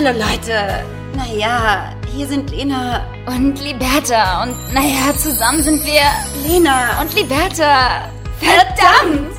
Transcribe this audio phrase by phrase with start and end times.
[0.00, 0.84] Hallo Leute.
[1.16, 4.44] Naja, hier sind Lena und Liberta.
[4.44, 6.02] Und naja, zusammen sind wir
[6.46, 8.08] Lena und Liberta.
[8.38, 9.36] Verdammt!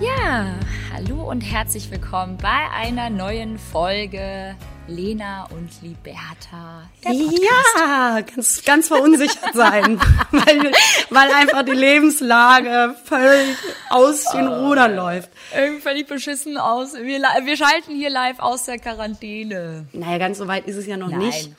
[0.00, 0.48] Ja,
[0.92, 4.54] hallo und herzlich willkommen bei einer neuen Folge
[4.88, 6.88] Lena und Liberta.
[7.04, 10.72] Ja, ganz, ganz verunsichert sein, weil,
[11.10, 13.56] weil einfach die Lebenslage völlig
[13.90, 15.30] aus den oh, Rudern läuft.
[15.54, 16.94] Irgendwie völlig beschissen aus.
[16.94, 19.86] Wir, wir schalten hier live aus der Quarantäne.
[19.92, 21.20] Naja, ganz so weit ist es ja noch Nein.
[21.20, 21.50] nicht.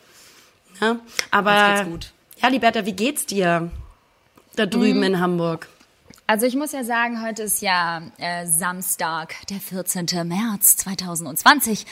[0.81, 0.98] Ja,
[1.31, 1.87] aber
[2.41, 3.71] ja, Liberta, wie geht's dir
[4.55, 5.03] da drüben mhm.
[5.03, 5.70] in Hamburg?
[6.26, 10.07] Also ich muss ja sagen, heute ist ja äh, Samstag, der 14.
[10.26, 11.85] März 2020.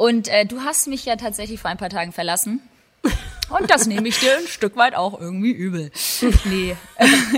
[0.00, 2.62] Und äh, du hast mich ja tatsächlich vor ein paar Tagen verlassen.
[3.50, 5.90] Und das nehme ich dir ein Stück weit auch irgendwie übel.
[6.44, 6.76] Nee,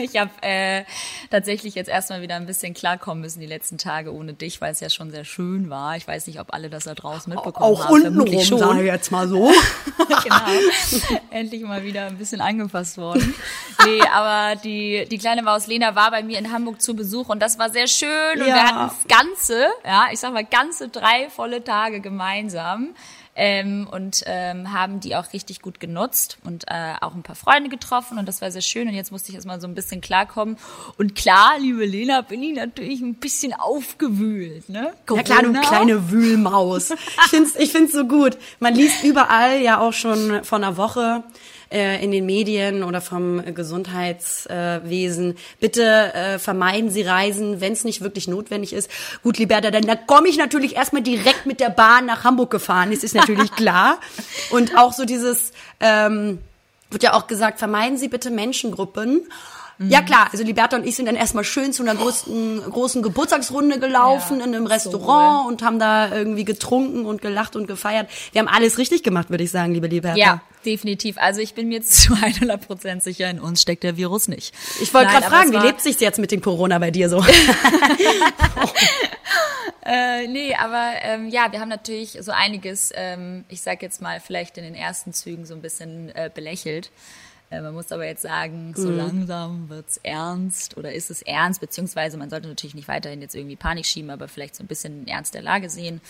[0.02, 0.84] ich habe äh,
[1.30, 4.80] tatsächlich jetzt erstmal wieder ein bisschen klarkommen müssen die letzten Tage ohne dich, weil es
[4.80, 5.96] ja schon sehr schön war.
[5.96, 7.88] Ich weiß nicht, ob alle das da draußen mitbekommen auch haben.
[7.88, 8.58] Auch untenrum, schon.
[8.58, 9.50] sage ich jetzt mal so.
[9.98, 11.20] genau.
[11.30, 13.34] Endlich mal wieder ein bisschen angefasst worden.
[13.84, 17.40] Nee, aber die, die kleine Maus Lena war bei mir in Hamburg zu Besuch und
[17.40, 18.40] das war sehr schön.
[18.40, 18.54] Und ja.
[18.54, 22.94] wir hatten ganze, ja, ich sag mal, ganze drei volle Tage gemeinsam
[23.34, 27.70] ähm, und ähm, haben die auch richtig gut genutzt und äh, auch ein paar Freunde
[27.70, 30.58] getroffen und das war sehr schön und jetzt musste ich erstmal so ein bisschen klarkommen
[30.98, 34.92] und klar, liebe Lena, bin ich natürlich ein bisschen aufgewühlt, ne?
[35.06, 35.22] Corona.
[35.28, 36.90] Ja klar, du kleine Wühlmaus.
[36.90, 38.36] ich find's, ich find's so gut.
[38.60, 41.24] Man liest überall ja auch schon vor einer Woche,
[41.72, 45.36] äh, in den Medien oder vom Gesundheitswesen.
[45.60, 48.90] Bitte äh, vermeiden Sie Reisen, wenn es nicht wirklich notwendig ist.
[49.22, 52.90] Gut, Liberta, dann da komme ich natürlich erstmal direkt mit der Bahn nach Hamburg gefahren.
[52.90, 53.98] Das ist natürlich klar.
[54.50, 56.38] Und auch so dieses, ähm,
[56.90, 59.22] wird ja auch gesagt, vermeiden Sie bitte Menschengruppen.
[59.78, 63.80] Ja klar, also Liberta und ich sind dann erstmal schön zu einer großen, großen Geburtstagsrunde
[63.80, 68.08] gelaufen ja, in einem Restaurant so und haben da irgendwie getrunken und gelacht und gefeiert.
[68.32, 70.18] Wir haben alles richtig gemacht, würde ich sagen, liebe Liberta.
[70.18, 71.18] Ja, definitiv.
[71.18, 74.54] Also ich bin mir zu 100 Prozent sicher, in uns steckt der Virus nicht.
[74.80, 77.18] Ich wollte gerade fragen, wie lebt sich's jetzt mit dem Corona bei dir so?
[79.84, 84.20] äh, nee, aber ähm, ja, wir haben natürlich so einiges, ähm, ich sag jetzt mal,
[84.20, 86.90] vielleicht in den ersten Zügen so ein bisschen äh, belächelt.
[87.52, 88.96] Äh, man muss aber jetzt sagen, so mhm.
[88.96, 93.56] langsam wird's ernst oder ist es ernst, beziehungsweise man sollte natürlich nicht weiterhin jetzt irgendwie
[93.56, 96.00] Panik schieben, aber vielleicht so ein bisschen Ernst der Lage sehen.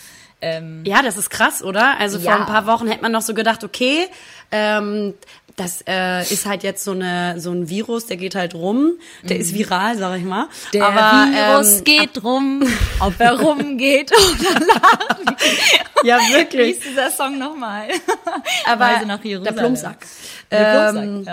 [0.41, 1.99] Ähm, ja, das ist krass, oder?
[1.99, 2.25] Also ja.
[2.25, 4.07] vor ein paar Wochen hätte man noch so gedacht, okay,
[4.53, 5.15] ähm,
[5.57, 8.93] das äh, ist halt jetzt so eine so ein Virus, der geht halt rum,
[9.23, 9.43] der mhm.
[9.43, 10.49] ist viral, sag ich mal.
[10.73, 12.63] Der Aber, Virus ähm, geht rum,
[13.01, 15.43] ob er rumgeht oder lacht.
[16.05, 16.77] ja, wirklich.
[16.77, 17.89] Wie ist dieser Song nochmal?
[18.67, 20.07] Aber der Plumpsack.
[20.51, 21.32] Der Plumpsack, ähm, ja.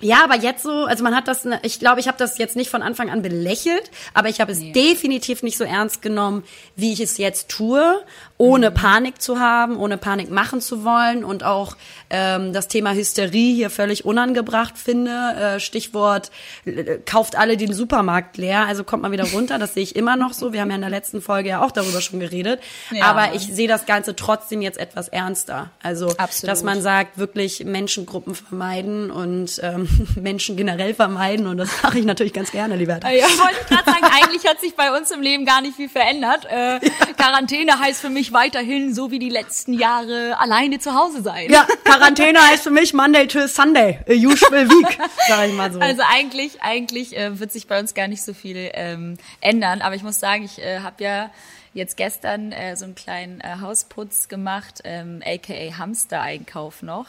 [0.00, 2.70] Ja, aber jetzt so, also man hat das, ich glaube, ich habe das jetzt nicht
[2.70, 4.72] von Anfang an belächelt, aber ich habe es nee.
[4.72, 6.44] definitiv nicht so ernst genommen,
[6.76, 8.00] wie ich es jetzt tue
[8.38, 11.76] ohne Panik zu haben, ohne Panik machen zu wollen und auch
[12.08, 15.10] ähm, das Thema Hysterie hier völlig unangebracht finde.
[15.10, 16.30] Äh, Stichwort
[16.64, 19.58] äh, kauft alle den Supermarkt leer, also kommt mal wieder runter.
[19.58, 20.52] Das sehe ich immer noch so.
[20.52, 22.60] Wir haben ja in der letzten Folge ja auch darüber schon geredet.
[22.92, 23.06] Ja.
[23.06, 25.70] Aber ich sehe das Ganze trotzdem jetzt etwas ernster.
[25.82, 26.52] Also, Absolut.
[26.52, 31.46] dass man sagt, wirklich Menschengruppen vermeiden und ähm, Menschen generell vermeiden.
[31.48, 33.00] Und das mache ich natürlich ganz gerne, lieber.
[33.02, 35.88] Ja, wollte ich gerade sagen, eigentlich hat sich bei uns im Leben gar nicht viel
[35.88, 36.46] verändert.
[36.46, 36.78] Äh.
[37.16, 41.50] Quarantäne heißt für mich ich weiterhin so wie die letzten Jahre alleine zu Hause sein.
[41.50, 45.80] Ja, Quarantäne heißt für mich Monday to Sunday, a usual week, sag ich mal so.
[45.80, 49.94] Also eigentlich, eigentlich äh, wird sich bei uns gar nicht so viel ähm, ändern, aber
[49.94, 51.30] ich muss sagen, ich äh, habe ja
[51.74, 57.08] jetzt gestern äh, so einen kleinen äh, Hausputz gemacht, ähm, aka Hamster-Einkauf noch.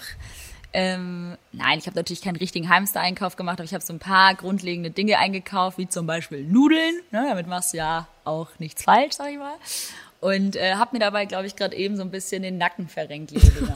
[0.72, 4.36] Ähm, nein, ich habe natürlich keinen richtigen Hamster-Einkauf gemacht, aber ich habe so ein paar
[4.36, 7.02] grundlegende Dinge eingekauft, wie zum Beispiel Nudeln.
[7.12, 9.56] Ne, damit machst du ja auch nichts falsch, sag ich mal.
[10.22, 13.32] Und äh, habe mir dabei, glaube ich, gerade eben so ein bisschen den Nacken verrenkt,
[13.32, 13.46] liebe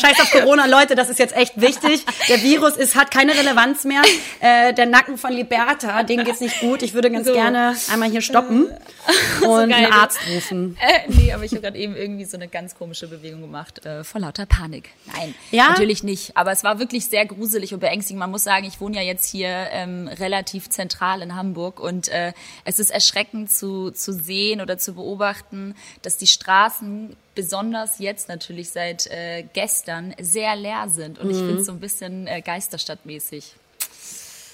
[0.00, 2.04] Scheiß auf Corona, Leute, das ist jetzt echt wichtig.
[2.28, 4.02] Der Virus ist, hat keine Relevanz mehr.
[4.38, 6.82] Äh, der Nacken von Liberta, dem geht's nicht gut.
[6.82, 7.32] Ich würde ganz so.
[7.32, 8.66] gerne einmal hier stoppen
[9.40, 10.76] und so einen Arzt rufen.
[10.80, 14.04] Äh, nee, aber ich habe gerade eben irgendwie so eine ganz komische Bewegung gemacht, äh,
[14.04, 14.90] vor lauter Panik.
[15.12, 15.70] Nein, ja?
[15.70, 16.36] natürlich nicht.
[16.36, 18.20] Aber es war wirklich sehr gruselig und beängstigend.
[18.20, 22.32] Man muss sagen, ich wohne ja jetzt hier ähm, relativ zentral in Hamburg und äh,
[22.64, 28.70] es ist erschreckend zu, zu sehen oder zu beobachten, dass die Straßen besonders jetzt natürlich
[28.70, 31.18] seit äh, gestern sehr leer sind.
[31.18, 31.30] Und mhm.
[31.30, 33.54] ich finde es so ein bisschen äh, Geisterstadtmäßig.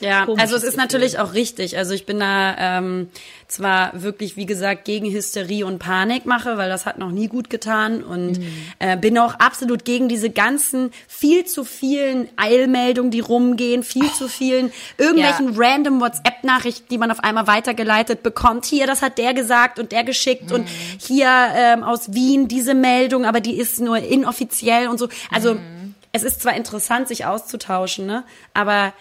[0.01, 0.77] Ja, also es ist Gefühl.
[0.77, 1.79] natürlich auch richtig.
[1.79, 3.09] Also ich bin da ähm,
[3.49, 8.03] zwar wirklich, wie gesagt, gegen Hysterie und Panikmache, weil das hat noch nie gut getan
[8.03, 8.47] und mhm.
[8.79, 14.29] äh, bin auch absolut gegen diese ganzen viel zu vielen Eilmeldungen, die rumgehen, viel zu
[14.29, 15.59] vielen irgendwelchen ja.
[15.59, 18.67] random WhatsApp-Nachrichten, die man auf einmal weitergeleitet bekommt.
[18.67, 20.57] Hier, das hat der gesagt und der geschickt mhm.
[20.57, 25.09] und hier ähm, aus Wien diese Meldung, aber die ist nur inoffiziell und so.
[25.33, 25.95] Also mhm.
[26.13, 28.93] es ist zwar interessant, sich auszutauschen, ne, aber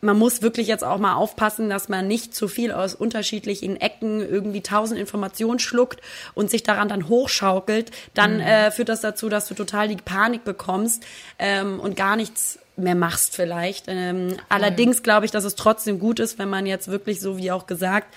[0.00, 4.20] man muss wirklich jetzt auch mal aufpassen, dass man nicht zu viel aus unterschiedlichen Ecken
[4.20, 6.00] irgendwie tausend Informationen schluckt
[6.34, 7.90] und sich daran dann hochschaukelt.
[8.14, 8.40] Dann mhm.
[8.40, 11.04] äh, führt das dazu, dass du total die Panik bekommst
[11.38, 13.86] ähm, und gar nichts mehr machst vielleicht.
[13.88, 14.36] Ähm.
[14.48, 17.66] Allerdings glaube ich, dass es trotzdem gut ist, wenn man jetzt wirklich, so wie auch
[17.66, 18.14] gesagt,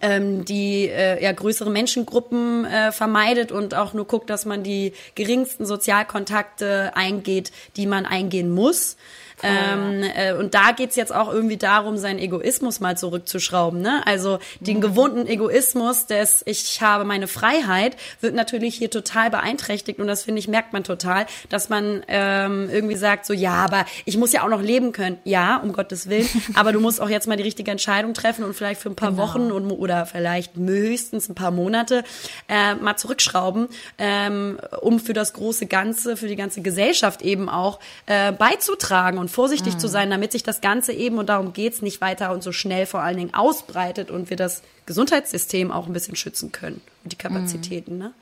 [0.00, 4.92] ähm, die äh, ja, größere Menschengruppen äh, vermeidet und auch nur guckt, dass man die
[5.14, 8.96] geringsten Sozialkontakte eingeht, die man eingehen muss.
[9.42, 13.80] Ähm, äh, und da geht's jetzt auch irgendwie darum, seinen Egoismus mal zurückzuschrauben.
[13.80, 14.02] Ne?
[14.06, 14.82] Also den mhm.
[14.82, 20.38] gewohnten Egoismus des Ich habe meine Freiheit wird natürlich hier total beeinträchtigt und das finde
[20.38, 24.44] ich merkt man total, dass man ähm, irgendwie sagt so ja, aber ich muss ja
[24.44, 25.18] auch noch leben können.
[25.24, 28.54] Ja, um Gottes Willen, aber du musst auch jetzt mal die richtige Entscheidung treffen und
[28.54, 29.22] vielleicht für ein paar genau.
[29.22, 32.04] Wochen und, oder vielleicht höchstens ein paar Monate
[32.48, 33.68] äh, mal zurückschrauben,
[33.98, 39.30] ähm, um für das große Ganze, für die ganze Gesellschaft eben auch äh, beizutragen und
[39.32, 39.78] vorsichtig mhm.
[39.80, 42.86] zu sein, damit sich das Ganze eben, und darum geht's nicht weiter und so schnell
[42.86, 47.16] vor allen Dingen ausbreitet und wir das Gesundheitssystem auch ein bisschen schützen können und die
[47.16, 47.94] Kapazitäten.
[47.94, 47.98] Mhm.
[47.98, 48.12] Ne?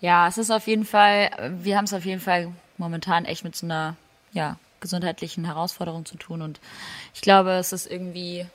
[0.00, 1.30] Ja, es ist auf jeden Fall,
[1.62, 3.96] wir haben es auf jeden Fall momentan echt mit so einer
[4.32, 6.60] ja, gesundheitlichen Herausforderung zu tun und
[7.14, 8.46] ich glaube, es ist irgendwie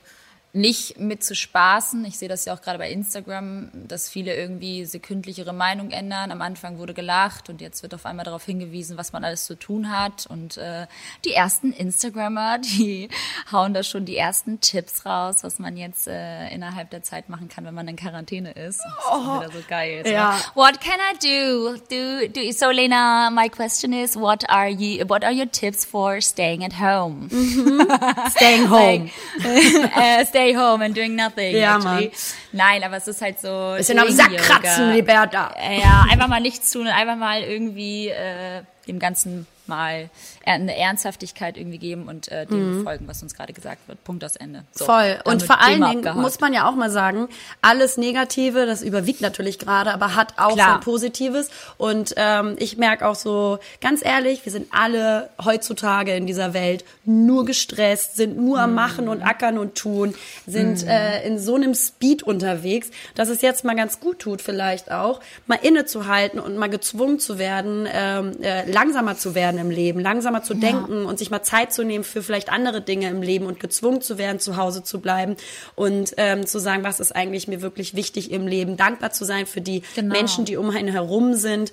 [0.52, 2.04] nicht mit zu spaßen.
[2.06, 6.32] Ich sehe das ja auch gerade bei Instagram, dass viele irgendwie sekündlich ihre Meinung ändern.
[6.32, 9.54] Am Anfang wurde gelacht und jetzt wird auf einmal darauf hingewiesen, was man alles zu
[9.54, 10.26] tun hat.
[10.26, 10.88] Und äh,
[11.24, 13.10] die ersten Instagrammer, die
[13.52, 17.48] hauen da schon die ersten Tipps raus, was man jetzt äh, innerhalb der Zeit machen
[17.48, 18.80] kann, wenn man in Quarantäne ist.
[18.80, 20.02] Das ist oh, wieder so geil.
[20.04, 20.12] So.
[20.12, 20.40] Ja.
[20.56, 21.76] What can I do?
[21.90, 22.28] do?
[22.28, 25.06] Do so, Lena, my question is, what are you?
[25.08, 27.28] What are your tips for staying at home?
[27.30, 28.30] Mm -hmm.
[28.32, 28.80] staying home.
[28.80, 29.12] like,
[29.96, 31.56] uh, stay home and doing nothing.
[31.56, 32.08] Ja, actually.
[32.08, 32.12] Mann.
[32.52, 33.74] Nein, aber es ist halt so.
[33.78, 35.54] Bisschen am Sack kratzen, Liberta.
[35.60, 40.10] Ja, einfach mal nichts tun und einfach mal irgendwie äh, dem Ganzen mal
[40.46, 42.84] eine Ernsthaftigkeit irgendwie geben und äh, dem mhm.
[42.84, 44.04] folgen, was uns gerade gesagt wird.
[44.04, 44.66] Punkt aus Ende.
[44.72, 45.20] So, Voll.
[45.24, 46.20] Und vor allen Dingen abgehakt.
[46.20, 47.30] muss man ja auch mal sagen,
[47.62, 50.74] alles Negative, das überwiegt natürlich gerade, aber hat auch Klar.
[50.74, 51.50] sein Positives.
[51.78, 56.84] Und ähm, ich merke auch so, ganz ehrlich, wir sind alle heutzutage in dieser Welt
[57.06, 58.64] nur gestresst, sind nur mhm.
[58.64, 60.16] am Machen und Ackern und Tun,
[60.48, 60.90] sind mhm.
[60.90, 65.20] äh, in so einem Speed unterwegs, dass es jetzt mal ganz gut tut, vielleicht auch,
[65.48, 70.44] mal innezuhalten und mal gezwungen zu werden, ähm, äh, langsamer zu werden im Leben, langsamer
[70.44, 70.60] zu ja.
[70.60, 74.02] denken und sich mal Zeit zu nehmen für vielleicht andere Dinge im Leben und gezwungen
[74.02, 75.36] zu werden, zu Hause zu bleiben
[75.76, 79.46] und ähm, zu sagen, was ist eigentlich mir wirklich wichtig im Leben, dankbar zu sein
[79.46, 80.16] für die genau.
[80.16, 81.72] Menschen, die um einen herum sind.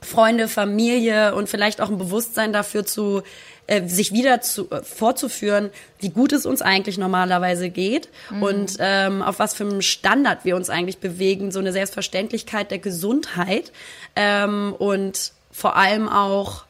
[0.00, 3.24] Freunde, Familie und vielleicht auch ein Bewusstsein dafür zu
[3.68, 8.42] äh, sich wieder zu, äh, vorzuführen, wie gut es uns eigentlich normalerweise geht mhm.
[8.42, 12.78] und ähm, auf was für einem Standard wir uns eigentlich bewegen, so eine Selbstverständlichkeit der
[12.78, 13.72] Gesundheit
[14.16, 16.64] ähm, und vor allem auch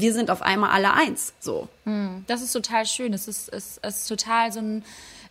[0.00, 1.32] wir sind auf einmal alle eins.
[1.40, 1.68] So.
[1.84, 3.12] Hm, das ist total schön.
[3.12, 4.84] Es ist, es, ist total so ein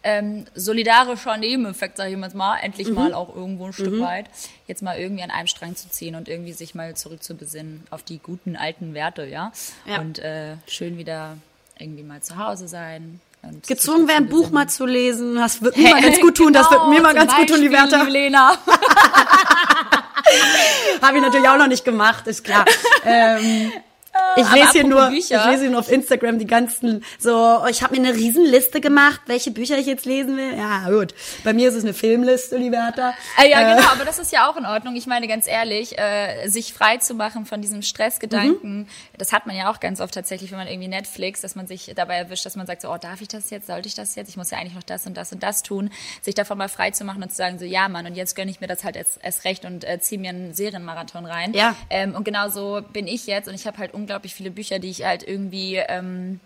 [0.03, 2.94] ähm, solidarischer Nebeneffekt, sage ich jetzt mal, endlich mhm.
[2.95, 4.01] mal auch irgendwo ein Stück mhm.
[4.01, 4.25] weit,
[4.67, 7.83] jetzt mal irgendwie an einem Strang zu ziehen und irgendwie sich mal zurück zu besinnen
[7.89, 9.51] auf die guten alten Werte, ja.
[9.85, 10.00] ja.
[10.00, 11.38] Und äh, schön wieder
[11.79, 13.19] irgendwie mal zu Hause sein,
[13.67, 15.35] gezwungen werden, ein Buch mal zu lesen.
[15.35, 16.53] Das wird mir hey, mal ganz gut tun.
[16.53, 18.10] Genau, das wird mir mal ganz Beispiel, gut tun, die Werte.
[18.10, 18.57] Lena.
[21.01, 22.65] Habe ich natürlich auch noch nicht gemacht, ist klar.
[23.03, 23.72] ähm,
[24.38, 25.39] ich lese hier nur, Bücher.
[25.39, 29.22] ich lese hier nur auf Instagram die ganzen, so, ich habe mir eine Riesenliste gemacht,
[29.27, 30.57] welche Bücher ich jetzt lesen will.
[30.57, 31.13] Ja, gut.
[31.43, 33.13] Bei mir ist es eine Filmliste, Liberta.
[33.41, 33.75] Äh, ja, äh.
[33.75, 34.95] genau, aber das ist ja auch in Ordnung.
[34.95, 38.88] Ich meine, ganz ehrlich, äh, sich frei zu machen von diesem Stressgedanken, mhm.
[39.17, 41.93] das hat man ja auch ganz oft tatsächlich, wenn man irgendwie Netflix, dass man sich
[41.95, 44.29] dabei erwischt, dass man sagt so, oh, darf ich das jetzt, sollte ich das jetzt?
[44.29, 45.89] Ich muss ja eigentlich noch das und das und das tun.
[46.22, 48.51] Sich davon mal frei zu machen und zu sagen so, ja, Mann, und jetzt gönne
[48.51, 51.53] ich mir das halt erst, erst recht und äh, ziehe mir einen Serienmarathon rein.
[51.53, 51.75] Ja.
[51.89, 54.89] Ähm, und genau so bin ich jetzt und ich habe halt unglaublich viele Bücher, die
[54.89, 56.39] ich halt irgendwie ähm,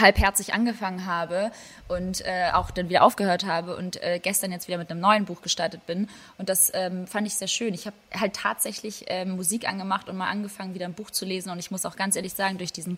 [0.00, 1.50] halbherzig angefangen habe
[1.88, 5.24] und äh, auch dann wieder aufgehört habe und äh, gestern jetzt wieder mit einem neuen
[5.24, 6.08] Buch gestartet bin.
[6.38, 7.74] Und das ähm, fand ich sehr schön.
[7.74, 11.50] Ich habe halt tatsächlich äh, Musik angemacht und mal angefangen, wieder ein Buch zu lesen.
[11.50, 12.96] Und ich muss auch ganz ehrlich sagen, durch diesen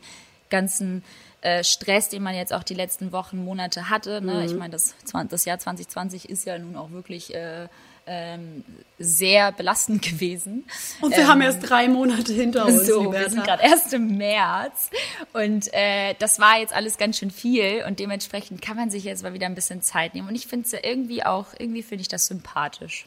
[0.50, 1.02] ganzen
[1.40, 4.34] äh, Stress, den man jetzt auch die letzten Wochen, Monate hatte, ne?
[4.34, 4.40] Mhm.
[4.42, 4.94] ich meine, das,
[5.28, 7.34] das Jahr 2020 ist ja nun auch wirklich...
[7.34, 7.68] Äh,
[8.06, 8.64] ähm,
[8.98, 10.64] sehr belastend gewesen.
[11.00, 12.86] Und wir ähm, haben erst drei Monate hinter uns.
[12.86, 14.90] So, wir sind gerade erst im März
[15.32, 19.22] und äh, das war jetzt alles ganz schön viel und dementsprechend kann man sich jetzt
[19.22, 20.28] mal wieder ein bisschen Zeit nehmen.
[20.28, 23.06] Und ich finde es ja irgendwie auch, irgendwie finde ich das sympathisch.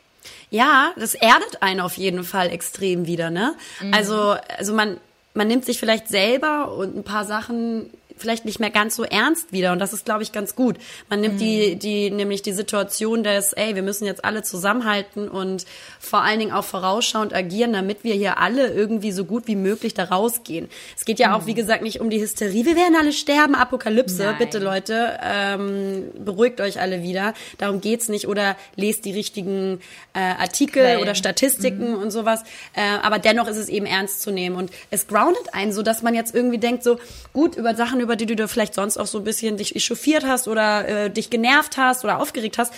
[0.50, 3.56] Ja, das erdet einen auf jeden Fall extrem wieder, ne?
[3.82, 3.94] Mhm.
[3.94, 4.98] Also, also man,
[5.34, 7.90] man nimmt sich vielleicht selber und ein paar Sachen
[8.20, 9.72] vielleicht nicht mehr ganz so ernst wieder.
[9.72, 10.78] Und das ist, glaube ich, ganz gut.
[11.10, 11.40] Man nimmt mhm.
[11.40, 15.66] die, die, nämlich die Situation des, ey, wir müssen jetzt alle zusammenhalten und
[16.00, 19.94] vor allen Dingen auch vorausschauend agieren, damit wir hier alle irgendwie so gut wie möglich
[19.94, 20.70] da rausgehen.
[20.98, 21.34] Es geht ja mhm.
[21.36, 22.66] auch, wie gesagt, nicht um die Hysterie.
[22.66, 24.24] Wir werden alle sterben, Apokalypse.
[24.24, 24.36] Nein.
[24.38, 27.34] Bitte, Leute, ähm, beruhigt euch alle wieder.
[27.58, 28.28] Darum geht's nicht.
[28.28, 29.80] Oder lest die richtigen
[30.14, 31.02] äh, Artikel Quellen.
[31.02, 32.02] oder Statistiken mhm.
[32.02, 32.44] und sowas.
[32.74, 34.56] Äh, aber dennoch ist es eben ernst zu nehmen.
[34.56, 37.00] Und es groundet einen so, dass man jetzt irgendwie denkt, so
[37.34, 40.26] gut über Sachen, über über die du vielleicht sonst auch so ein bisschen dich echauffiert
[40.26, 42.74] hast oder äh, dich genervt hast oder aufgeregt hast,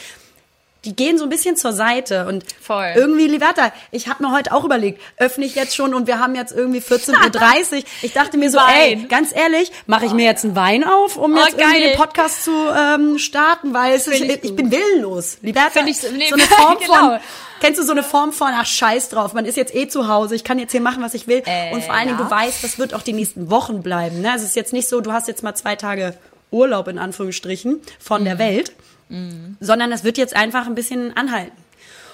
[0.85, 2.93] die gehen so ein bisschen zur Seite und Voll.
[2.95, 6.33] irgendwie, Liberta, ich habe mir heute auch überlegt, öffne ich jetzt schon und wir haben
[6.33, 7.83] jetzt irgendwie 14.30 Uhr.
[8.01, 8.75] Ich dachte mir so, Wein.
[8.75, 11.67] ey, ganz ehrlich, mache ich mir jetzt einen Wein auf, um oh, jetzt geil.
[11.67, 15.37] irgendwie den Podcast zu ähm, starten, weil es ist, ich, ich, bin willenlos.
[15.41, 16.93] Liberta, ich, nee, so eine Form genau.
[16.93, 17.19] von
[17.61, 20.33] Kennst du so eine Form von, ach scheiß drauf, man ist jetzt eh zu Hause,
[20.33, 21.43] ich kann jetzt hier machen, was ich will.
[21.45, 22.25] Äh, und vor allen Dingen, ja.
[22.25, 24.21] du weißt, das wird auch die nächsten Wochen bleiben.
[24.21, 24.31] Ne?
[24.31, 26.15] Also es ist jetzt nicht so, du hast jetzt mal zwei Tage
[26.49, 28.25] Urlaub in Anführungsstrichen von mhm.
[28.25, 28.73] der Welt,
[29.11, 29.57] mhm.
[29.59, 31.51] sondern es wird jetzt einfach ein bisschen anhalten.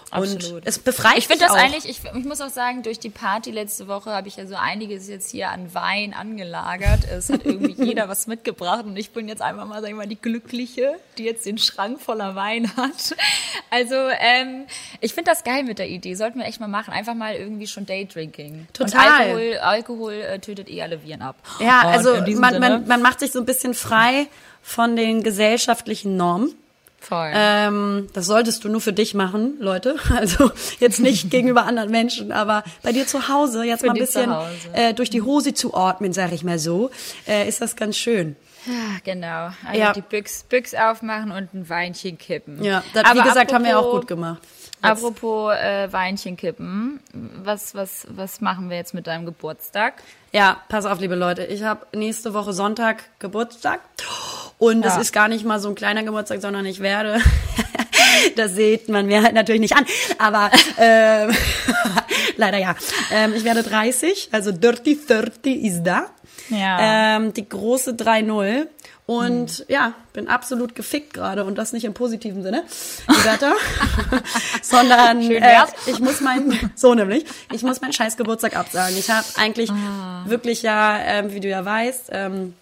[0.10, 0.54] Absolut.
[0.54, 1.58] Und es befreit Ich finde das auch.
[1.58, 4.56] eigentlich, ich, ich, muss auch sagen, durch die Party letzte Woche habe ich ja so
[4.56, 7.02] einiges jetzt hier an Wein angelagert.
[7.12, 10.08] Es hat irgendwie jeder was mitgebracht und ich bin jetzt einfach mal, sag ich mal,
[10.08, 13.16] die Glückliche, die jetzt den Schrank voller Wein hat.
[13.70, 14.66] Also ähm,
[15.02, 16.16] ich finde das geil mit der Idee.
[16.16, 16.94] Sollten wir echt mal machen.
[16.94, 18.68] Einfach mal irgendwie schon Daydrinking.
[18.72, 18.94] Total.
[18.94, 21.36] Und Alkohol, Alkohol äh, tötet eh alle Viren ab.
[21.60, 24.28] Ja, also man, man, man macht sich so ein bisschen frei
[24.62, 26.56] von den gesellschaftlichen Normen.
[27.00, 27.32] Voll.
[27.34, 29.96] Ähm, das solltest du nur für dich machen, Leute.
[30.18, 34.00] Also jetzt nicht gegenüber anderen Menschen, aber bei dir zu Hause jetzt für mal ein
[34.00, 34.34] bisschen
[34.74, 36.90] äh, durch die Hose zu atmen, sage ich mal so,
[37.28, 38.36] äh, ist das ganz schön.
[38.66, 39.52] Ja, genau.
[39.66, 39.94] Also ja.
[39.94, 42.64] die Büchs, Büchs aufmachen und ein Weinchen kippen.
[42.64, 44.42] Ja, das, aber wie gesagt, apropos, haben wir auch gut gemacht.
[44.82, 50.02] Apropos äh, Weinchen kippen, was, was, was machen wir jetzt mit deinem Geburtstag?
[50.34, 51.46] Ja, pass auf, liebe Leute.
[51.46, 53.80] Ich habe nächste Woche Sonntag Geburtstag.
[54.60, 55.02] Und es ja.
[55.02, 57.22] ist gar nicht mal so ein kleiner Geburtstag, sondern ich werde,
[58.36, 59.86] das sieht man mir halt natürlich nicht an,
[60.18, 60.50] aber
[60.80, 61.32] ähm,
[62.38, 62.76] leider ja.
[63.12, 66.08] Ähm, ich werde 30, also Dirty 30 ist da.
[66.50, 67.18] Ja.
[67.18, 68.68] Ähm, die große 3-0.
[69.06, 69.66] Und hm.
[69.70, 72.64] ja, bin absolut gefickt gerade und das nicht im positiven Sinne,
[73.24, 73.54] Bertha,
[74.62, 77.24] sondern äh, ich muss mein so nämlich,
[77.54, 78.98] ich muss meinen scheiß Geburtstag absagen.
[78.98, 80.26] Ich habe eigentlich ah.
[80.26, 82.54] wirklich ja, ähm, wie du ja weißt, ähm,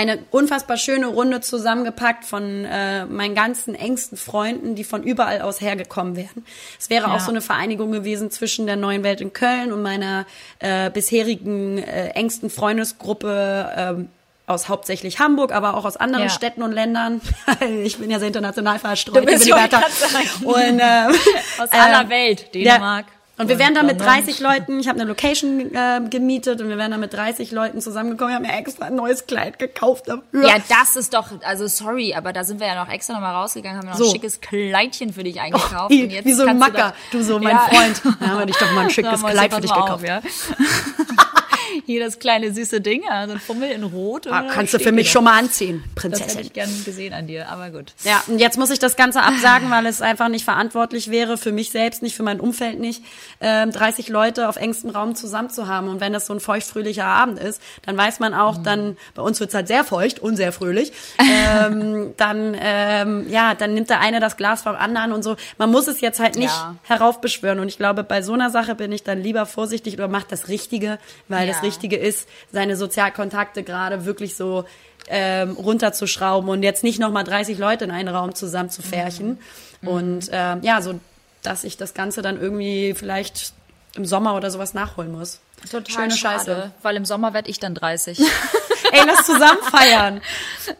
[0.00, 5.60] eine unfassbar schöne Runde zusammengepackt von äh, meinen ganzen engsten Freunden, die von überall aus
[5.60, 6.46] hergekommen wären.
[6.78, 7.14] Es wäre ja.
[7.14, 10.24] auch so eine Vereinigung gewesen zwischen der Neuen Welt in Köln und meiner
[10.58, 14.08] äh, bisherigen äh, engsten Freundesgruppe ähm,
[14.46, 16.30] aus hauptsächlich Hamburg, aber auch aus anderen ja.
[16.30, 17.20] Städten und Ländern.
[17.84, 19.22] ich bin ja sehr international verstreut.
[19.22, 21.08] Du bist und äh,
[21.58, 23.04] aus aller äh, Welt, Dänemark.
[23.06, 26.68] Ja, und wir wären da mit 30 Leuten, ich habe eine Location äh, gemietet und
[26.68, 28.32] wir wären da mit 30 Leuten zusammengekommen.
[28.32, 30.46] Wir haben ja extra ein neues Kleid gekauft dafür.
[30.46, 33.78] Ja, das ist doch, also sorry, aber da sind wir ja noch extra nochmal rausgegangen,
[33.78, 34.04] haben wir noch so.
[34.04, 35.74] ein schickes Kleidchen für dich eingekauft.
[35.86, 37.60] Oh, wie, wie so ein Macker, du, du, so mein ja.
[37.60, 38.02] Freund.
[38.20, 39.90] Da haben wir dich doch mal ein schickes Kleid für dich gekauft.
[39.90, 40.20] Auf, ja.
[41.86, 44.26] Hier das kleine süße Ding, also ein Fummel in Rot.
[44.26, 46.26] Ah, kannst du für mich schon mal anziehen, Prinzessin.
[46.26, 47.92] Das hätte ich gern gesehen an dir, aber gut.
[48.04, 51.52] Ja, und jetzt muss ich das Ganze absagen, weil es einfach nicht verantwortlich wäre, für
[51.52, 53.02] mich selbst nicht, für mein Umfeld nicht,
[53.40, 55.88] ähm, 30 Leute auf engstem Raum zusammen zu haben.
[55.88, 58.64] Und wenn das so ein feuchtfröhlicher Abend ist, dann weiß man auch, mhm.
[58.64, 63.74] dann, bei uns wird's halt sehr feucht und sehr fröhlich, ähm, dann, ähm, ja, dann
[63.74, 65.36] nimmt der eine das Glas vom anderen und so.
[65.58, 66.76] Man muss es jetzt halt nicht ja.
[66.82, 67.60] heraufbeschwören.
[67.60, 70.48] Und ich glaube, bei so einer Sache bin ich dann lieber vorsichtig oder mache das
[70.48, 70.98] Richtige,
[71.28, 71.52] weil ja.
[71.52, 74.64] das Richtige ist, seine Sozialkontakte gerade wirklich so
[75.08, 79.38] ähm, runterzuschrauben und jetzt nicht nochmal 30 Leute in einen Raum zusammen zu färchen.
[79.80, 79.88] Mhm.
[79.88, 81.00] Und ähm, ja, so
[81.42, 83.52] dass ich das Ganze dann irgendwie vielleicht
[83.94, 85.40] im Sommer oder sowas nachholen muss.
[85.70, 86.70] Total Schöne schade, Scheiße.
[86.82, 88.18] Weil im Sommer werde ich dann 30.
[88.92, 90.20] Ey, lass zusammen feiern.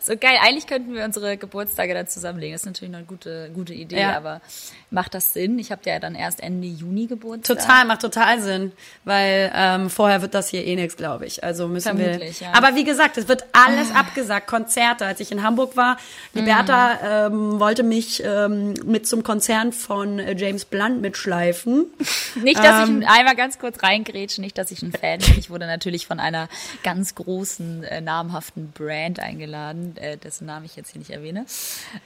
[0.00, 0.38] so geil.
[0.42, 2.54] Eigentlich könnten wir unsere Geburtstage dann zusammenlegen.
[2.54, 4.16] Das ist natürlich eine gute, gute Idee, ja.
[4.16, 4.40] aber
[4.90, 5.59] macht das Sinn?
[5.59, 7.59] Ich habe ja dann erst Ende Juni Geburtstag.
[7.59, 8.73] Total, macht total Sinn,
[9.04, 11.45] weil ähm, vorher wird das hier eh nichts, glaube ich.
[11.45, 12.49] Also müssen Vermutlich, wir.
[12.49, 12.54] Ja.
[12.54, 14.47] Aber wie gesagt, es wird alles abgesagt.
[14.47, 15.07] Konzerte.
[15.07, 15.97] Als ich in Hamburg war,
[16.35, 17.33] Liberta mm.
[17.33, 21.87] ähm, wollte mich ähm, mit zum Konzern von äh, James Blunt mitschleifen.
[22.42, 25.38] nicht, dass ähm, ich einmal ganz kurz reingrätsche, nicht, dass ich ein Fan bin.
[25.38, 26.49] Ich wurde natürlich von einer
[26.83, 31.44] ganz großen äh, namhaften Brand eingeladen, äh, dessen Namen ich jetzt hier nicht erwähne,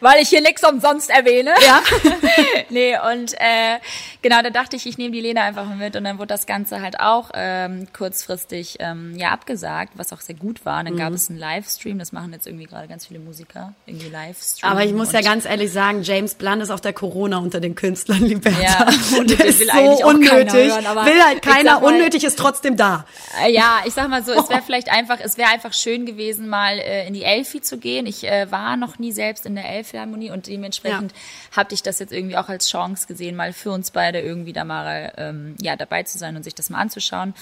[0.01, 1.55] weil ich hier nichts umsonst erwähne.
[1.65, 1.83] Ja.
[2.71, 3.79] nee, und äh,
[4.23, 6.81] genau, da dachte ich, ich nehme die Lena einfach mit und dann wurde das Ganze
[6.81, 10.81] halt auch ähm, kurzfristig ähm, ja abgesagt, was auch sehr gut war.
[10.81, 10.99] Und dann mhm.
[10.99, 14.71] gab es einen Livestream, das machen jetzt irgendwie gerade ganz viele Musiker, irgendwie Livestream.
[14.71, 17.75] Aber ich muss ja ganz ehrlich sagen, James Blunt ist auch der Corona unter den
[17.75, 18.61] Künstlern, Liberta.
[18.61, 20.73] Ja, und der ist so unnötig.
[20.73, 23.05] Hören, will halt keiner, mal, unnötig ist trotzdem da.
[23.45, 26.49] Äh, ja, ich sag mal so, es wäre vielleicht einfach, es wäre einfach schön gewesen,
[26.49, 28.07] mal äh, in die Elfi zu gehen.
[28.07, 31.57] Ich äh, war noch nie selbst in der Elfphilharmonie und dementsprechend ja.
[31.57, 34.65] habe ich das jetzt irgendwie auch als Chance gesehen, mal für uns beide irgendwie da
[34.65, 37.35] mal ähm, ja dabei zu sein und sich das mal anzuschauen.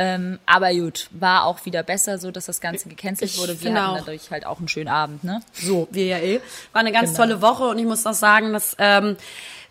[0.00, 3.60] Ähm, aber gut, war auch wieder besser, so dass das Ganze gecancelt wurde.
[3.60, 5.40] Wir hatten dadurch halt auch einen schönen Abend, ne?
[5.52, 6.40] So, wir ja eh.
[6.72, 7.24] War eine ganz genau.
[7.24, 9.16] tolle Woche und ich muss auch sagen, dass ähm,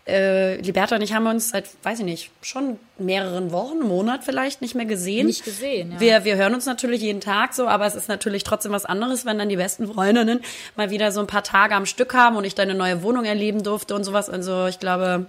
[0.08, 4.62] äh, Liberta und ich haben uns seit, weiß ich nicht, schon mehreren Wochen, Monat vielleicht
[4.62, 5.26] nicht mehr gesehen.
[5.26, 6.00] Nicht gesehen, ja.
[6.00, 9.26] Wir, wir hören uns natürlich jeden Tag so, aber es ist natürlich trotzdem was anderes,
[9.26, 10.40] wenn dann die besten Freundinnen
[10.76, 13.62] mal wieder so ein paar Tage am Stück haben und ich deine neue Wohnung erleben
[13.62, 14.30] durfte und sowas.
[14.30, 15.26] Also ich glaube,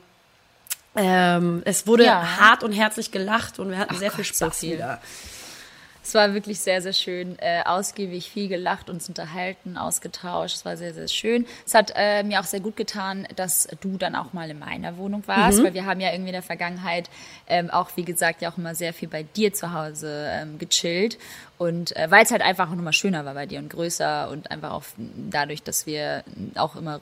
[0.96, 2.40] ähm, es wurde ja.
[2.40, 4.74] hart und herzlich gelacht und wir hatten Ach sehr Gott, viel Spaß so viel.
[4.78, 5.00] wieder.
[6.10, 10.56] Es war wirklich sehr, sehr schön, äh, ausgiebig, viel gelacht, uns unterhalten, ausgetauscht.
[10.56, 11.46] Es war sehr, sehr schön.
[11.68, 14.98] Es hat äh, mir auch sehr gut getan, dass du dann auch mal in meiner
[14.98, 15.66] Wohnung warst, mhm.
[15.66, 17.12] weil wir haben ja irgendwie in der Vergangenheit
[17.48, 21.20] ähm, auch, wie gesagt, ja auch immer sehr viel bei dir zu Hause ähm, gechillt.
[21.60, 24.72] Und äh, weil es halt einfach nochmal schöner war bei dir und größer und einfach
[24.72, 26.24] auch dadurch, dass wir
[26.56, 27.02] auch immer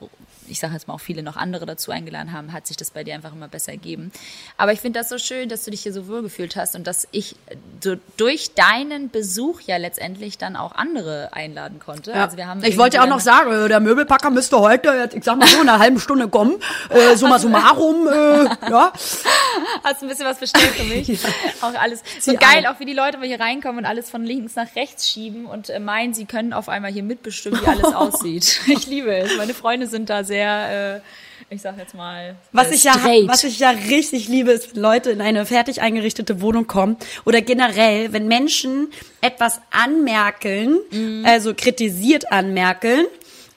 [0.49, 3.03] ich sage jetzt mal auch viele noch andere dazu eingeladen haben, hat sich das bei
[3.03, 4.11] dir einfach immer besser ergeben.
[4.57, 6.87] Aber ich finde das so schön, dass du dich hier so wohl gefühlt hast und
[6.87, 7.35] dass ich
[7.83, 12.11] so durch deinen Besuch ja letztendlich dann auch andere einladen konnte.
[12.11, 12.25] Ja.
[12.25, 15.37] Also wir haben ich wollte auch noch sagen, äh, der Möbelpacker müsste heute, ich sag
[15.37, 16.55] mal so, in einer halben Stunde kommen.
[16.89, 18.91] Äh, summa summarum, äh, ja.
[19.83, 21.07] Hast ein bisschen was bestellt für mich?
[21.23, 21.29] ja.
[21.61, 24.75] Auch alles so geil, auch wie die Leute hier reinkommen und alles von links nach
[24.75, 28.61] rechts schieben und äh, meinen, sie können auf einmal hier mitbestimmen, wie alles aussieht.
[28.67, 29.37] Ich liebe es.
[29.37, 31.01] Meine Freunde sind da sehr äh,
[31.49, 32.95] ich sag jetzt mal, was ich ja,
[33.27, 37.41] was ich ja richtig liebe, ist, wenn Leute in eine fertig eingerichtete Wohnung kommen oder
[37.41, 41.23] generell, wenn Menschen etwas anmerkeln, mhm.
[41.25, 43.05] also kritisiert anmerkeln,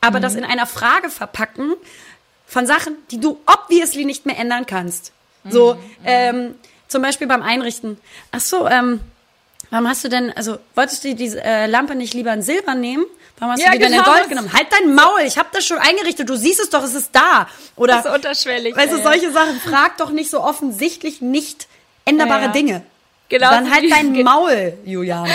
[0.01, 0.23] aber mhm.
[0.23, 1.73] das in einer Frage verpacken
[2.47, 5.13] von Sachen, die du obviously nicht mehr ändern kannst.
[5.49, 5.81] So, mhm.
[6.05, 6.55] ähm,
[6.87, 7.97] zum Beispiel beim Einrichten.
[8.31, 9.01] Ach so, ähm,
[9.71, 13.05] warum hast du denn, also wolltest du diese äh, Lampe nicht lieber in Silber nehmen?
[13.39, 14.03] Warum hast ja, du die genau.
[14.03, 14.53] denn in Gold genommen?
[14.53, 17.49] Halt dein Maul, ich habe das schon eingerichtet, du siehst es doch, es ist da.
[17.77, 18.77] Oder, das ist unterschwellig.
[18.77, 21.67] Weißt du, solche Sachen, frag doch nicht so offensichtlich nicht
[22.05, 22.53] änderbare ja, ja.
[22.53, 22.83] Dinge.
[23.31, 23.49] Genau.
[23.49, 25.31] Dann halt dein Maul, Juliane.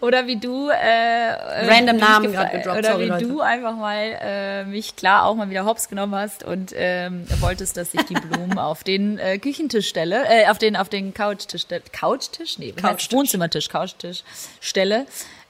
[0.00, 1.30] Oder wie du äh,
[1.64, 2.78] random Namen gerade gedroppt.
[2.80, 3.24] Oder sorry, wie Leute.
[3.24, 7.76] du einfach mal äh, mich klar auch mal wieder hops genommen hast und ähm, wolltest,
[7.76, 11.62] dass ich die Blumen auf den äh, Küchentisch stelle, äh, auf den auf den Couchtisch
[11.62, 11.82] stelle.
[11.98, 12.58] Couchtisch?
[12.58, 13.12] Nee, Couchtisch.
[13.12, 14.24] Wohnzimmertisch, Couchtisch
[14.60, 15.06] stelle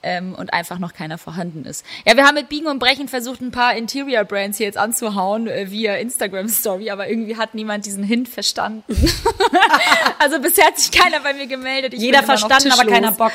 [0.07, 1.85] ähm, und einfach noch keiner vorhanden ist.
[2.07, 5.49] Ja, wir haben mit Biegen und Brechen versucht, ein paar Interior Brands hier jetzt anzuhauen
[5.49, 8.85] äh, via Instagram Story, aber irgendwie hat niemand diesen Hint verstanden.
[10.21, 11.93] also bisher hat sich keiner bei mir gemeldet.
[11.93, 13.33] Ich Jeder verstanden, aber keiner Bock.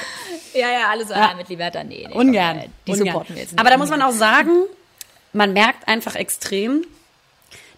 [0.53, 1.31] Ja, ja, alle so, ja.
[1.31, 2.07] Ah, mit Liberta, nee.
[2.07, 2.59] nee Ungern.
[2.59, 3.07] Komm, die Ungern.
[3.07, 3.59] supporten wir jetzt nicht.
[3.59, 4.51] Aber da muss man auch sagen,
[5.33, 6.85] man merkt einfach extrem,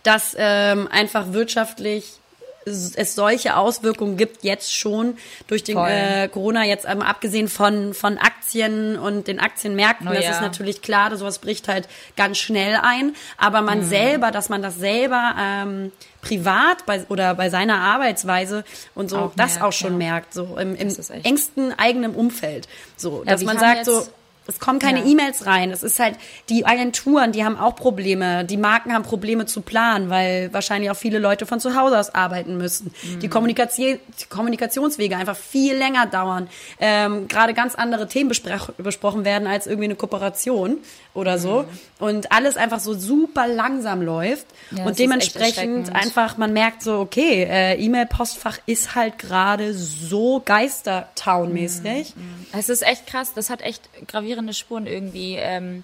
[0.03, 2.19] dass ähm, einfach wirtschaftlich
[2.65, 8.17] es solche Auswirkungen gibt jetzt schon durch den äh, Corona jetzt einmal abgesehen von von
[8.17, 10.31] Aktien und den Aktienmärkten oh, das ja.
[10.31, 13.89] ist natürlich klar sowas bricht halt ganz schnell ein aber man mhm.
[13.89, 18.63] selber dass man das selber ähm, privat bei, oder bei seiner Arbeitsweise
[18.95, 19.97] und so auch das merkt, auch schon ja.
[19.97, 24.05] merkt so im, im engsten eigenen Umfeld so dass man sagt so
[24.45, 25.05] es kommen keine ja.
[25.05, 25.71] E-Mails rein.
[25.71, 26.17] Es ist halt,
[26.49, 28.43] die Agenturen, die haben auch Probleme.
[28.43, 32.13] Die Marken haben Probleme zu planen, weil wahrscheinlich auch viele Leute von zu Hause aus
[32.13, 32.93] arbeiten müssen.
[33.03, 33.19] Mhm.
[33.19, 36.49] Die, Kommunikation, die Kommunikationswege einfach viel länger dauern.
[36.79, 38.29] Ähm, Gerade ganz andere Themen
[38.77, 40.79] besprochen werden als irgendwie eine Kooperation
[41.13, 41.63] oder so.
[41.63, 42.05] Mhm.
[42.05, 44.45] Und alles einfach so super langsam läuft.
[44.71, 52.15] Ja, und dementsprechend einfach, man merkt so, okay, äh, E-Mail-Postfach ist halt gerade so Geistertown-mäßig.
[52.15, 52.45] Mhm.
[52.57, 53.33] Es ist echt krass.
[53.33, 55.83] Das hat echt gravierend gravierende Spuren irgendwie ähm,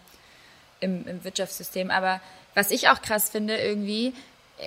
[0.79, 1.91] im, im Wirtschaftssystem.
[1.91, 2.21] Aber
[2.55, 4.13] was ich auch krass finde irgendwie,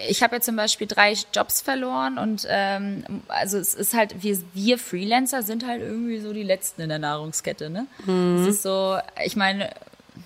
[0.08, 4.38] ich habe ja zum Beispiel drei Jobs verloren und ähm, also es ist halt, wir,
[4.54, 7.68] wir Freelancer sind halt irgendwie so die Letzten in der Nahrungskette.
[7.68, 7.86] Ne?
[8.06, 8.42] Mhm.
[8.42, 9.70] Es ist so, ich meine,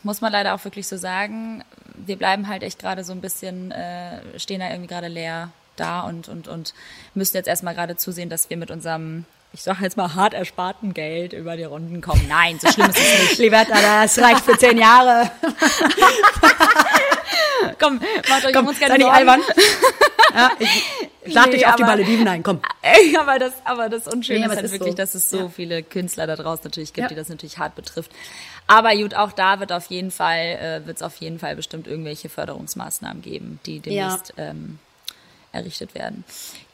[0.03, 1.65] muss man leider auch wirklich so sagen,
[1.95, 6.03] wir bleiben halt echt gerade so ein bisschen, äh, stehen da irgendwie gerade leer da
[6.03, 6.75] und, und, und
[7.15, 9.25] müssen jetzt erstmal gerade zusehen, dass wir mit unserem
[9.57, 12.27] ich sage jetzt mal, hart ersparten Geld über die Runden kommen.
[12.29, 13.39] Nein, so schlimm ist es nicht.
[13.39, 15.31] Liberta, das reicht für zehn Jahre.
[17.81, 19.41] Komm, macht euch Komm, uns keine sei nicht albern.
[20.35, 20.51] ja,
[21.23, 22.61] ich lade nee, dich auf aber, die Malediven nein, komm.
[23.19, 24.97] Aber das, aber das Unschöne nee, ist halt wirklich, so.
[24.97, 25.49] dass es so ja.
[25.49, 27.09] viele Künstler da draußen natürlich gibt, ja.
[27.09, 28.13] die das natürlich hart betrifft.
[28.67, 31.87] Aber gut, auch da wird auf jeden Fall, äh, wird es auf jeden Fall bestimmt
[31.87, 34.79] irgendwelche Förderungsmaßnahmen geben, die demnächst ähm,
[35.57, 36.25] errichtet werden.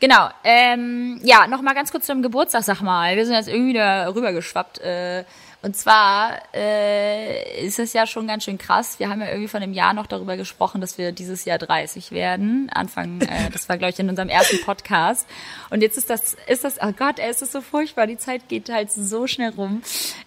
[0.00, 0.28] Genau.
[0.44, 3.16] Ähm, ja, noch mal ganz kurz zum Geburtstag, sag mal.
[3.16, 4.80] Wir sind jetzt irgendwie da rübergeschwappt.
[4.80, 5.24] Äh,
[5.62, 8.98] und zwar äh, ist es ja schon ganz schön krass.
[8.98, 12.10] Wir haben ja irgendwie von einem Jahr noch darüber gesprochen, dass wir dieses Jahr 30
[12.10, 12.68] werden.
[12.74, 15.28] Anfang, äh, das war glaube ich in unserem ersten Podcast.
[15.70, 18.08] Und jetzt ist das, ist das, oh Gott, ey, es ist so furchtbar.
[18.08, 19.82] Die Zeit geht halt so schnell rum.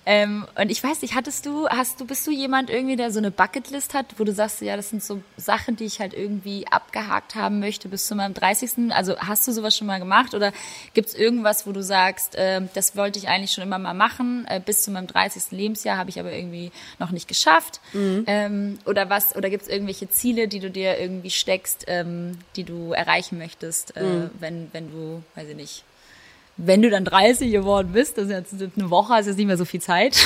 [0.05, 3.19] Ähm, und ich weiß nicht, hattest du, hast du, bist du jemand irgendwie, der so
[3.19, 6.67] eine Bucketlist hat, wo du sagst, ja, das sind so Sachen, die ich halt irgendwie
[6.67, 8.91] abgehakt haben möchte bis zu meinem 30.
[8.91, 10.53] Also hast du sowas schon mal gemacht oder
[10.93, 14.61] gibt's irgendwas, wo du sagst, äh, das wollte ich eigentlich schon immer mal machen, äh,
[14.63, 15.25] bis zu meinem 30.
[15.25, 15.51] 30.
[15.51, 17.79] Lebensjahr habe ich aber irgendwie noch nicht geschafft?
[17.93, 18.23] Mhm.
[18.27, 22.63] Ähm, oder was, oder gibt es irgendwelche Ziele, die du dir irgendwie steckst, ähm, die
[22.63, 24.29] du erreichen möchtest, äh, mhm.
[24.39, 25.83] wenn, wenn du, weiß ich nicht,
[26.57, 29.57] wenn du dann 30 geworden bist, das ist jetzt eine Woche, ist jetzt nicht mehr
[29.57, 30.17] so viel Zeit.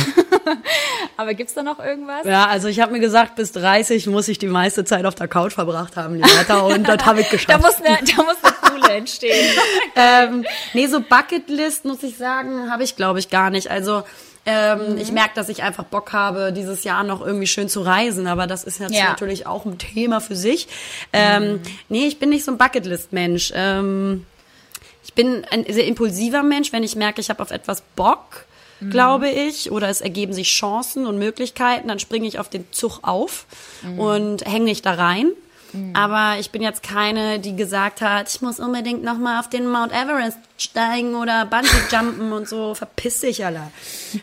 [1.18, 2.26] Aber gibt's da noch irgendwas?
[2.26, 5.28] Ja, also ich habe mir gesagt, bis 30 muss ich die meiste Zeit auf der
[5.28, 7.50] Couch verbracht haben, Lieta, und das habe ich geschafft.
[7.50, 9.58] da muss eine, da muss eine Schule entstehen.
[9.96, 13.72] ähm, nee, so Bucketlist, muss ich sagen, habe ich glaube ich gar nicht.
[13.72, 14.04] Also
[14.46, 14.98] ähm, mhm.
[14.98, 18.48] Ich merke, dass ich einfach Bock habe, dieses Jahr noch irgendwie schön zu reisen, aber
[18.48, 19.10] das ist jetzt ja.
[19.10, 20.68] natürlich auch ein Thema für sich.
[21.12, 21.62] Ähm, mhm.
[21.90, 23.52] Nee, ich bin nicht so ein Bucketlist-Mensch.
[23.54, 24.26] Ähm,
[25.04, 28.46] ich bin ein sehr impulsiver Mensch, wenn ich merke, ich habe auf etwas Bock,
[28.80, 28.90] mhm.
[28.90, 33.00] glaube ich, oder es ergeben sich Chancen und Möglichkeiten, dann springe ich auf den Zug
[33.02, 33.46] auf
[33.82, 34.00] mhm.
[34.00, 35.32] und hänge nicht da rein.
[35.74, 35.96] Mhm.
[35.96, 39.68] Aber ich bin jetzt keine, die gesagt hat, ich muss unbedingt noch mal auf den
[39.68, 42.74] Mount Everest steigen oder Bungee jumpen und so.
[42.76, 43.72] Verpiss dich, Alter.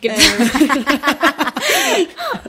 [0.01, 0.13] Äh.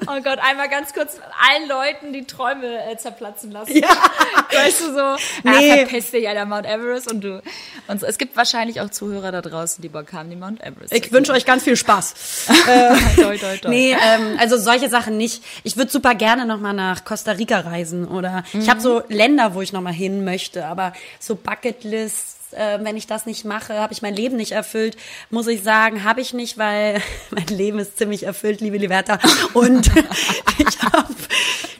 [0.06, 3.76] oh Gott, einmal ganz kurz allen Leuten die Träume äh, zerplatzen lassen.
[3.76, 3.88] Ja.
[4.52, 5.72] Weißt du so, nee.
[5.72, 7.42] ah, verpiss dich, Alter, Mount Everest und du.
[7.86, 8.06] Und so.
[8.06, 10.92] Es gibt wahrscheinlich auch Zuhörer da draußen, die Bock haben, die Mount Everest.
[10.92, 12.48] Ich wünsche euch ganz viel Spaß.
[12.66, 13.70] äh, toi, toi, toi.
[13.70, 15.42] Nee, ähm, also solche Sachen nicht.
[15.62, 18.60] Ich würde super gerne noch mal nach Costa Rica reisen oder mhm.
[18.60, 22.96] ich habe so Länder, wo ich noch mal hin möchte, aber so Bucketlists äh, wenn
[22.96, 24.96] ich das nicht mache, habe ich mein Leben nicht erfüllt,
[25.30, 29.18] muss ich sagen, habe ich nicht, weil mein Leben ist ziemlich erfüllt, liebe Liberta.
[29.54, 29.86] Und
[30.58, 31.14] ich habe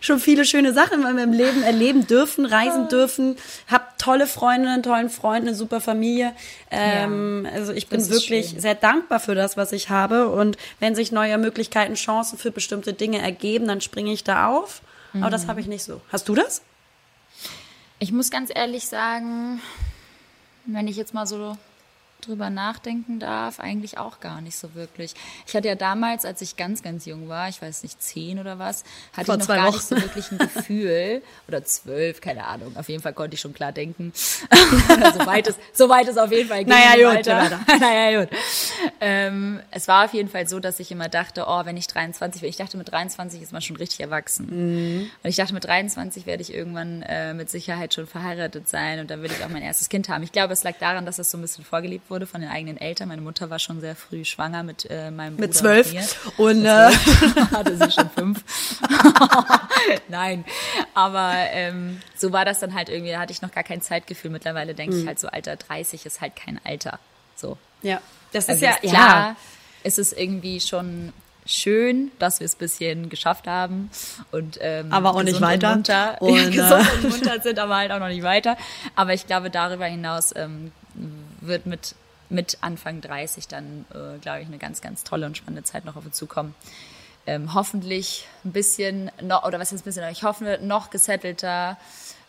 [0.01, 4.83] schon viele schöne Sachen in meinem Leben erleben dürfen, reisen dürfen, habe tolle Freunde, einen
[4.83, 6.33] tollen Freund, eine super Familie.
[6.71, 8.61] Ähm, ja, also ich bin wirklich schön.
[8.61, 10.29] sehr dankbar für das, was ich habe.
[10.29, 14.83] Und wenn sich neue Möglichkeiten, Chancen für bestimmte Dinge ergeben, dann springe ich da auf.
[15.13, 15.23] Mhm.
[15.23, 15.49] Aber das mhm.
[15.49, 16.01] habe ich nicht so.
[16.11, 16.63] Hast du das?
[18.01, 19.61] Ich muss ganz ehrlich sagen,
[20.67, 21.59] wenn ich jetzt mal so
[22.29, 25.15] drüber nachdenken darf, eigentlich auch gar nicht so wirklich.
[25.47, 28.59] Ich hatte ja damals, als ich ganz, ganz jung war, ich weiß nicht, zehn oder
[28.59, 29.75] was, hatte Vor ich noch gar Wochen.
[29.75, 33.55] nicht so wirklich ein Gefühl, oder zwölf, keine Ahnung, auf jeden Fall konnte ich schon
[33.55, 34.13] klar denken.
[34.15, 37.27] so, weit ist, so weit ist auf jeden Fall naja, gut,
[37.81, 38.29] naja, gut.
[39.01, 42.43] Ähm, es war auf jeden Fall so, dass ich immer dachte, oh, wenn ich 23
[42.43, 44.47] bin, ich dachte, mit 23 ist man schon richtig erwachsen.
[44.51, 45.11] Mhm.
[45.23, 49.11] Und ich dachte, mit 23 werde ich irgendwann äh, mit Sicherheit schon verheiratet sein und
[49.11, 50.23] dann will ich auch mein erstes Kind haben.
[50.23, 52.77] Ich glaube, es lag daran, dass das so ein bisschen vorgelebt wurde von den eigenen
[52.77, 53.09] Eltern.
[53.09, 55.49] Meine Mutter war schon sehr früh schwanger mit äh, meinem Bruder.
[55.49, 56.29] Mit zwölf.
[56.37, 56.91] Und, und äh,
[57.53, 58.45] hatte sie schon fünf.
[60.09, 60.45] Nein,
[60.95, 63.13] aber ähm, so war das dann halt irgendwie.
[63.13, 64.31] Da hatte ich noch gar kein Zeitgefühl.
[64.31, 65.03] Mittlerweile denke mhm.
[65.03, 66.99] ich halt so, Alter, 30 ist halt kein Alter.
[67.37, 67.57] So.
[67.83, 68.01] Ja,
[68.33, 69.29] das also ist ja klar.
[69.29, 69.37] Ja.
[69.85, 71.13] Es ist irgendwie schon
[71.49, 73.91] schön, dass wir es bis hierhin geschafft haben
[74.33, 77.77] und ähm, aber auch nicht weiter und munter, und, äh, gesund und munter sind, aber
[77.77, 78.57] halt auch noch nicht weiter.
[78.95, 80.73] Aber ich glaube, darüber hinaus ähm,
[81.41, 81.95] wird mit
[82.31, 85.97] mit Anfang 30 dann, äh, glaube ich, eine ganz, ganz tolle und spannende Zeit noch
[85.97, 86.55] auf uns zukommen.
[87.27, 91.77] Ähm, hoffentlich ein bisschen noch, oder was ist ein bisschen, ich hoffe, noch gesettelter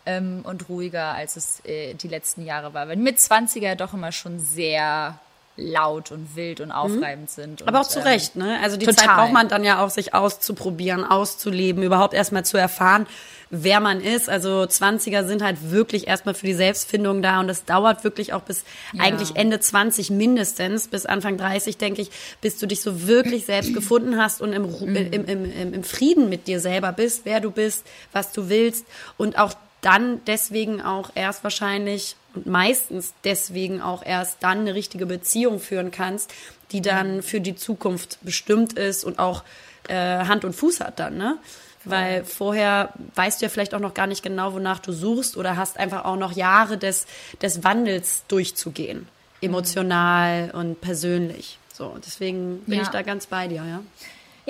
[0.06, 2.88] ähm, und ruhiger, als es äh, die letzten Jahre war.
[2.88, 5.18] Weil mit 20er doch immer schon sehr
[5.60, 6.74] laut und wild und mhm.
[6.74, 7.42] aufreibend mhm.
[7.42, 7.62] sind.
[7.62, 8.58] Und, Aber auch zu ähm, Recht, ne?
[8.62, 9.06] Also die total.
[9.06, 13.06] Zeit braucht man dann ja auch, sich auszuprobieren, auszuleben, überhaupt erstmal zu erfahren,
[13.50, 14.28] wer man ist.
[14.28, 18.42] Also 20er sind halt wirklich erstmal für die Selbstfindung da und das dauert wirklich auch
[18.42, 19.02] bis ja.
[19.02, 23.74] eigentlich Ende 20 mindestens, bis Anfang 30, denke ich, bis du dich so wirklich selbst
[23.74, 24.96] gefunden hast und im, mhm.
[24.96, 28.86] im, im, im, im Frieden mit dir selber bist, wer du bist, was du willst
[29.16, 35.06] und auch dann deswegen auch erst wahrscheinlich und meistens deswegen auch erst dann eine richtige
[35.06, 36.32] Beziehung führen kannst,
[36.72, 37.22] die dann mhm.
[37.22, 39.42] für die Zukunft bestimmt ist und auch
[39.88, 41.38] äh, Hand und Fuß hat dann, ne?
[41.84, 45.56] Weil vorher weißt du ja vielleicht auch noch gar nicht genau, wonach du suchst oder
[45.56, 47.06] hast einfach auch noch Jahre des,
[47.40, 49.08] des Wandels durchzugehen.
[49.40, 50.58] Emotional mhm.
[50.58, 51.58] und persönlich.
[51.72, 52.82] So, deswegen bin ja.
[52.82, 53.80] ich da ganz bei dir, ja.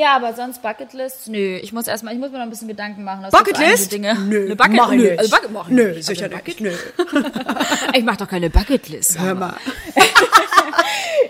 [0.00, 1.28] Ja, aber sonst Bucketlist?
[1.28, 3.26] Nö, ich muss erstmal, ich muss mir noch ein bisschen Gedanken machen.
[3.30, 3.92] Bucketlist?
[3.92, 4.14] Dinge.
[4.14, 5.14] Nö, eine Bucket, mach ich nö.
[5.18, 6.06] Also Bucket, mach ich Nö, nicht.
[6.06, 6.60] sicher also nicht.
[6.60, 6.72] Nö.
[7.92, 9.18] Ich mach doch keine Bucketlist.
[9.18, 9.56] Hör mal.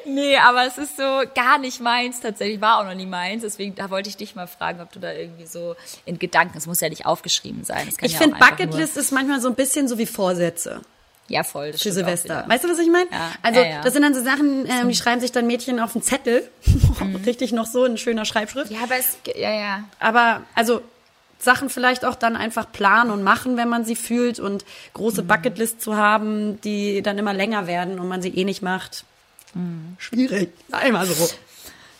[0.06, 3.42] Nee, aber es ist so gar nicht meins tatsächlich, war auch noch nie meins.
[3.42, 6.66] Deswegen, da wollte ich dich mal fragen, ob du da irgendwie so in Gedanken, es
[6.66, 7.88] muss ja nicht aufgeschrieben sein.
[8.00, 10.80] Ich ja finde, Bucketlist ist manchmal so ein bisschen so wie Vorsätze
[11.30, 11.72] ja, voll.
[11.72, 12.44] Für Silvester.
[12.48, 13.06] Weißt du, was ich meine?
[13.10, 13.80] Ja, Also, ja, ja.
[13.82, 16.48] das sind dann so Sachen, ähm, die schreiben sich dann Mädchen auf einen Zettel.
[17.26, 18.70] Richtig noch so in schöner Schreibschrift.
[18.70, 19.84] Ja, aber es, ja, ja.
[20.00, 20.82] Aber, also,
[21.38, 24.68] Sachen vielleicht auch dann einfach planen und machen, wenn man sie fühlt und Mhm.
[24.92, 29.04] große Bucketlist zu haben, die dann immer länger werden und man sie eh nicht macht.
[29.54, 29.96] Mhm.
[29.98, 30.50] Schwierig.
[30.70, 31.28] Einmal so.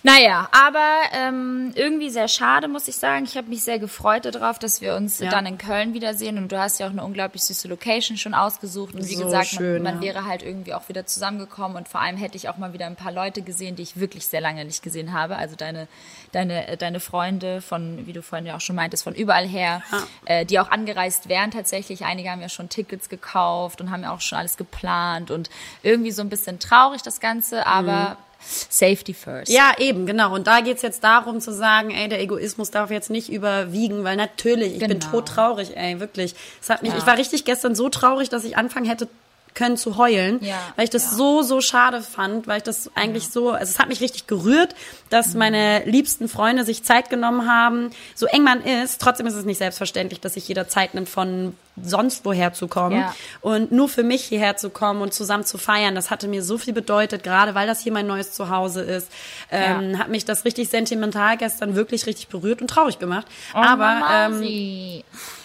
[0.02, 3.24] Naja, aber ähm, irgendwie sehr schade, muss ich sagen.
[3.26, 5.28] Ich habe mich sehr gefreut darauf, dass wir uns Ja.
[5.30, 6.38] dann in Köln wiedersehen.
[6.38, 8.94] Und du hast ja auch eine unglaublich süße Location schon ausgesucht.
[8.94, 10.14] Und wie So gesagt, schön, man, man ja.
[10.14, 11.76] wäre halt irgendwie auch wieder zusammengekommen.
[11.76, 14.26] Und vor allem hätte ich auch mal wieder ein paar Leute gesehen, die ich wirklich
[14.26, 15.36] sehr lange nicht gesehen habe.
[15.36, 15.86] Also deine,
[16.32, 19.82] deine, äh, deine Freunde von, wie du vorhin ja auch schon meintest, von überall her,
[20.24, 22.06] äh, die auch angereist wären tatsächlich.
[22.06, 25.30] Einige haben ja schon Tickets gekauft und haben ja auch schon alles geplant.
[25.30, 25.50] Und
[25.82, 29.50] irgendwie so ein bisschen traurig das Ganze, aber Safety first.
[29.52, 30.34] Ja, eben, genau.
[30.34, 34.16] Und da geht's jetzt darum zu sagen, ey, der Egoismus darf jetzt nicht überwiegen, weil
[34.16, 35.10] natürlich, ich bin Genau.
[35.10, 36.34] todtraurig, ey, wirklich.
[36.60, 36.98] Es hat mich, Ja.
[36.98, 39.08] ich war richtig gestern so traurig, dass ich anfangen hätte
[39.54, 41.10] können zu heulen, Ja, weil ich das ja.
[41.10, 44.74] so, so schade fand, weil ich das eigentlich so, also es hat mich richtig gerührt,
[45.08, 45.38] dass Mhm.
[45.38, 49.58] meine liebsten Freunde sich Zeit genommen haben, so eng man ist, trotzdem ist es nicht
[49.58, 53.14] selbstverständlich, dass sich jeder Zeit nimmt, von sonst woher zu kommen Ja.
[53.40, 56.58] und nur für mich hierher zu kommen und zusammen zu feiern, das hatte mir so
[56.58, 59.08] viel bedeutet, gerade weil das hier mein neues Zuhause ist,
[59.50, 65.02] ähm, hat mich das richtig sentimental gestern wirklich richtig berührt und traurig gemacht, aber ähm.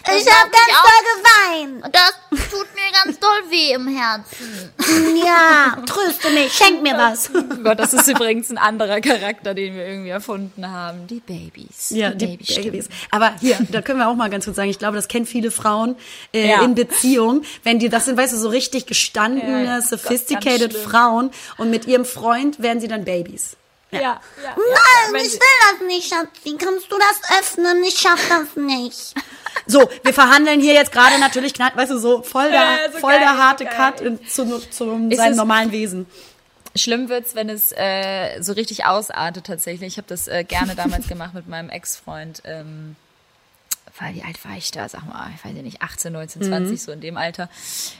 [0.08, 1.86] Ich hab ganz doll geweint.
[1.86, 2.13] Und das
[2.52, 4.72] tut mir ganz doll weh im Herzen.
[5.26, 7.30] Ja, tröste mich, schenk mir was.
[7.36, 11.08] Oh Gott, das ist übrigens ein anderer Charakter, den wir irgendwie erfunden haben.
[11.08, 11.89] Die Babys.
[11.89, 12.72] Ja, die Babystimmen.
[12.72, 12.89] Babys.
[13.12, 15.50] Aber hier, da können wir auch mal ganz kurz sagen, ich glaube, das kennen viele
[15.52, 15.96] Frauen
[16.34, 16.62] äh, Ja.
[16.62, 20.82] in Beziehung, wenn die, das sind, weißt du, so richtig gestandene, Ja, sophisticated Gott.
[20.84, 23.56] Frauen und mit ihrem Freund werden sie dann Babys.
[23.95, 24.19] Ja, ja.
[24.43, 24.55] ja,
[25.12, 26.58] Nein, ich will das nicht, Schatzi.
[26.58, 27.84] Kannst du das öffnen?
[27.84, 29.13] Ich schaff das nicht.
[29.67, 33.13] So, wir verhandeln hier jetzt gerade natürlich, weißt du, so voll der, Ja, so voll
[33.13, 33.73] geil, der so harte geil.
[33.75, 36.05] Cut in, zu, zu Ist seinem normalen Wesen.
[36.75, 39.93] Schlimm wird's, wenn es äh, so richtig ausartet tatsächlich.
[39.93, 42.41] Ich habe das äh, gerne damals gemacht mit meinem Ex-Freund.
[42.43, 42.95] Ähm,
[44.13, 44.89] wie alt war ich da?
[44.89, 47.49] Sag mal, ich weiß ja nicht, 18, 19, 20, so in dem Alter.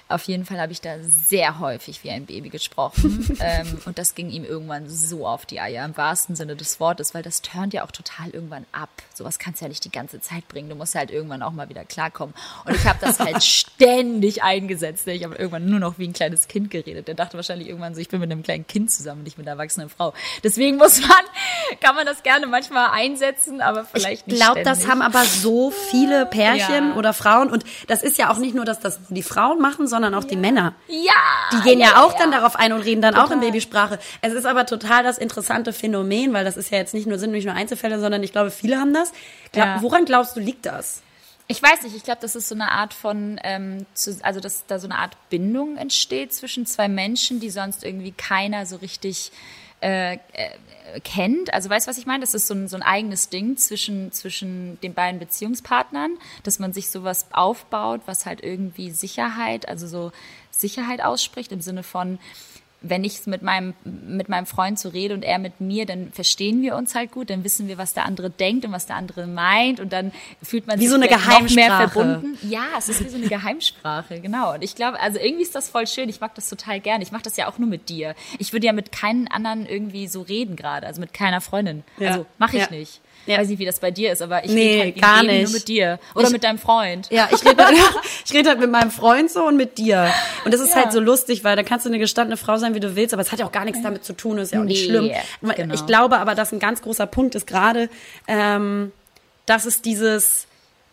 [0.10, 3.38] Auf jeden Fall habe ich da sehr häufig wie ein Baby gesprochen.
[3.40, 7.14] ähm, und das ging ihm irgendwann so auf die Eier, im wahrsten Sinne des Wortes,
[7.14, 8.90] weil das turnt ja auch total irgendwann ab.
[9.14, 10.70] Sowas kannst du ja nicht die ganze Zeit bringen.
[10.70, 12.36] Du musst halt irgendwann auch mal wieder klarkommen.
[12.66, 15.08] Und ich habe das halt ständig eingesetzt.
[15.08, 17.08] Ich habe irgendwann nur noch wie ein kleines Kind geredet.
[17.08, 19.56] Der dachte wahrscheinlich irgendwann so, ich bin mit einem kleinen Kind zusammen, nicht mit einer
[19.58, 20.14] erwachsenen Frau.
[20.44, 24.88] Deswegen muss man, kann man das gerne manchmal einsetzen, aber vielleicht Ich nicht glaube, das
[24.88, 26.96] haben aber so viele Pärchen Ja.
[26.96, 30.14] oder Frauen und das ist ja auch nicht nur, dass das die Frauen machen, sondern
[30.14, 30.74] auch die Männer.
[30.88, 31.14] Ja!
[31.54, 32.40] Die gehen ja, auch dann ja.
[32.40, 34.00] darauf ein und reden dann auch in Babysprache.
[34.22, 37.32] Es ist aber total das interessante Phänomen, weil das ist ja jetzt nicht nur, sind
[37.32, 39.12] nicht nur Einzelfälle, sondern ich glaube, viele haben das.
[39.52, 39.82] Glaub, Ja.
[39.82, 41.02] Woran glaubst du, liegt das?
[41.48, 44.66] Ich weiß nicht, ich glaube, das ist so eine Art von, ähm, zu, also dass
[44.66, 49.32] da so eine Art Bindung entsteht zwischen zwei Menschen, die sonst irgendwie keiner so richtig
[49.82, 50.18] äh, äh,
[51.04, 51.54] kennt.
[51.54, 52.22] Also weißt du, was ich meine?
[52.22, 56.74] Das ist so ein, so ein eigenes Ding zwischen, zwischen den beiden Beziehungspartnern, dass man
[56.74, 60.12] sich sowas aufbaut, was halt irgendwie Sicherheit, also so
[60.52, 62.20] Sicherheit ausspricht im Sinne von,
[62.90, 66.62] wenn ich mit meinem, mit meinem Freund so rede und er mit mir, dann verstehen
[66.62, 69.28] wir uns halt gut, dann wissen wir, was der andere denkt und was der andere
[69.28, 72.38] meint und dann fühlt man Wie sich so eine noch mehr verbunden.
[72.44, 74.54] Ja, es ist wie so eine Geheimsprache, genau.
[74.54, 76.10] Und ich glaube, also irgendwie ist das voll schön.
[76.10, 77.04] Ich mag das total gerne.
[77.04, 78.16] Ich mache das ja auch nur mit dir.
[78.40, 81.84] Ich würde ja mit keinen anderen irgendwie so reden gerade, also mit keiner Freundin.
[81.98, 82.10] Ja.
[82.12, 82.70] Also mache ich Ja.
[82.72, 83.02] nicht.
[83.28, 83.40] Ja.
[83.40, 85.44] Weiß nicht, wie das bei dir ist, aber ich Nee, rede halt gar nicht.
[85.46, 86.00] nur mit dir.
[86.14, 87.08] Oder Ich- mit deinem Freund.
[87.10, 87.64] Ja, ich rede
[88.26, 90.12] ich rede halt mit meinem Freund so und mit dir.
[90.46, 90.84] Und das ist Ja.
[90.84, 93.24] halt so lustig, weil da kannst du eine gestandene Frau sein, wie du willst, aber
[93.24, 95.12] es hat ja auch gar nichts damit zu tun, ist ja auch nicht Nee, schlimm.
[95.56, 95.74] genau.
[95.74, 97.90] Ich glaube aber, dass ein ganz großer Punkt ist gerade,
[98.28, 98.92] ähm,
[99.48, 100.46] dass es dieses,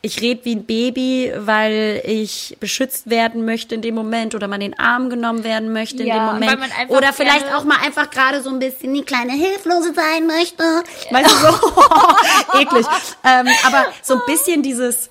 [0.04, 4.60] ich rede wie ein Baby, weil ich beschützt werden möchte in dem Moment oder man
[4.60, 6.72] in den Arm genommen werden möchte in Ja, dem weil Moment.
[6.88, 10.64] Oder vielleicht auch mal einfach gerade so ein bisschen Die kleine Hilflose sein möchte.
[11.10, 12.86] Weißt du, so eklig.
[13.24, 15.08] Ähm, aber so ein bisschen dieses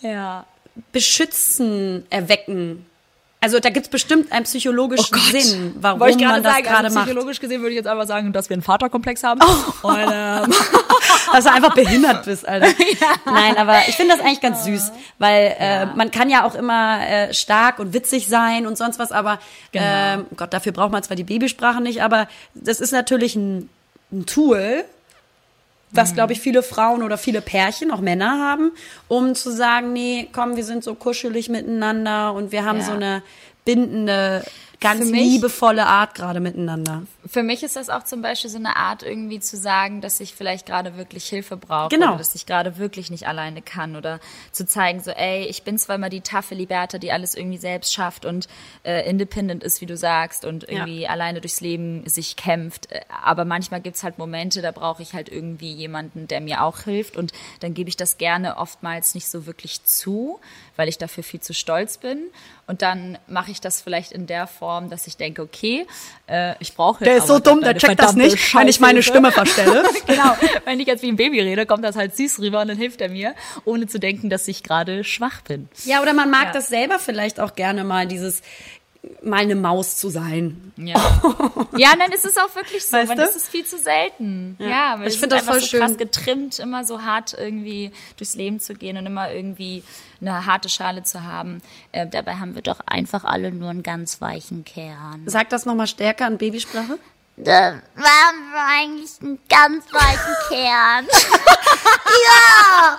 [0.00, 0.46] Ja.
[0.92, 2.86] Beschützen erwecken.
[3.40, 6.84] Also da gibt's bestimmt einen psychologischen Sinn, warum Oh Wollte ich man das sagen, gerade
[6.86, 7.06] also macht.
[7.06, 9.40] psychologisch gesehen würde ich jetzt einfach sagen, dass wir einen Vaterkomplex haben.
[9.82, 9.88] Oh.
[9.88, 10.52] Und, ähm,
[11.32, 12.68] Dass du einfach behindert bist, Alter.
[13.26, 17.06] Nein, aber ich finde das eigentlich ganz süß, weil äh, man kann ja auch immer
[17.06, 19.38] äh, stark und witzig sein und sonst was, aber
[19.72, 19.84] Genau.
[19.86, 23.68] ähm, Gott, dafür braucht man zwar die Babysprache nicht, aber das ist natürlich ein,
[24.10, 24.84] ein Tool,
[25.90, 28.72] was, glaube ich, viele Frauen oder viele Pärchen, auch Männer haben,
[29.08, 32.84] um zu sagen, nee, komm, wir sind so kuschelig miteinander und wir haben ja.
[32.84, 33.22] so eine
[33.64, 34.44] bindende
[34.80, 37.02] ganz mich, liebevolle Art gerade miteinander.
[37.26, 40.34] Für mich ist das auch zum Beispiel so eine Art irgendwie zu sagen, dass ich
[40.34, 42.10] vielleicht gerade wirklich Hilfe brauche genau.
[42.10, 44.20] oder dass ich gerade wirklich nicht alleine kann oder
[44.52, 47.92] zu zeigen so, ey, ich bin zwar immer die taffe Liberta, die alles irgendwie selbst
[47.92, 48.48] schafft und
[48.84, 51.10] äh, independent ist, wie du sagst und irgendwie ja.
[51.10, 55.28] alleine durchs Leben sich kämpft, äh, aber manchmal gibt's halt Momente, da brauche ich halt
[55.28, 59.44] irgendwie jemanden, der mir auch hilft und dann gebe ich das gerne oftmals nicht so
[59.44, 60.38] wirklich zu,
[60.76, 62.28] weil ich dafür viel zu stolz bin
[62.66, 65.86] und dann mache ich das vielleicht in der Form, dass ich denke, okay,
[66.26, 68.60] äh, ich brauche Der ist so dumm, der checkt das nicht, Scheiße.
[68.60, 69.84] wenn ich meine Stimme verstelle.
[70.06, 72.76] genau, wenn ich jetzt wie ein Baby rede, kommt das halt süß rüber und dann
[72.76, 75.68] hilft er mir, ohne zu denken, dass ich gerade schwach bin.
[75.84, 76.52] Ja, oder man mag ja.
[76.52, 78.42] das selber vielleicht auch gerne mal, dieses
[79.22, 80.72] mal eine Maus zu sein.
[80.76, 80.96] Ja,
[81.76, 84.56] ja dann ist es auch wirklich so, weißt weil das ist viel zu selten.
[84.58, 85.80] Ja, ja ich finde das voll so schön.
[85.80, 89.82] krass getrimmt, immer so hart irgendwie durchs Leben zu gehen und immer irgendwie
[90.20, 91.62] eine harte Schale zu haben.
[91.92, 95.22] Äh, dabei haben wir doch einfach alle nur einen ganz weichen Kern.
[95.26, 96.98] Sag das nochmal stärker in Babysprache.
[97.40, 101.06] Da haben wir eigentlich einen ganz weichen Kern.
[102.26, 102.98] ja!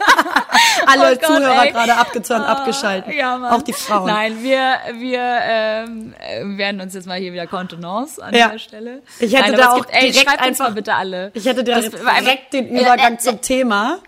[0.86, 3.14] Alle oh Zuhörer gerade abgezäunt, oh, abgeschaltet.
[3.14, 3.52] Ja, Mann.
[3.52, 4.06] Auch die Frauen.
[4.06, 6.14] Nein, wir, wir ähm,
[6.58, 8.48] werden uns jetzt mal hier wieder Kontenance an ja.
[8.48, 9.02] der Stelle.
[9.18, 11.30] Ich hätte Nein, da auch gibt, ey, direkt einfach bitte alle.
[11.34, 13.98] Ich hätte da direkt den Übergang zum Thema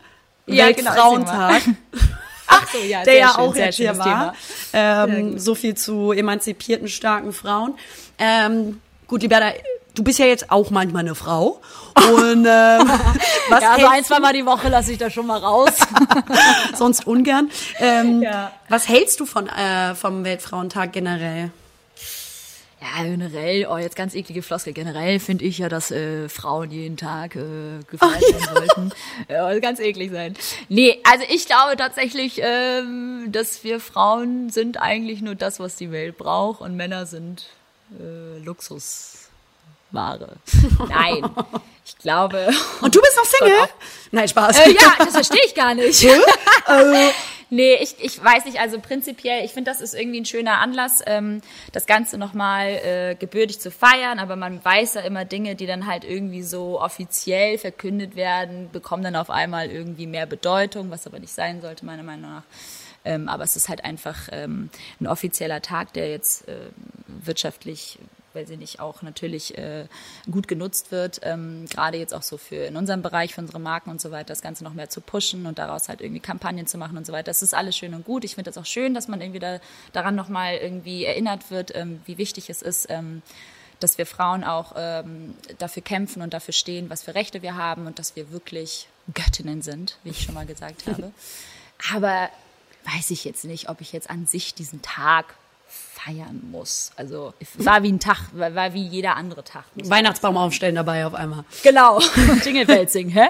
[0.47, 1.65] ja, genau, Weltfrauentag.
[1.65, 1.77] Genau,
[2.47, 4.35] Ach so, ja, der ja schön, auch jetzt hier war.
[4.73, 7.75] Ähm, so viel zu emanzipierten, starken Frauen.
[8.19, 9.53] Ähm, gut, Liberta,
[9.95, 11.61] du bist ja jetzt auch manchmal eine Frau.
[11.97, 12.47] Und ähm,
[13.49, 15.73] was ja, also ein, zwei Mal die Woche lasse ich da schon mal raus.
[16.77, 17.51] Sonst ungern.
[17.79, 18.53] Ähm, ja.
[18.69, 21.51] Was hältst du von äh, vom Weltfrauentag generell?
[22.81, 24.73] Ja, generell, oh, jetzt ganz eklige Floskel.
[24.73, 28.55] Generell finde ich ja, dass äh, Frauen jeden Tag äh, gefeiert oh, werden ja.
[28.55, 28.93] sollten.
[29.29, 30.35] Ja, ganz eklig sein.
[30.69, 35.93] Nee, also ich glaube tatsächlich, ähm, dass wir Frauen sind eigentlich nur das, was die
[35.93, 37.47] Welt braucht und Männer sind
[38.01, 38.39] äh,
[39.93, 40.37] Luxusware.
[40.89, 41.25] Nein.
[41.85, 42.49] Ich glaube.
[42.81, 43.69] Und du bist noch Single?
[44.11, 44.59] Nein, Spaß.
[44.59, 46.07] Äh, ja, das verstehe ich gar nicht.
[46.67, 47.13] also,
[47.55, 51.03] Nee, ich, ich weiß nicht, also prinzipiell, ich finde, das ist irgendwie ein schöner Anlass,
[51.05, 55.67] ähm, das Ganze nochmal äh, gebürtig zu feiern, aber man weiß ja immer Dinge, die
[55.67, 61.07] dann halt irgendwie so offiziell verkündet werden, bekommen dann auf einmal irgendwie mehr Bedeutung, was
[61.07, 62.43] aber nicht sein sollte, meiner Meinung nach.
[63.05, 66.71] Ähm, aber es ist halt einfach ähm, ein offizieller Tag, der jetzt äh,
[67.07, 67.99] wirtschaftlich
[68.35, 69.87] weil sie nicht auch natürlich äh,
[70.31, 73.91] gut genutzt wird, ähm, gerade jetzt auch so für in unserem Bereich, für unsere Marken
[73.91, 76.79] und so weiter, das Ganze noch mehr zu pushen und daraus halt irgendwie Kampagnen zu
[76.79, 77.25] machen und so weiter.
[77.25, 78.25] Das ist alles schön und gut.
[78.25, 79.61] Ich finde das auch schön, dass man irgendwie da,
[79.93, 83.23] daran nochmal irgendwie erinnert wird, ähm, wie wichtig es ist, ähm,
[83.81, 87.87] dass wir Frauen auch ähm, dafür kämpfen und dafür stehen, was für Rechte wir haben
[87.87, 91.13] und dass wir wirklich Göttinnen sind, wie ich schon mal gesagt habe.
[91.93, 92.29] Aber
[92.85, 95.35] weiß ich jetzt nicht, ob ich jetzt an sich diesen Tag
[96.05, 96.93] feiern muss.
[96.97, 99.65] Also war wie ein Tag, war wie jeder andere Tag.
[99.75, 101.45] Weihnachtsbaum aufstellen dabei auf einmal.
[101.63, 102.01] Genau.
[102.45, 103.29] Jinglebell singen, hä?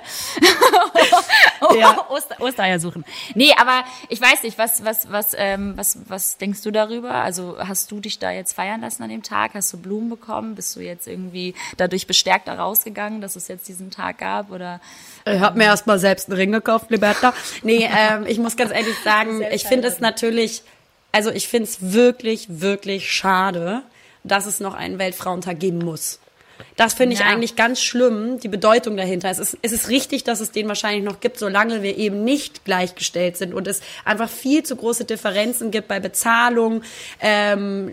[1.79, 2.07] ja.
[2.09, 3.05] Oster, Ostereier suchen.
[3.35, 7.13] Nee, aber ich weiß nicht, was, was, was, ähm, was, was denkst du darüber?
[7.13, 9.55] Also hast du dich da jetzt feiern lassen an dem Tag?
[9.55, 10.55] Hast du Blumen bekommen?
[10.55, 14.51] Bist du jetzt irgendwie dadurch bestärkt da rausgegangen, dass es jetzt diesen Tag gab?
[14.51, 14.81] Oder?
[15.27, 17.35] Ich habe mir erst mal selbst einen Ring gekauft, Liberta.
[17.63, 20.63] Nee, ähm, ich muss ganz ehrlich sagen, ich finde es natürlich
[21.13, 23.83] also ich finde es wirklich, wirklich schade,
[24.25, 26.19] dass es noch einen Weltfrauentag geben muss.
[26.77, 27.27] Das finde ich ja.
[27.27, 29.31] eigentlich ganz schlimm, die Bedeutung dahinter.
[29.31, 32.65] Es ist, es ist richtig, dass es den wahrscheinlich noch gibt, solange wir eben nicht
[32.65, 36.83] gleichgestellt sind und es einfach viel zu große Differenzen gibt bei Bezahlung,
[37.21, 37.93] ähm,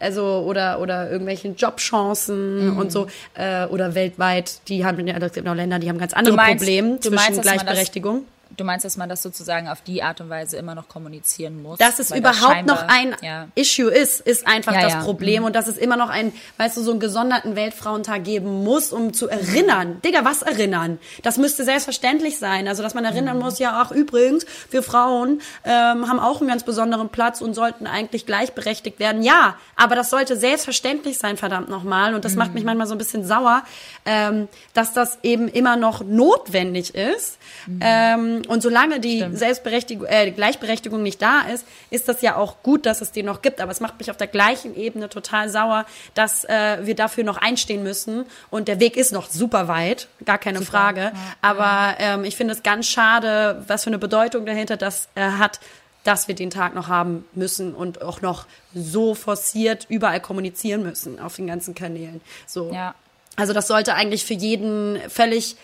[0.00, 2.78] also oder oder irgendwelchen Jobchancen mhm.
[2.78, 4.60] und so oder oder weltweit.
[4.68, 7.42] Die haben ja, es gibt noch Länder, die haben ganz andere meinst, Probleme zwischen meinst,
[7.42, 8.24] Gleichberechtigung.
[8.56, 11.78] Du meinst, dass man das sozusagen auf die Art und Weise immer noch kommunizieren muss?
[11.78, 13.48] Dass es überhaupt noch ein ja.
[13.54, 15.02] Issue ist, ist einfach ja, das ja.
[15.02, 15.40] Problem.
[15.40, 15.46] Mhm.
[15.46, 19.12] Und dass es immer noch ein, weißt du, so einen gesonderten Weltfrauentag geben muss, um
[19.12, 20.00] zu erinnern.
[20.04, 20.98] Digga, was erinnern?
[21.22, 22.68] Das müsste selbstverständlich sein.
[22.68, 23.42] Also, dass man erinnern mhm.
[23.42, 27.86] muss, ja, ach, übrigens, wir Frauen ähm, haben auch einen ganz besonderen Platz und sollten
[27.86, 29.22] eigentlich gleichberechtigt werden.
[29.22, 32.14] Ja, aber das sollte selbstverständlich sein, verdammt nochmal.
[32.14, 32.38] Und das mhm.
[32.38, 33.64] macht mich manchmal so ein bisschen sauer,
[34.04, 37.38] ähm, dass das eben immer noch notwendig ist.
[37.66, 37.80] Mhm.
[37.82, 39.38] Ähm, und solange die Stimmt.
[39.38, 43.42] Selbstberechtigung, äh, Gleichberechtigung nicht da ist, ist das ja auch gut, dass es die noch
[43.42, 43.60] gibt.
[43.60, 47.38] Aber es macht mich auf der gleichen Ebene total sauer, dass äh, wir dafür noch
[47.38, 48.26] einstehen müssen.
[48.50, 50.70] Und der Weg ist noch super weit, gar keine super.
[50.70, 51.00] Frage.
[51.00, 55.22] Ja, Aber ähm, ich finde es ganz schade, was für eine Bedeutung dahinter das äh,
[55.22, 55.60] hat,
[56.04, 61.18] dass wir den Tag noch haben müssen und auch noch so forciert überall kommunizieren müssen
[61.18, 62.20] auf den ganzen Kanälen.
[62.46, 62.72] So.
[62.72, 62.94] Ja.
[63.36, 65.56] Also das sollte eigentlich für jeden völlig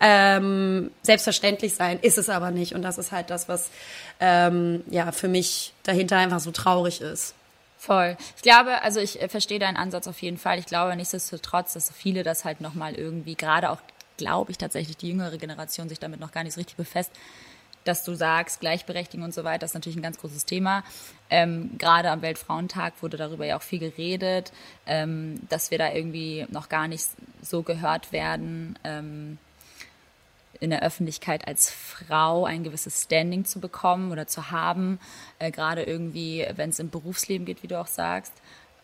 [0.00, 2.74] ähm, selbstverständlich sein, ist es aber nicht.
[2.74, 3.70] Und das ist halt das, was
[4.20, 7.34] ähm, ja für mich dahinter einfach so traurig ist.
[7.78, 8.16] Voll.
[8.36, 10.58] Ich glaube, also ich äh, verstehe deinen Ansatz auf jeden Fall.
[10.58, 13.78] Ich glaube nichtsdestotrotz, dass viele das halt nochmal irgendwie, gerade auch,
[14.16, 17.12] glaube ich tatsächlich, die jüngere Generation sich damit noch gar nicht so richtig befasst,
[17.84, 20.82] dass du sagst, Gleichberechtigung und so weiter, ist natürlich ein ganz großes Thema.
[21.30, 24.52] Ähm, gerade am Weltfrauentag wurde darüber ja auch viel geredet,
[24.86, 27.06] ähm, dass wir da irgendwie noch gar nicht
[27.42, 28.76] so gehört werden.
[28.82, 29.38] Ähm,
[30.60, 34.98] in der Öffentlichkeit als Frau ein gewisses Standing zu bekommen oder zu haben,
[35.38, 38.32] äh, gerade irgendwie, wenn es im Berufsleben geht, wie du auch sagst.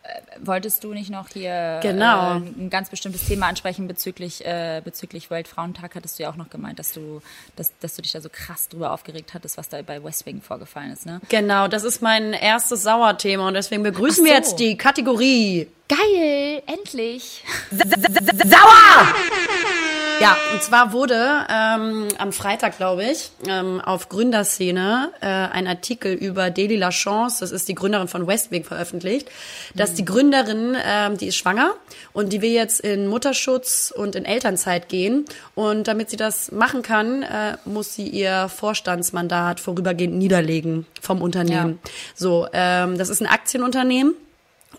[0.03, 2.33] Äh, wolltest du nicht noch hier genau.
[2.33, 5.95] äh, ein ganz bestimmtes Thema ansprechen bezüglich, äh, bezüglich Weltfrauentag?
[5.95, 7.21] Hattest du ja auch noch gemeint, dass du,
[7.55, 10.41] dass, dass du dich da so krass drüber aufgeregt hattest, was da bei West Wing
[10.41, 11.21] vorgefallen ist, ne?
[11.29, 14.25] Genau, das ist mein erstes Sauerthema und deswegen begrüßen so.
[14.25, 15.67] wir jetzt die Kategorie.
[15.87, 17.43] Geil, endlich.
[17.71, 19.15] Sauer!
[20.21, 26.13] Ja, und zwar wurde ähm, am Freitag, glaube ich, ähm, auf Gründerszene äh, ein Artikel
[26.13, 29.29] über Deli Lachance, das ist die Gründerin von Westwing, veröffentlicht,
[29.73, 31.73] dass die Gründerin, ähm, die ist schwanger
[32.13, 35.25] und die will jetzt in Mutterschutz und in Elternzeit gehen.
[35.53, 41.79] Und damit sie das machen kann, äh, muss sie ihr Vorstandsmandat vorübergehend niederlegen vom Unternehmen.
[41.83, 41.91] Ja.
[42.15, 44.13] So, ähm, das ist ein Aktienunternehmen.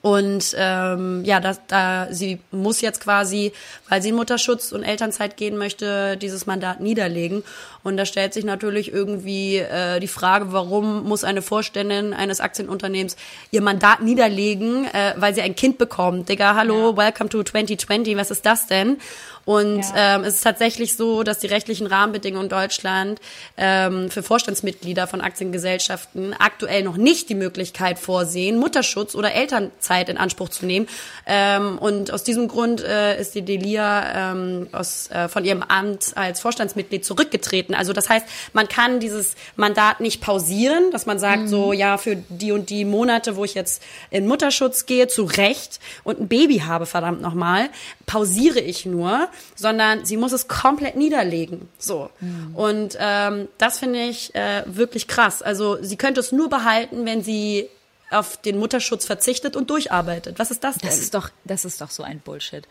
[0.07, 3.53] Und ähm, ja, da, da sie muss jetzt quasi,
[3.89, 7.43] weil sie in Mutterschutz und Elternzeit gehen möchte, dieses Mandat niederlegen.
[7.83, 13.17] Und da stellt sich natürlich irgendwie äh, die Frage, warum muss eine Vorständin eines Aktienunternehmens
[13.51, 16.29] ihr Mandat niederlegen, äh, weil sie ein Kind bekommt.
[16.29, 16.97] Digga, hallo, ja.
[16.97, 18.99] welcome to 2020, was ist das denn?
[19.47, 20.17] Und ja.
[20.17, 23.21] ähm, es ist tatsächlich so, dass die rechtlichen Rahmenbedingungen in Deutschland
[23.57, 30.19] ähm, für Vorstandsmitglieder von Aktiengesellschaften aktuell noch nicht die Möglichkeit vorsehen, Mutterschutz oder Elternzeit in
[30.19, 30.89] Anspruch zu nehmen.
[31.27, 36.17] Ähm, und aus diesem Grund äh, ist die Delia ähm, aus, äh, von ihrem Amt
[36.17, 37.77] als Vorstandsmitglied zurückgetreten.
[37.77, 41.49] Also das heißt, man kann dieses Mandat nicht pausieren, dass man sagt, mhm.
[41.49, 43.81] so ja, für die und die Monate, wo ich jetzt
[44.11, 47.69] in Mutterschutz gehe, zu Recht und ein Baby habe, verdammt nochmal,
[48.07, 51.69] pausiere ich nur, sondern sie muss es komplett niederlegen.
[51.79, 52.09] So.
[52.21, 52.55] Mhm.
[52.55, 55.43] Und ähm, das finde ich äh, wirklich krass.
[55.43, 57.69] Also sie könnte es nur behalten, wenn sie
[58.11, 60.39] auf den Mutterschutz verzichtet und durcharbeitet.
[60.39, 60.89] Was ist das denn?
[60.89, 62.67] Das ist doch, das ist doch so ein Bullshit.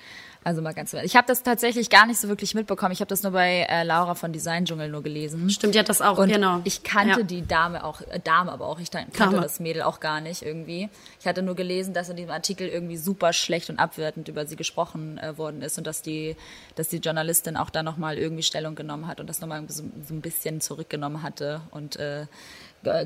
[0.45, 2.91] Also mal ganz Ich habe das tatsächlich gar nicht so wirklich mitbekommen.
[2.91, 5.49] Ich habe das nur bei äh, Laura von Design Dschungel nur gelesen.
[5.49, 6.61] Stimmt, hat das auch, und genau.
[6.65, 7.25] Ich kannte ja.
[7.25, 8.79] die Dame auch, äh, Dame aber auch.
[8.79, 9.41] Ich kannte Dame.
[9.41, 10.87] das Mädel auch gar nicht irgendwie.
[11.19, 14.55] Ich hatte nur gelesen, dass in diesem Artikel irgendwie super schlecht und abwertend über sie
[14.55, 16.35] gesprochen äh, worden ist und dass die,
[16.75, 20.13] dass die Journalistin auch da nochmal irgendwie Stellung genommen hat und das nochmal so, so
[20.13, 22.27] ein bisschen zurückgenommen hatte und äh,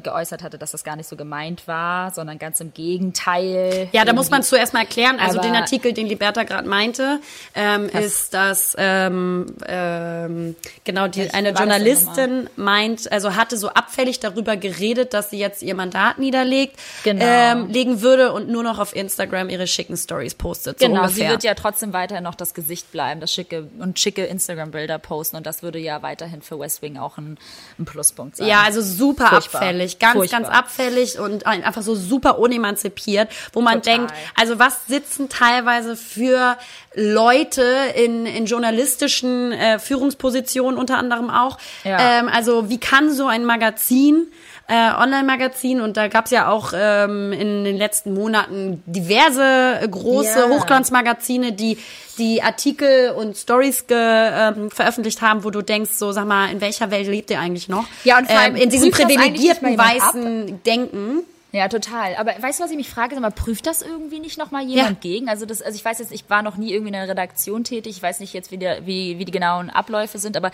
[0.03, 3.89] geäußert hatte, dass das gar nicht so gemeint war, sondern ganz im Gegenteil.
[3.91, 5.19] Ja, da muss man zuerst mal erklären.
[5.19, 7.19] Also den Artikel, den Liberta gerade meinte,
[7.55, 14.57] ähm, ist, dass ähm, ähm, genau die eine Journalistin meint, also hatte so abfällig darüber
[14.57, 17.23] geredet, dass sie jetzt ihr Mandat niederlegt, genau.
[17.25, 20.79] ähm, legen würde und nur noch auf Instagram ihre schicken Stories postet.
[20.79, 21.25] So genau, ungefähr.
[21.25, 25.37] sie wird ja trotzdem weiterhin noch das Gesicht bleiben, das schicke und schicke Instagram-Bilder posten
[25.37, 27.37] und das würde ja weiterhin für West Wing auch ein,
[27.77, 28.47] ein Pluspunkt sein.
[28.47, 29.61] Ja, also super Furchtbar.
[29.61, 29.68] abfällig,
[29.99, 30.41] ganz, Furchtbar.
[30.41, 33.97] ganz abfällig und einfach so super unemanzipiert, wo man Total.
[33.97, 36.57] denkt, also was sitzen teilweise für
[36.95, 37.63] Leute
[37.95, 41.57] in, in journalistischen äh, Führungspositionen unter anderem auch.
[41.83, 42.19] Ja.
[42.19, 44.27] Ähm, also wie kann so ein Magazin
[44.69, 50.49] äh, Online-Magazin und da gab's ja auch ähm, in den letzten Monaten diverse große yeah.
[50.49, 51.77] Hochglanzmagazine, die
[52.19, 56.61] die Artikel und Stories ge, ähm, veröffentlicht haben, wo du denkst, so sag mal, in
[56.61, 57.85] welcher Welt lebt ihr eigentlich noch?
[58.03, 60.61] Ja, und vor allem ähm, in diesem privilegierten weißen?
[60.63, 61.23] Denken.
[61.51, 62.15] Ja, total.
[62.15, 63.15] Aber weißt du, was ich mich frage?
[63.15, 65.11] Sag mal, prüft das irgendwie nicht noch mal jemand ja.
[65.11, 65.29] gegen?
[65.29, 67.97] Also das, also ich weiß jetzt, ich war noch nie irgendwie in einer Redaktion tätig.
[67.97, 70.37] Ich weiß nicht jetzt, wie, der, wie, wie die genauen Abläufe sind.
[70.37, 70.51] Aber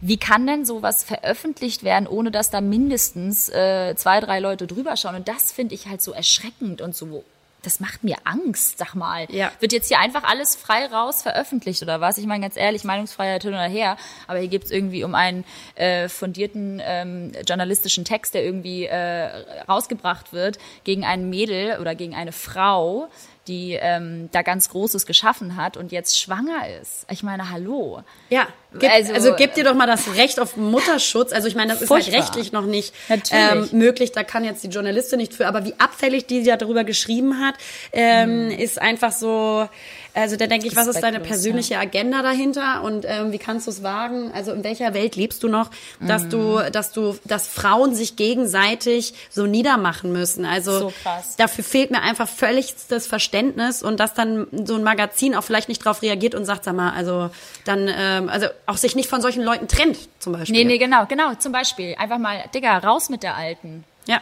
[0.00, 4.96] wie kann denn sowas veröffentlicht werden, ohne dass da mindestens äh, zwei, drei Leute drüber
[4.96, 5.14] schauen?
[5.14, 7.22] Und das finde ich halt so erschreckend und so
[7.62, 9.26] das macht mir Angst, sag mal.
[9.30, 9.52] Ja.
[9.60, 12.18] Wird jetzt hier einfach alles frei raus veröffentlicht oder was?
[12.18, 13.96] Ich meine ganz ehrlich, Meinungsfreiheit hin oder her,
[14.26, 15.44] aber hier geht's irgendwie um einen
[15.76, 22.14] äh, fundierten ähm, journalistischen Text, der irgendwie äh, rausgebracht wird gegen ein Mädel oder gegen
[22.14, 23.08] eine Frau,
[23.48, 27.06] die ähm, da ganz Großes geschaffen hat und jetzt schwanger ist.
[27.10, 28.02] Ich meine, hallo.
[28.30, 28.46] Ja,
[28.78, 31.32] gib, also, also gib dir doch mal das Recht auf Mutterschutz.
[31.32, 32.94] Also ich meine, das ist halt rechtlich noch nicht
[33.30, 34.12] ähm, möglich.
[34.12, 35.48] Da kann jetzt die Journalistin nicht für.
[35.48, 37.56] Aber wie abfällig die ja darüber geschrieben hat,
[37.92, 38.50] ähm, mhm.
[38.52, 39.68] ist einfach so
[40.14, 41.80] Also da denke ich, was ist deine persönliche ja.
[41.80, 44.30] Agenda dahinter und ähm, wie kannst du es wagen?
[44.34, 46.30] Also in welcher Welt lebst du noch, dass mhm.
[46.30, 50.44] du, dass du, dass Frauen sich gegenseitig so niedermachen müssen?
[50.44, 50.92] Also so
[51.38, 55.68] dafür fehlt mir einfach völlig das Verständnis und dass dann so ein Magazin auch vielleicht
[55.68, 57.30] nicht darauf reagiert und sagt, sag mal, also
[57.64, 60.56] dann, ähm, also auch sich nicht von solchen Leuten trennt, zum Beispiel.
[60.56, 61.94] Nee, nee, genau, genau, zum Beispiel.
[61.98, 63.84] Einfach mal, Digga, raus mit der Alten.
[64.06, 64.20] Ja.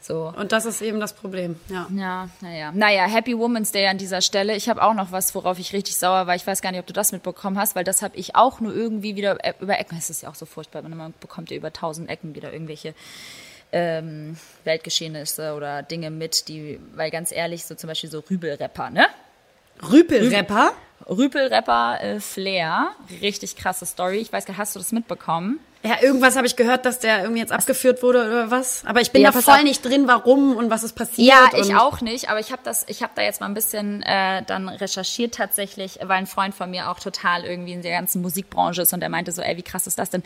[0.00, 0.32] So.
[0.36, 1.86] Und das ist eben das Problem, ja.
[1.94, 2.72] Ja, naja.
[2.72, 4.54] Naja, Happy Woman's Day an dieser Stelle.
[4.54, 6.36] Ich habe auch noch was, worauf ich richtig sauer war.
[6.36, 8.74] Ich weiß gar nicht, ob du das mitbekommen hast, weil das habe ich auch nur
[8.74, 9.98] irgendwie wieder äh, über Ecken.
[9.98, 12.94] Es ist ja auch so furchtbar, man bekommt ja über tausend Ecken wieder irgendwelche
[13.72, 19.06] ähm, Weltgeschehnisse oder Dinge mit, die, weil ganz ehrlich, so zum Beispiel so Rübelrapper, ne?
[19.90, 20.72] Rüpelrapper?
[21.08, 22.90] Rüpelrapper äh, Flair,
[23.20, 24.18] richtig krasse Story.
[24.18, 25.60] Ich weiß gar nicht, hast du das mitbekommen?
[25.84, 28.84] Ja, irgendwas habe ich gehört, dass der irgendwie jetzt abgeführt wurde oder was.
[28.84, 31.28] Aber ich bin ja, da voll nicht drin, warum und was ist passiert.
[31.28, 32.30] Ja, ich auch nicht.
[32.30, 36.00] Aber ich habe das, ich habe da jetzt mal ein bisschen äh, dann recherchiert tatsächlich,
[36.02, 39.08] weil ein Freund von mir auch total irgendwie in der ganzen Musikbranche ist und er
[39.08, 40.24] meinte so, ey, wie krass ist das denn?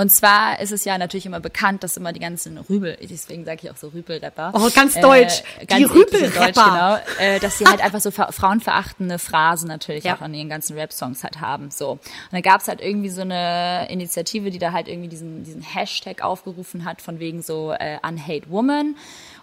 [0.00, 3.60] Und zwar ist es ja natürlich immer bekannt, dass immer die ganzen Rübel, deswegen sage
[3.64, 4.52] ich auch so Rübelrapper.
[4.54, 5.42] Oh, ganz deutsch.
[5.58, 7.02] Äh, ganz die Rübelrapper.
[7.18, 7.18] genau.
[7.18, 10.16] Äh, dass sie halt einfach so frauenverachtende Phrasen natürlich ja.
[10.16, 11.70] auch in ihren ganzen Rap-Songs halt haben.
[11.70, 11.90] So.
[11.90, 12.00] Und
[12.32, 16.22] da gab es halt irgendwie so eine Initiative, die da halt irgendwie diesen, diesen Hashtag
[16.22, 18.96] aufgerufen hat, von wegen so äh, Unhate Woman.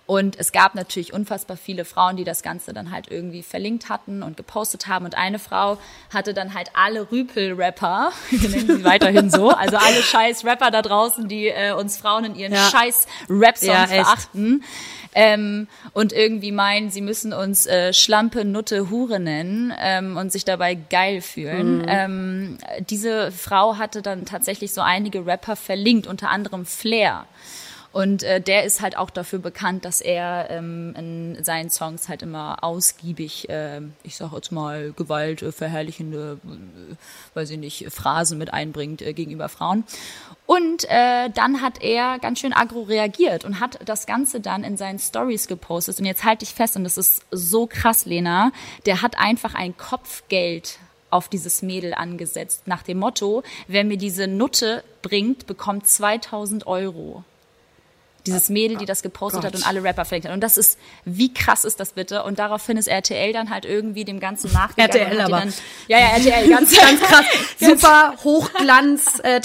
[0.08, 4.24] Und es gab natürlich unfassbar viele Frauen, die das Ganze dann halt irgendwie verlinkt hatten
[4.24, 5.03] und gepostet haben.
[5.03, 5.78] Und eine Frau
[6.14, 10.82] hatte dann halt alle Rüpel-Rapper, wir nennen sie weiterhin so, also alle scheiß Rapper da
[10.82, 12.70] draußen, die äh, uns Frauen in ihren ja.
[12.70, 14.64] scheiß Rap-Songs ja, verachten.
[15.14, 20.45] Ähm, und irgendwie meinen, sie müssen uns äh, Schlampe, Nutte, Hure nennen ähm, und sich
[20.45, 21.80] dabei geil fühlen.
[21.80, 21.86] Mhm.
[21.88, 22.58] Ähm,
[22.89, 27.26] diese Frau hatte dann tatsächlich so einige Rapper verlinkt, unter anderem Flair.
[27.92, 32.22] Und äh, der ist halt auch dafür bekannt, dass er ähm, in seinen Songs halt
[32.22, 36.38] immer ausgiebig, äh, ich sag jetzt mal, Gewalt, äh, äh,
[37.34, 39.84] weiß ich nicht, Phrasen mit einbringt äh, gegenüber Frauen.
[40.46, 44.78] Und äh, dann hat er ganz schön agro reagiert und hat das Ganze dann in
[44.78, 46.00] seinen Stories gepostet.
[46.00, 48.52] Und jetzt halte ich fest, und das ist so krass, Lena,
[48.86, 50.80] der hat einfach ein Kopfgeld
[51.10, 57.24] auf dieses Mädel angesetzt, nach dem Motto, wer mir diese Nutte bringt, bekommt 2000 Euro
[58.28, 59.54] dieses Mädel, die das gepostet Gott.
[59.54, 60.34] hat und alle Rapper verlinkt hat.
[60.34, 62.24] Und das ist, wie krass ist das bitte?
[62.24, 64.92] Und daraufhin ist RTL dann halt irgendwie dem Ganzen nachgegangen.
[64.92, 65.40] RTL aber.
[65.40, 65.54] Dann,
[65.88, 67.26] ja, ja, RTL, ganz, ganz krass.
[67.60, 69.42] Super Hochglanz äh,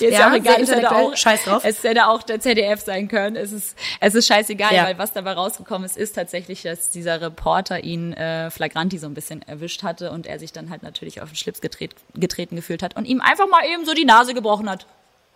[0.10, 1.62] ja, auch egal, es hätte auch, Scheiß drauf.
[1.64, 3.36] Es hätte auch der ZDF sein können.
[3.36, 4.84] Es ist, es ist scheißegal, ja.
[4.84, 9.14] weil was dabei rausgekommen ist, ist tatsächlich, dass dieser Reporter ihn äh, flagranti so ein
[9.14, 12.82] bisschen erwischt hatte und er sich dann halt natürlich auf den Schlips getret, getreten gefühlt
[12.82, 14.86] hat und ihm einfach mal eben so die Nase gebrochen hat.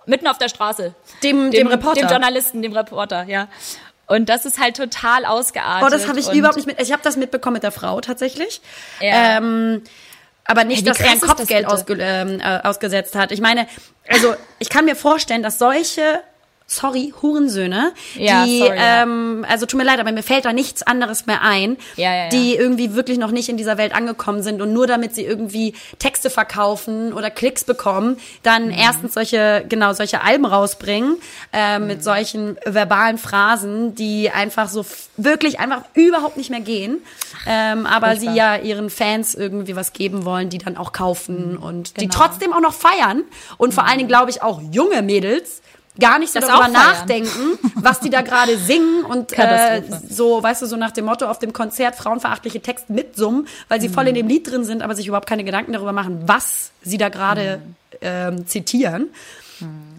[0.07, 0.95] Mitten auf der Straße.
[1.23, 2.01] Dem, dem, dem Reporter.
[2.01, 3.49] Dem Journalisten, dem Reporter, ja.
[4.07, 5.87] Und das ist halt total ausgeartet.
[5.87, 6.81] Oh, das habe ich überhaupt nicht mit.
[6.81, 8.61] Ich habe das mitbekommen mit der Frau tatsächlich.
[9.01, 9.39] Ja.
[9.39, 9.83] Ähm,
[10.45, 13.33] aber nicht, hey, dass er ein Kopfgeld ausge, ähm, äh, ausgesetzt hat.
[13.33, 13.67] Ich meine,
[14.09, 16.21] also ich kann mir vorstellen, dass solche
[16.69, 19.03] sorry, Hurensöhne, ja, die, sorry, ja.
[19.03, 22.57] ähm, also tut mir leid, aber mir fällt da nichts anderes mehr ein, ja, die
[22.57, 26.29] irgendwie wirklich noch nicht in dieser Welt angekommen sind und nur damit sie irgendwie Texte
[26.29, 28.79] verkaufen oder Klicks bekommen, dann mhm.
[28.79, 31.19] erstens solche, genau, solche Alben rausbringen,
[31.53, 31.87] äh, mhm.
[31.87, 34.85] mit solchen verbalen Phrasen, die einfach so
[35.17, 36.99] wirklich einfach überhaupt nicht mehr gehen,
[37.47, 38.33] ähm, aber Furchtbar.
[38.33, 41.63] sie ja ihren Fans irgendwie was geben wollen, die dann auch kaufen mhm.
[41.63, 42.01] und genau.
[42.01, 43.23] die trotzdem auch noch feiern
[43.57, 45.63] und vor allen Dingen, glaube ich, auch junge Mädels,
[45.99, 50.63] gar nicht so das darüber nachdenken, was die da gerade singen und äh, so, weißt
[50.63, 53.95] du, so nach dem Motto auf dem Konzert frauenverachtliche Texte mitsummen, weil sie mhm.
[53.95, 56.99] voll in dem Lied drin sind, aber sich überhaupt keine Gedanken darüber machen, was sie
[56.99, 57.75] da gerade mhm.
[58.01, 59.09] ähm, zitieren.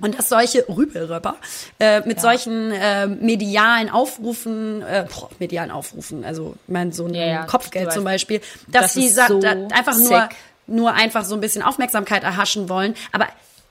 [0.01, 1.35] Und dass solche Rübelröpper
[1.79, 2.21] äh, mit ja.
[2.21, 7.45] solchen äh, medialen Aufrufen, äh, boah, medialen Aufrufen, also ich meine so ein ja, ja,
[7.45, 9.41] Kopfgeld zum Beispiel, dass das sie so
[9.71, 10.11] einfach sick.
[10.11, 10.29] nur
[10.67, 13.27] nur einfach so ein bisschen Aufmerksamkeit erhaschen wollen, aber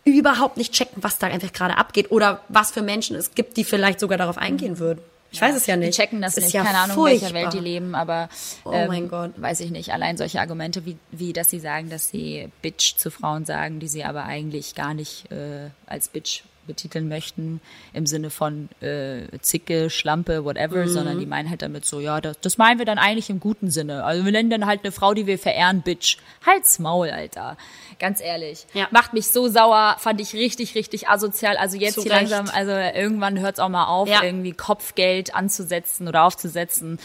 [0.07, 3.65] überhaupt nicht checken, was da einfach gerade abgeht oder was für Menschen es gibt, die
[3.65, 5.01] vielleicht sogar darauf eingehen würden.
[5.33, 5.99] Ich ja, weiß es ja nicht.
[5.99, 6.55] Die checken das, das nicht.
[6.55, 7.29] Ja Keine Ahnung, furchtbar.
[7.29, 8.29] in welcher Welt die leben, aber
[8.65, 9.33] oh ähm, mein Gott.
[9.37, 9.93] weiß ich nicht.
[9.93, 13.89] Allein solche Argumente, wie, wie dass sie sagen, dass sie Bitch zu Frauen sagen, die
[13.89, 17.61] sie aber eigentlich gar nicht äh, als Bitch betiteln möchten,
[17.93, 20.89] im Sinne von äh, Zicke, Schlampe, whatever, mhm.
[20.89, 23.71] sondern die meinen halt damit so, ja, das, das meinen wir dann eigentlich im guten
[23.71, 24.05] Sinne.
[24.05, 26.19] Also wir nennen dann halt eine Frau, die wir verehren, Bitch.
[26.45, 27.57] Halt's Maul, Alter.
[27.99, 28.67] Ganz ehrlich.
[28.75, 28.89] Ja.
[28.91, 31.57] Macht mich so sauer, fand ich richtig, richtig asozial.
[31.57, 32.31] Also jetzt Zu hier Recht.
[32.31, 34.23] langsam, also irgendwann hört's auch mal auf, ja.
[34.23, 36.99] irgendwie Kopfgeld anzusetzen oder aufzusetzen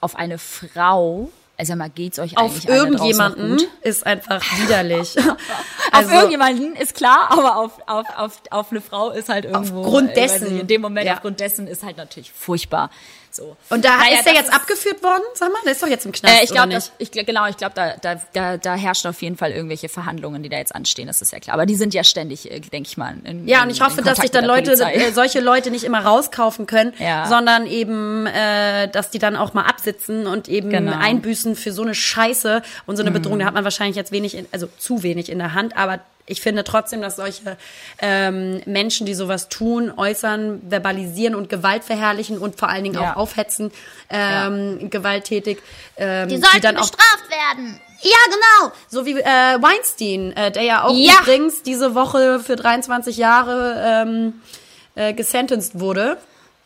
[0.00, 1.30] auf eine Frau,
[1.60, 5.14] also mal geht's euch eigentlich auf irgendjemanden ist einfach widerlich.
[5.92, 9.80] also, auf irgendjemanden ist klar, aber auf, auf, auf, auf eine Frau ist halt irgendwo
[9.80, 11.14] aufgrund dessen in dem Moment ja.
[11.14, 12.90] aufgrund dessen ist halt natürlich furchtbar.
[13.40, 13.56] So.
[13.70, 15.60] Und da naja, ist der jetzt abgeführt worden, sag mal?
[15.64, 18.20] Der ist doch jetzt im Knast, äh, ich glaube, ich, genau, ich glaube, da, da,
[18.34, 21.40] da, da herrschen auf jeden Fall irgendwelche Verhandlungen, die da jetzt anstehen, das ist ja
[21.40, 21.54] klar.
[21.54, 23.14] Aber die sind ja ständig, äh, denke ich mal.
[23.24, 26.66] In, ja, und ich hoffe, dass sich dann Leute, äh, solche Leute nicht immer rauskaufen
[26.66, 27.28] können, ja.
[27.28, 30.98] sondern eben, äh, dass die dann auch mal absitzen und eben genau.
[30.98, 33.36] einbüßen für so eine Scheiße und so eine Bedrohung.
[33.36, 33.40] Mhm.
[33.40, 36.40] Da hat man wahrscheinlich jetzt wenig, in, also zu wenig in der Hand, aber ich
[36.40, 37.56] finde trotzdem, dass solche
[38.00, 43.12] ähm, Menschen, die sowas tun, äußern, verbalisieren und Gewalt verherrlichen und vor allen Dingen ja.
[43.12, 43.72] auch aufhetzen,
[44.08, 44.88] ähm, ja.
[44.88, 45.58] gewalttätig,
[45.96, 47.80] ähm, die sollten die dann auch bestraft werden.
[48.02, 48.72] Ja, genau.
[48.88, 49.24] So wie äh,
[49.60, 51.14] Weinstein, äh, der ja auch ja.
[51.20, 54.40] übrigens diese Woche für 23 Jahre ähm,
[54.94, 56.16] äh, gesentenced wurde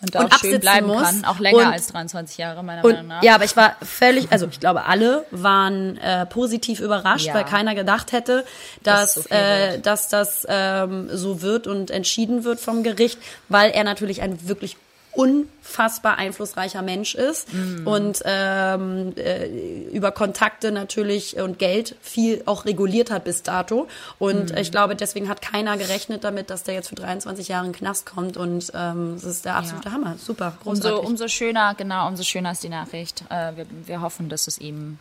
[0.05, 1.03] und, und auch schön bleiben muss.
[1.03, 3.23] kann, auch länger und, als 23 Jahre meiner und, Meinung nach.
[3.23, 7.35] Ja, aber ich war völlig, also ich glaube, alle waren äh, positiv überrascht, ja.
[7.35, 8.45] weil keiner gedacht hätte,
[8.83, 13.71] dass das, so äh, dass das ähm, so wird und entschieden wird vom Gericht, weil
[13.71, 14.77] er natürlich ein wirklich
[15.15, 17.87] unfassbar einflussreicher Mensch ist mm.
[17.87, 19.47] und ähm, äh,
[19.93, 23.89] über Kontakte natürlich und Geld viel auch reguliert hat bis dato.
[24.19, 24.57] Und mm.
[24.57, 27.79] ich glaube, deswegen hat keiner gerechnet damit, dass der jetzt für 23 Jahre in den
[27.79, 28.37] Knast kommt.
[28.37, 29.95] Und ähm, das ist der absolute ja.
[29.95, 30.17] Hammer.
[30.19, 30.99] Super, großartig.
[30.99, 33.25] Umso, umso schöner, genau, umso schöner ist die Nachricht.
[33.31, 34.99] Äh, wir, wir hoffen, dass es ihm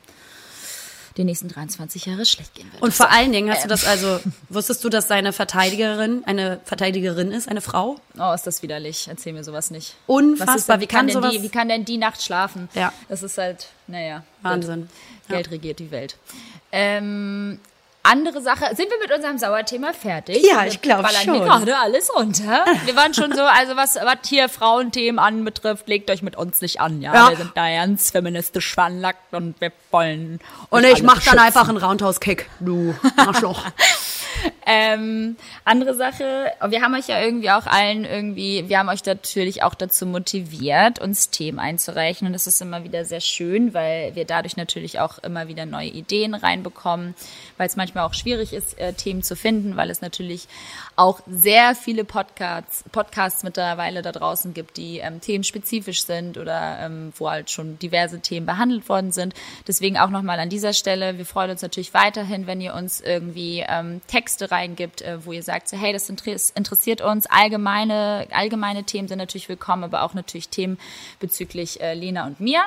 [1.17, 2.81] die nächsten 23 Jahre schlecht gehen wird.
[2.81, 3.63] Und vor allen Dingen hast ähm.
[3.63, 7.97] du das also, wusstest du, dass seine Verteidigerin eine Verteidigerin ist, eine Frau?
[8.17, 9.07] Oh, ist das widerlich.
[9.07, 9.95] Erzähl mir sowas nicht.
[10.07, 10.79] Unfassbar.
[10.79, 11.31] Wie, kann, kann sowas?
[11.31, 12.69] Die, wie kann denn die Nacht schlafen?
[12.73, 12.91] Ja.
[13.09, 14.23] Das ist halt, naja.
[14.41, 14.89] Wahnsinn.
[15.29, 15.51] Geld ja.
[15.51, 16.17] regiert die Welt.
[16.71, 17.59] Ähm,
[18.03, 20.45] andere Sache, sind wir mit unserem Sauerthema fertig?
[20.45, 21.33] Ja, ich glaube schon.
[21.33, 22.65] Wir gerade alles runter.
[22.85, 26.81] Wir waren schon so, also was, was hier Frauenthemen anbetrifft, legt euch mit uns nicht
[26.81, 27.13] an, ja.
[27.13, 27.29] ja.
[27.29, 30.39] Wir sind da ganz feministisch veranlagt und wir wollen.
[30.69, 33.63] Und ich mach dann einfach einen Roundhouse-Kick, du Arschloch.
[34.65, 35.35] ähm,
[35.65, 39.75] andere Sache, wir haben euch ja irgendwie auch allen irgendwie, wir haben euch natürlich auch
[39.75, 42.27] dazu motiviert, uns Themen einzureichen.
[42.27, 45.87] Und das ist immer wieder sehr schön, weil wir dadurch natürlich auch immer wieder neue
[45.87, 47.15] Ideen reinbekommen,
[47.57, 50.47] weil es manchmal auch schwierig ist, äh, Themen zu finden, weil es natürlich
[50.95, 57.13] auch sehr viele Podcasts, Podcasts mittlerweile da draußen gibt, die ähm, themenspezifisch sind oder ähm,
[57.17, 59.33] wo halt schon diverse Themen behandelt worden sind.
[59.67, 63.65] Deswegen auch nochmal an dieser Stelle, wir freuen uns natürlich weiterhin, wenn ihr uns irgendwie
[63.67, 67.25] ähm, Texte reingibt, äh, wo ihr sagt, so, hey, das interessiert uns.
[67.25, 70.77] Allgemeine, allgemeine Themen sind natürlich willkommen, aber auch natürlich Themen
[71.19, 72.61] bezüglich äh, Lena und mir.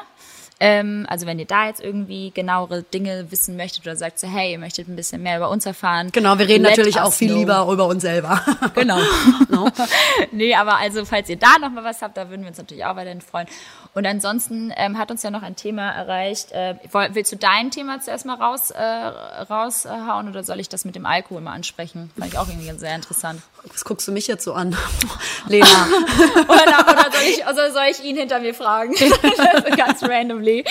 [0.59, 4.53] Ähm, also wenn ihr da jetzt irgendwie genauere Dinge wissen möchtet oder sagt so, hey,
[4.53, 6.11] ihr möchtet ein bisschen mehr über uns erfahren.
[6.13, 7.39] Genau, wir reden natürlich auch viel know.
[7.39, 8.41] lieber über uns selber.
[8.75, 8.99] Genau.
[9.49, 9.71] no.
[10.33, 12.85] nee, aber also falls ihr da noch mal was habt, da würden wir uns natürlich
[12.85, 13.47] auch weiterhin freuen.
[13.97, 16.53] Und ansonsten ähm, hat uns ja noch ein Thema erreicht.
[16.53, 16.75] Äh,
[17.13, 21.07] willst du dein Thema zuerst mal raus, äh, raushauen oder soll ich das mit dem
[21.07, 22.11] Alkohol mal ansprechen?
[22.19, 23.41] Fand ich auch irgendwie sehr interessant.
[23.73, 24.77] Was guckst du mich jetzt so an?
[25.49, 25.67] Lena.
[26.47, 28.93] oder, oder, soll ich, oder soll ich ihn hinter mir fragen?
[29.79, 30.63] ganz randomly.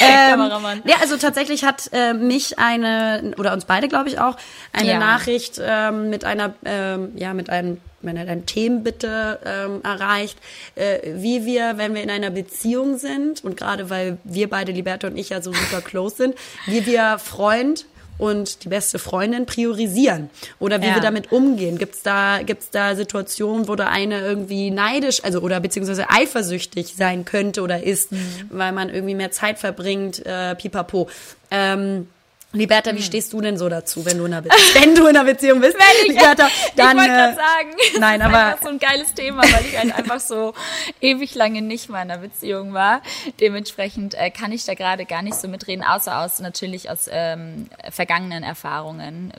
[0.00, 0.82] ähm, Kameramann.
[0.84, 4.36] Ja, also tatsächlich hat äh, mich eine, oder uns beide, glaube ich auch,
[4.72, 4.98] eine ja.
[5.00, 10.38] Nachricht ähm, mit einer, ähm, ja, mit einem wenn er dann Themen bitte ähm, erreicht,
[10.74, 15.08] äh, wie wir, wenn wir in einer Beziehung sind und gerade weil wir beide, Liberta
[15.08, 16.34] und ich ja so super close sind,
[16.66, 17.86] wie wir Freund
[18.18, 20.94] und die beste Freundin priorisieren oder wie ja.
[20.94, 21.78] wir damit umgehen.
[21.78, 27.24] Gibt's da gibt's da Situationen, wo der eine irgendwie neidisch, also oder beziehungsweise eifersüchtig sein
[27.24, 28.18] könnte oder ist, mhm.
[28.50, 31.08] weil man irgendwie mehr Zeit verbringt, äh, pipapo.
[31.50, 32.06] Ähm,
[32.52, 33.04] Liberta, wie hm.
[33.04, 35.60] stehst du denn so dazu, wenn du in einer, Be wenn du in einer Beziehung
[35.60, 35.74] bist?
[35.74, 39.14] Wenn ich, Liberta, dann, ich wollte äh, sagen, nein, das ist aber so ein geiles
[39.14, 40.52] Thema, weil ich halt einfach so
[41.00, 43.00] ewig lange nicht mal in einer Beziehung war.
[43.40, 47.70] Dementsprechend äh, kann ich da gerade gar nicht so mitreden, außer aus natürlich aus ähm,
[47.90, 49.32] vergangenen Erfahrungen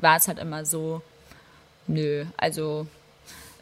[0.00, 1.00] war es halt immer so,
[1.86, 2.86] nö, also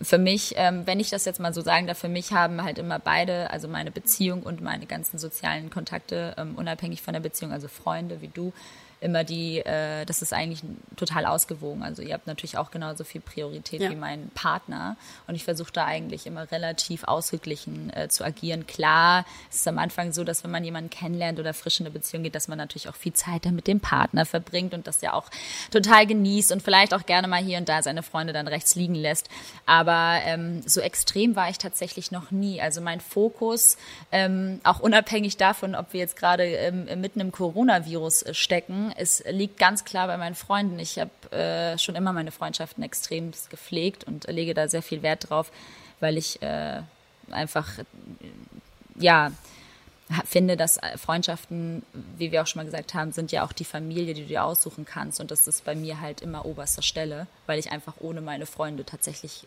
[0.03, 2.79] für mich, ähm, wenn ich das jetzt mal so sagen darf, für mich haben halt
[2.79, 7.53] immer beide, also meine Beziehung und meine ganzen sozialen Kontakte, ähm, unabhängig von der Beziehung,
[7.53, 8.53] also Freunde wie du,
[9.01, 10.63] immer die, äh, das ist eigentlich
[10.97, 11.83] total ausgewogen.
[11.83, 13.91] Also ihr habt natürlich auch genauso viel Priorität ja.
[13.91, 14.97] wie mein Partner.
[15.27, 18.67] Und ich versuche da eigentlich immer relativ ausgeglichen äh, zu agieren.
[18.67, 21.93] Klar, es ist am Anfang so, dass wenn man jemanden kennenlernt oder frisch in eine
[21.93, 25.01] Beziehung geht, dass man natürlich auch viel Zeit dann mit dem Partner verbringt und das
[25.01, 25.31] ja auch
[25.71, 28.95] total genießt und vielleicht auch gerne mal hier und da seine Freunde dann rechts liegen
[28.95, 29.31] lässt.
[29.65, 32.61] Aber ähm, so extrem war ich tatsächlich noch nie.
[32.61, 33.79] Also mein Fokus,
[34.13, 38.35] ähm, auch unabhängig davon, ob wir jetzt gerade ähm, mitten im Coronavirus äh,
[38.97, 40.79] es liegt ganz klar bei meinen Freunden.
[40.79, 45.31] Ich habe äh, schon immer meine Freundschaften extrem gepflegt und lege da sehr viel Wert
[45.31, 45.51] drauf,
[46.01, 46.83] weil ich äh,
[47.31, 47.69] einfach,
[48.97, 49.33] ja,
[50.25, 51.85] finde, dass Freundschaften,
[52.17, 54.45] wie wir auch schon mal gesagt haben, sind ja auch die Familie, die du dir
[54.45, 55.21] aussuchen kannst.
[55.21, 58.85] Und das ist bei mir halt immer oberster Stelle, weil ich einfach ohne meine Freunde
[58.85, 59.47] tatsächlich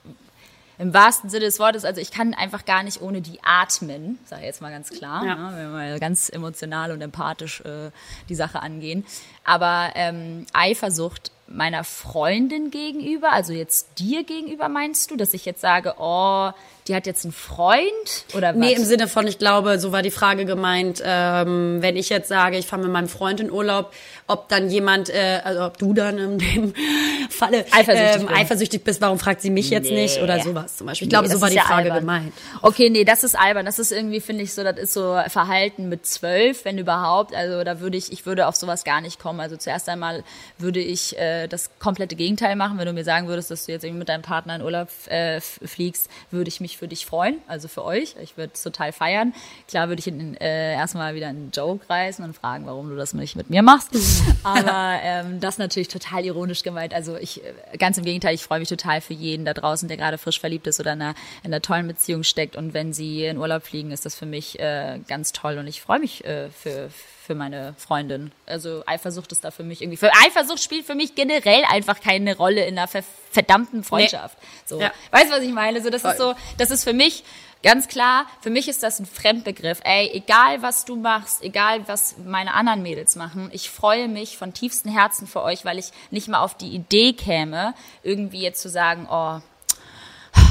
[0.79, 4.41] Im wahrsten Sinne des Wortes, also ich kann einfach gar nicht ohne die atmen, sage
[4.41, 5.35] ich jetzt mal ganz klar, ja.
[5.35, 7.91] ne, wenn wir mal ganz emotional und empathisch äh,
[8.29, 9.05] die Sache angehen.
[9.43, 15.61] Aber ähm, Eifersucht meiner Freundin gegenüber, also jetzt dir gegenüber meinst du, dass ich jetzt
[15.61, 16.51] sage, oh,
[16.87, 18.55] die hat jetzt einen Freund oder was?
[18.55, 22.27] Nee, im Sinne von, ich glaube, so war die Frage gemeint, ähm, wenn ich jetzt
[22.27, 23.91] sage, ich fahre mit meinem Freund in Urlaub,
[24.27, 26.73] ob dann jemand, äh, also ob du dann in dem
[27.29, 30.03] Falle eifersüchtig, ähm, eifersüchtig bist, warum fragt sie mich jetzt nee.
[30.03, 31.07] nicht oder sowas zum Beispiel.
[31.07, 31.99] Ich glaube, nee, so war die ja Frage albern.
[31.99, 32.33] gemeint.
[32.61, 33.65] Okay, nee, das ist albern.
[33.65, 37.35] Das ist irgendwie, finde ich, so, das ist so Verhalten mit zwölf, wenn überhaupt.
[37.35, 39.39] Also da würde ich, ich würde auf sowas gar nicht kommen.
[39.39, 40.23] Also zuerst einmal
[40.57, 42.77] würde ich äh, das komplette Gegenteil machen.
[42.77, 45.41] Wenn du mir sagen würdest, dass du jetzt irgendwie mit deinem Partner in Urlaub äh,
[45.41, 48.15] fliegst, würde ich mich für dich freuen, also für euch.
[48.21, 49.33] Ich würde es total feiern.
[49.67, 53.13] Klar würde ich in, äh, erstmal wieder einen Joke reißen und fragen, warum du das
[53.13, 53.89] nicht mit mir machst.
[54.43, 56.93] Aber ähm, das natürlich total ironisch gemeint.
[56.93, 59.97] Also ich, äh, ganz im Gegenteil, ich freue mich total für jeden da draußen, der
[59.97, 62.55] gerade frisch verliebt ist oder in einer, in einer tollen Beziehung steckt.
[62.55, 65.57] Und wenn sie in Urlaub fliegen, ist das für mich äh, ganz toll.
[65.57, 68.31] Und ich freue mich äh, für, für meine Freundin.
[68.45, 69.97] Also Eifersucht ist da für mich irgendwie.
[69.97, 72.89] Für Eifersucht spielt für mich generell einfach keine Rolle in einer
[73.31, 74.37] verdammten Freundschaft.
[74.41, 74.47] Nee.
[74.65, 74.91] So, ja.
[75.11, 75.81] weißt du, was ich meine?
[75.81, 76.11] So, das Voll.
[76.11, 77.23] ist so, das ist für mich
[77.63, 79.79] Ganz klar, für mich ist das ein Fremdbegriff.
[79.85, 84.53] Ey, egal was du machst, egal was meine anderen Mädels machen, ich freue mich von
[84.53, 88.67] tiefstem Herzen für euch, weil ich nicht mal auf die Idee käme, irgendwie jetzt zu
[88.67, 89.39] sagen, oh,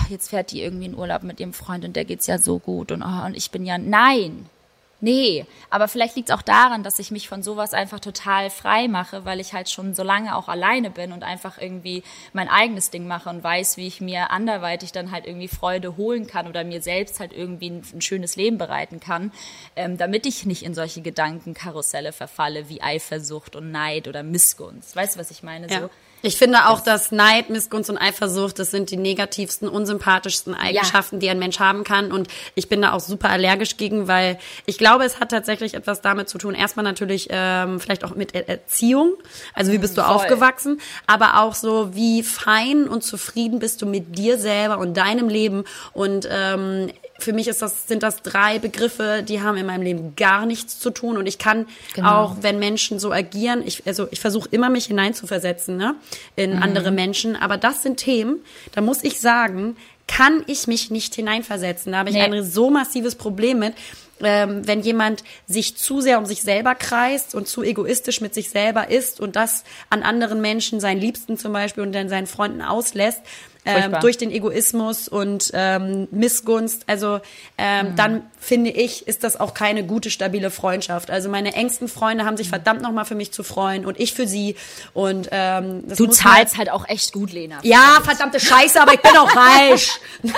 [0.08, 2.90] jetzt fährt die irgendwie in Urlaub mit ihrem Freund und der geht's ja so gut
[2.90, 4.48] und, oh, und ich bin ja, nein,
[5.04, 8.86] Nee, aber vielleicht liegt es auch daran, dass ich mich von sowas einfach total frei
[8.86, 12.90] mache, weil ich halt schon so lange auch alleine bin und einfach irgendwie mein eigenes
[12.90, 16.62] Ding mache und weiß, wie ich mir anderweitig dann halt irgendwie Freude holen kann oder
[16.62, 19.32] mir selbst halt irgendwie ein, ein schönes Leben bereiten kann,
[19.74, 24.94] ähm, damit ich nicht in solche Gedankenkarusselle verfalle wie Eifersucht und Neid oder Missgunst.
[24.94, 25.66] Weißt du, was ich meine?
[25.66, 25.80] Ja.
[25.80, 25.90] So
[26.22, 31.20] ich finde auch, dass Neid, Missgunst und Eifersucht, das sind die negativsten, unsympathischsten Eigenschaften, ja.
[31.20, 32.12] die ein Mensch haben kann.
[32.12, 36.00] Und ich bin da auch super allergisch gegen, weil ich glaube, es hat tatsächlich etwas
[36.00, 36.54] damit zu tun.
[36.54, 39.14] Erstmal natürlich ähm, vielleicht auch mit Erziehung.
[39.54, 40.14] Also wie bist du Voll.
[40.14, 40.80] aufgewachsen?
[41.06, 45.64] Aber auch so, wie fein und zufrieden bist du mit dir selber und deinem Leben.
[45.92, 46.90] Und ähm,
[47.22, 50.78] für mich ist das, sind das drei Begriffe, die haben in meinem Leben gar nichts
[50.78, 51.16] zu tun.
[51.16, 52.24] Und ich kann genau.
[52.24, 55.94] auch, wenn Menschen so agieren, ich, also ich versuche immer mich hineinzuversetzen ne,
[56.36, 56.62] in mhm.
[56.62, 57.36] andere Menschen.
[57.36, 58.40] Aber das sind Themen,
[58.72, 61.92] da muss ich sagen, kann ich mich nicht hineinversetzen.
[61.92, 62.22] Da habe ich nee.
[62.22, 63.74] ein so massives Problem mit.
[64.24, 68.50] Ähm, wenn jemand sich zu sehr um sich selber kreist und zu egoistisch mit sich
[68.50, 72.62] selber ist und das an anderen Menschen, seinen Liebsten zum Beispiel und dann seinen Freunden
[72.62, 73.20] auslässt,
[73.64, 76.84] ähm, durch den Egoismus und ähm, Missgunst.
[76.86, 77.20] Also
[77.58, 77.96] ähm, mhm.
[77.96, 81.10] dann finde ich, ist das auch keine gute, stabile Freundschaft.
[81.10, 84.26] Also meine engsten Freunde haben sich verdammt nochmal für mich zu freuen und ich für
[84.26, 84.56] sie.
[84.94, 87.58] Und ähm, das Du zahlst halt, auch echt gut, Lena.
[87.62, 89.90] Ja, verdammte Scheiße, aber ich bin auch reich.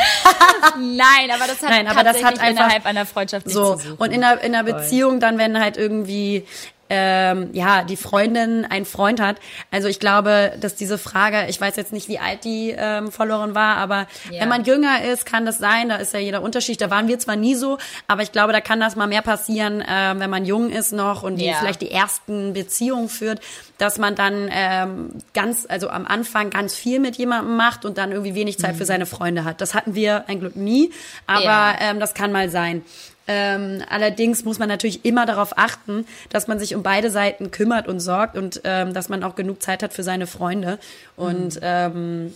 [0.79, 3.79] Nein, aber das hat, Nein, aber das hat einfach, innerhalb einer Freundschaft so.
[3.99, 6.47] Und in einer, in einer Beziehung dann, wenn halt irgendwie
[6.91, 9.37] ähm, ja, die Freundin einen Freund hat.
[9.71, 13.55] Also ich glaube, dass diese Frage, ich weiß jetzt nicht, wie alt die ähm, Followerin
[13.55, 14.41] war, aber ja.
[14.41, 16.81] wenn man jünger ist, kann das sein, da ist ja jeder Unterschied.
[16.81, 19.81] Da waren wir zwar nie so, aber ich glaube, da kann das mal mehr passieren,
[19.81, 21.55] äh, wenn man jung ist noch und die ja.
[21.55, 23.41] vielleicht die ersten Beziehungen führt,
[23.79, 28.13] dass man dann ähm, ganz, also am Anfang ganz viel mit jemandem macht und dann
[28.13, 28.79] irgendwie wenig Zeit mhm.
[28.79, 29.61] für seine Freunde hat.
[29.61, 30.93] Das hatten wir ein Glück nie,
[31.27, 31.77] aber ja.
[31.81, 32.83] ähm, das kann mal sein.
[33.27, 37.89] Ähm, allerdings muss man natürlich immer darauf achten, dass man sich um beide Seiten kümmert
[37.89, 40.79] und sorgt und ähm, dass man auch genug Zeit hat für seine Freunde.
[41.17, 41.61] Und mhm.
[41.63, 42.35] ähm,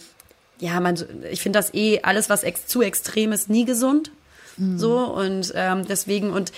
[0.61, 0.97] ja, man,
[1.31, 4.11] ich finde das eh alles, was ex zu extrem ist, nie gesund.
[4.57, 4.79] Mhm.
[4.79, 6.53] So und ähm, deswegen und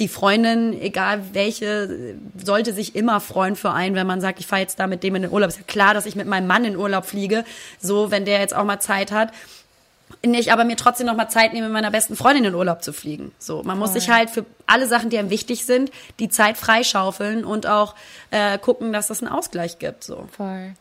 [0.00, 4.62] die Freundin, egal welche, sollte sich immer freuen für einen, wenn man sagt, ich fahre
[4.62, 5.48] jetzt da mit dem in den Urlaub.
[5.48, 7.44] Ist ja klar, dass ich mit meinem Mann in Urlaub fliege.
[7.80, 9.32] So, wenn der jetzt auch mal Zeit hat
[10.20, 12.92] ich aber mir trotzdem noch mal Zeit nehme, mit meiner besten Freundin in Urlaub zu
[12.92, 13.32] fliegen.
[13.38, 13.76] So, man Voll.
[13.76, 17.94] muss sich halt für alle Sachen, die einem wichtig sind, die Zeit freischaufeln und auch
[18.30, 20.04] äh, gucken, dass es einen Ausgleich gibt.
[20.04, 20.28] So.
[20.36, 20.74] Voll.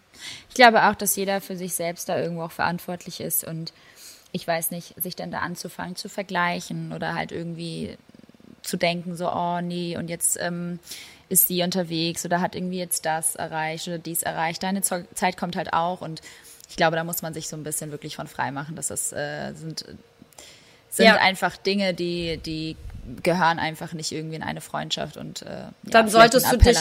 [0.50, 3.74] Ich glaube auch, dass jeder für sich selbst da irgendwo auch verantwortlich ist und
[4.32, 7.98] ich weiß nicht, sich dann da anzufangen zu vergleichen oder halt irgendwie
[8.62, 10.80] zu denken, so, oh nee, und jetzt ähm,
[11.30, 14.64] ist sie unterwegs oder hat irgendwie jetzt das erreicht oder dies erreicht.
[14.64, 16.22] Deine Zeit kommt halt auch und
[16.72, 19.52] ich glaube, da muss man sich so ein bisschen wirklich von frei machen, das äh,
[19.54, 19.84] sind,
[20.90, 21.18] sind ja.
[21.18, 22.78] einfach Dinge, die, die
[23.24, 26.78] gehören einfach nicht irgendwie in eine Freundschaft und äh, ja, dann solltest du dich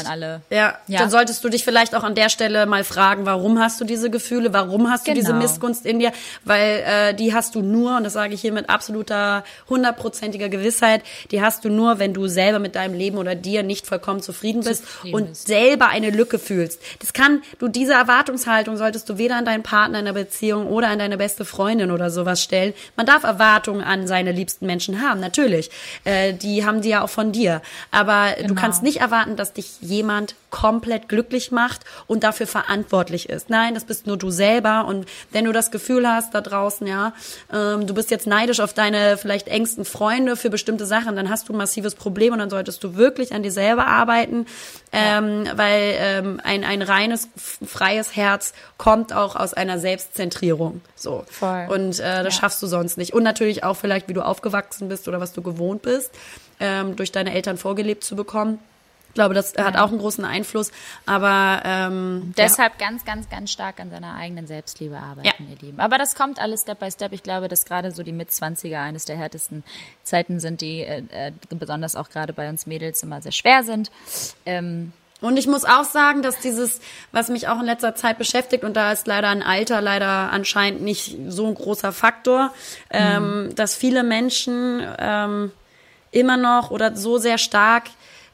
[0.51, 3.81] ja, ja, dann solltest du dich vielleicht auch an der Stelle mal fragen, warum hast
[3.81, 5.21] du diese Gefühle, warum hast du genau.
[5.21, 6.12] diese Missgunst in dir,
[6.45, 11.03] weil äh, die hast du nur und das sage ich hier mit absoluter hundertprozentiger Gewissheit,
[11.31, 14.62] die hast du nur, wenn du selber mit deinem Leben oder dir nicht vollkommen zufrieden
[14.62, 15.47] bist zufrieden und bist.
[15.47, 16.81] selber eine Lücke fühlst.
[16.99, 20.89] Das kann du diese Erwartungshaltung solltest du weder an deinen Partner in der Beziehung oder
[20.89, 22.75] an deine beste Freundin oder sowas stellen.
[22.97, 25.71] Man darf Erwartungen an seine liebsten Menschen haben, natürlich.
[26.05, 27.63] Äh, die haben die ja auch von dir.
[27.91, 28.49] Aber genau.
[28.49, 33.51] du kannst nicht erwarten, dass dich jemand komplett glücklich macht und dafür verantwortlich ist.
[33.51, 34.85] Nein, das bist nur du selber.
[34.87, 37.13] Und wenn du das Gefühl hast da draußen, ja,
[37.53, 41.49] ähm, du bist jetzt neidisch auf deine vielleicht engsten Freunde für bestimmte Sachen, dann hast
[41.49, 44.47] du ein massives Problem und dann solltest du wirklich an dir selber arbeiten,
[44.93, 50.81] ähm, weil ähm, ein, ein reines, freies Herz kommt auch aus einer Selbstzentrierung.
[50.97, 51.25] So.
[51.29, 51.67] Voll.
[51.71, 52.41] Und äh, das ja.
[52.41, 53.13] schaffst du sonst nicht.
[53.13, 55.99] Und natürlich auch vielleicht, wie du aufgewachsen bist oder was du gewohnt bist,
[56.61, 58.59] ähm, durch deine Eltern vorgelebt zu bekommen.
[59.11, 60.70] Ich glaube, das hat auch einen großen Einfluss.
[61.05, 62.86] Aber ähm, deshalb ja.
[62.86, 65.32] ganz, ganz, ganz stark an seiner eigenen Selbstliebe arbeiten, ja.
[65.51, 65.80] ihr Lieben.
[65.80, 67.12] Aber das kommt alles Step by Step.
[67.12, 69.64] Ich glaube, dass gerade so die Mitzwanziger eines der härtesten
[70.05, 73.90] Zeiten sind, die äh, äh, besonders auch gerade bei uns Mädels immer sehr schwer sind.
[74.46, 76.80] Ähm, und ich muss auch sagen, dass dieses,
[77.11, 80.82] was mich auch in letzter Zeit beschäftigt, und da ist leider ein Alter leider anscheinend
[80.82, 82.55] nicht so ein großer Faktor,
[82.90, 83.55] ähm, mhm.
[83.57, 85.53] dass viele Menschen ähm,
[86.11, 87.85] immer noch oder so sehr stark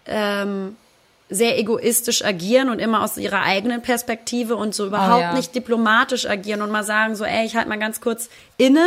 [0.07, 0.77] ähm,
[1.29, 5.33] sehr egoistisch agieren und immer aus ihrer eigenen Perspektive und so überhaupt oh, ja.
[5.33, 8.87] nicht diplomatisch agieren und mal sagen so, ey, ich halt mal ganz kurz inne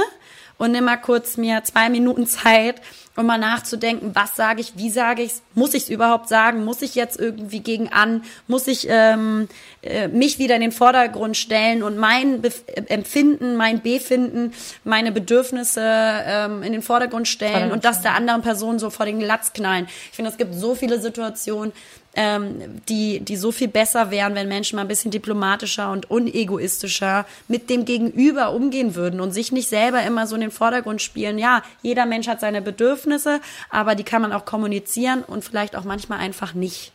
[0.58, 2.82] und nimm mal kurz mir zwei Minuten Zeit,
[3.20, 6.63] um mal nachzudenken, was sage ich, wie sage ich es, muss ich es überhaupt sagen,
[6.63, 9.49] muss ich jetzt irgendwie gegen an, muss ich ähm,
[9.82, 14.53] äh, mich wieder in den Vordergrund stellen und mein Bef Empfinden, mein Befinden,
[14.86, 19.20] meine Bedürfnisse ähm, in den Vordergrund stellen und das der anderen Person so vor den
[19.20, 19.88] Latz knallen.
[20.11, 21.74] Ich finde, es gibt so viele Situationen,
[22.16, 27.26] ähm, die, die so viel besser wären, wenn Menschen mal ein bisschen diplomatischer und unegoistischer
[27.47, 31.38] mit dem Gegenüber umgehen würden und sich nicht selber immer so in den Vordergrund spielen.
[31.38, 35.84] Ja, jeder Mensch hat seine Bedürfnisse, aber die kann man auch kommunizieren und vielleicht auch
[35.84, 36.91] manchmal einfach nicht.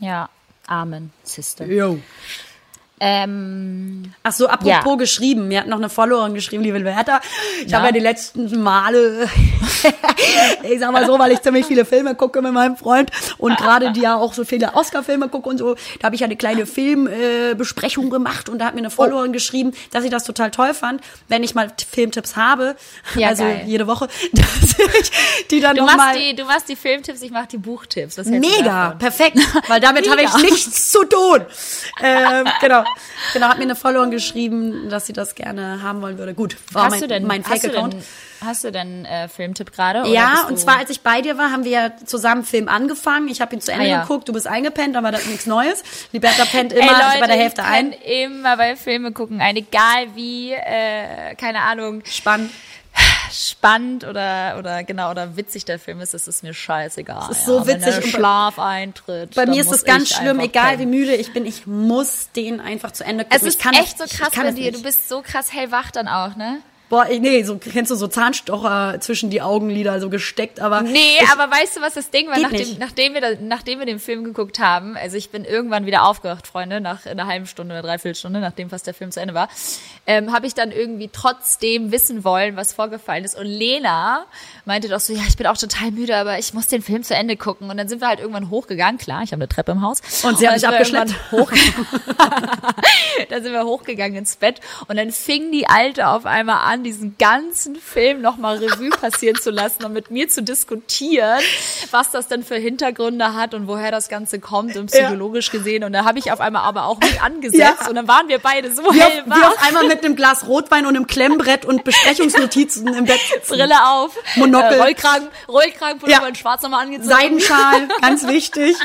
[0.00, 0.28] Ja,
[0.66, 1.66] Amen, Sister.
[1.66, 2.00] Jo.
[2.98, 4.94] Ähm, Ach so, apropos ja.
[4.94, 5.48] geschrieben.
[5.48, 7.20] Mir hat noch eine Followerin geschrieben, liebe Werther.
[7.64, 7.78] Ich ja.
[7.78, 9.28] habe ja die letzten Male,
[10.62, 13.92] ich sag mal so, weil ich ziemlich viele Filme gucke mit meinem Freund und gerade
[13.92, 16.64] die ja auch so viele Oscar-Filme gucke und so, da habe ich ja eine kleine
[16.64, 19.32] Filmbesprechung äh, gemacht und da hat mir eine Followerin oh.
[19.32, 22.76] geschrieben, dass ich das total toll fand, wenn ich mal Filmtipps habe,
[23.14, 23.64] ja, also geil.
[23.66, 25.10] jede Woche, dass ich
[25.50, 26.16] die dann nochmal...
[26.34, 28.16] Du machst die Filmtipps, ich mach die Buchtipps.
[28.24, 29.38] Mega, perfekt,
[29.68, 31.44] weil damit habe ich nichts zu tun.
[32.02, 32.85] Ähm, genau.
[33.32, 36.34] Genau, hat mir eine Followerin geschrieben, dass sie das gerne haben wollen würde.
[36.34, 37.96] Gut, war hast mein, du denn, mein Fake-Account.
[38.44, 40.08] Hast du denn äh, Filmtipp gerade?
[40.08, 43.28] Ja, und zwar als ich bei dir war, haben wir ja zusammen Film angefangen.
[43.28, 44.00] Ich habe ihn zu Ende ah, ja.
[44.02, 45.82] geguckt, du bist eingepennt, aber das ist nichts Neues.
[46.12, 47.92] Liberta pennt immer Ey, Leute, bei der Hälfte ein.
[47.92, 52.02] immer bei Filme gucken, ein, egal wie, äh, keine Ahnung.
[52.04, 52.50] Spannend
[53.30, 57.30] spannend oder oder genau oder witzig der Film ist, ist es mir scheißegal.
[57.30, 57.66] Es ist so ja.
[57.66, 59.34] witzig Wenn der Schlaf eintritt.
[59.34, 62.92] Bei mir ist es ganz schlimm, egal wie müde ich bin, ich muss den einfach
[62.92, 63.36] zu Ende gucken.
[63.36, 64.72] Es ist echt so krass bei dir.
[64.72, 66.60] Du bist so krass hellwach dann auch, ne?
[66.88, 70.82] Boah, nee, so kennst du so Zahnstocher zwischen die Augenlider so gesteckt, aber.
[70.82, 72.38] Nee, ich, aber weißt du, was das Ding war?
[72.38, 76.04] Nachdem, nachdem, wir da, nachdem wir den Film geguckt haben, also ich bin irgendwann wieder
[76.04, 79.34] aufgewacht, Freunde, nach einer halben Stunde oder dreiviertel Stunde, nachdem fast der Film zu Ende
[79.34, 79.48] war,
[80.06, 83.36] ähm, habe ich dann irgendwie trotzdem wissen wollen, was vorgefallen ist.
[83.36, 84.26] Und Lena
[84.64, 87.14] meinte doch so, ja, ich bin auch total müde, aber ich muss den Film zu
[87.14, 87.68] Ende gucken.
[87.68, 90.00] Und dann sind wir halt irgendwann hochgegangen, klar, ich habe eine Treppe im Haus.
[90.22, 91.32] Und sie hat mich abgeschleppt.
[91.32, 91.50] Hoch
[93.28, 97.16] dann sind wir hochgegangen ins Bett und dann fing die Alte auf einmal an, diesen
[97.18, 101.40] ganzen Film nochmal Revue passieren zu lassen und mit mir zu diskutieren,
[101.90, 105.58] was das denn für Hintergründe hat und woher das Ganze kommt und psychologisch ja.
[105.58, 105.84] gesehen.
[105.84, 107.88] Und da habe ich auf einmal aber auch mit angesetzt ja.
[107.88, 109.36] und dann waren wir beide so wie hellwach.
[109.36, 113.20] Auf, wie auf einmal mit einem Glas Rotwein und einem Klemmbrett und Besprechungsnotizen im Bett.
[113.48, 114.74] Brille auf, Monokel.
[114.74, 116.34] Äh, Rollkragen, Rollkragen, ja.
[116.34, 117.08] schwarz nochmal angezogen.
[117.08, 118.76] Seidenschal, ganz wichtig.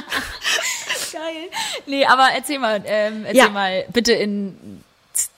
[1.11, 1.49] Geil.
[1.85, 3.49] Nee, aber erzähl mal, ähm, erzähl ja.
[3.49, 4.83] mal bitte in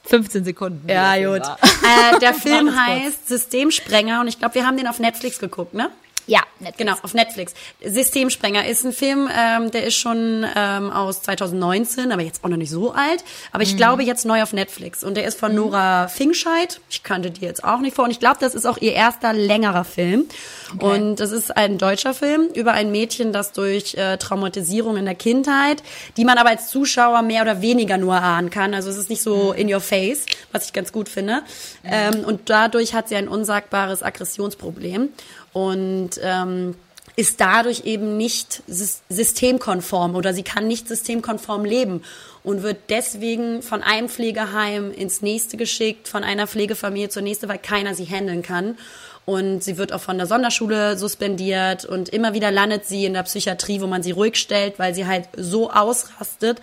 [0.06, 0.90] 15 Sekunden.
[0.90, 1.42] Ja, gut.
[1.42, 5.90] Äh, der Film heißt Systemsprenger und ich glaube, wir haben den auf Netflix geguckt, ne?
[6.26, 6.78] Ja, Netflix.
[6.78, 7.54] genau, auf Netflix.
[7.84, 12.58] Systemsprenger ist ein Film, ähm, der ist schon ähm, aus 2019, aber jetzt auch noch
[12.58, 13.24] nicht so alt.
[13.52, 13.78] Aber ich mhm.
[13.78, 15.04] glaube jetzt neu auf Netflix.
[15.04, 15.58] Und der ist von mhm.
[15.58, 16.80] Nora Fingscheid.
[16.90, 18.06] Ich kannte die jetzt auch nicht vor.
[18.06, 20.26] Und ich glaube, das ist auch ihr erster längerer Film.
[20.74, 20.86] Okay.
[20.86, 25.16] Und das ist ein deutscher Film über ein Mädchen, das durch äh, Traumatisierung in der
[25.16, 25.84] Kindheit,
[26.16, 28.74] die man aber als Zuschauer mehr oder weniger nur ahnen kann.
[28.74, 29.60] Also es ist nicht so mhm.
[29.60, 31.42] in your face, was ich ganz gut finde.
[31.84, 35.10] Ähm, und dadurch hat sie ein unsagbares Aggressionsproblem.
[35.54, 36.76] Und ähm,
[37.16, 42.02] ist dadurch eben nicht systemkonform oder sie kann nicht systemkonform leben
[42.44, 47.60] und wird deswegen von einem Pflegeheim ins nächste geschickt, von einer Pflegefamilie zur nächsten, weil
[47.60, 48.78] keiner sie handeln kann.
[49.26, 53.24] Und sie wird auch von der Sonderschule suspendiert und immer wieder landet sie in der
[53.24, 56.60] Psychiatrie, wo man sie ruhig stellt, weil sie halt so ausrastet.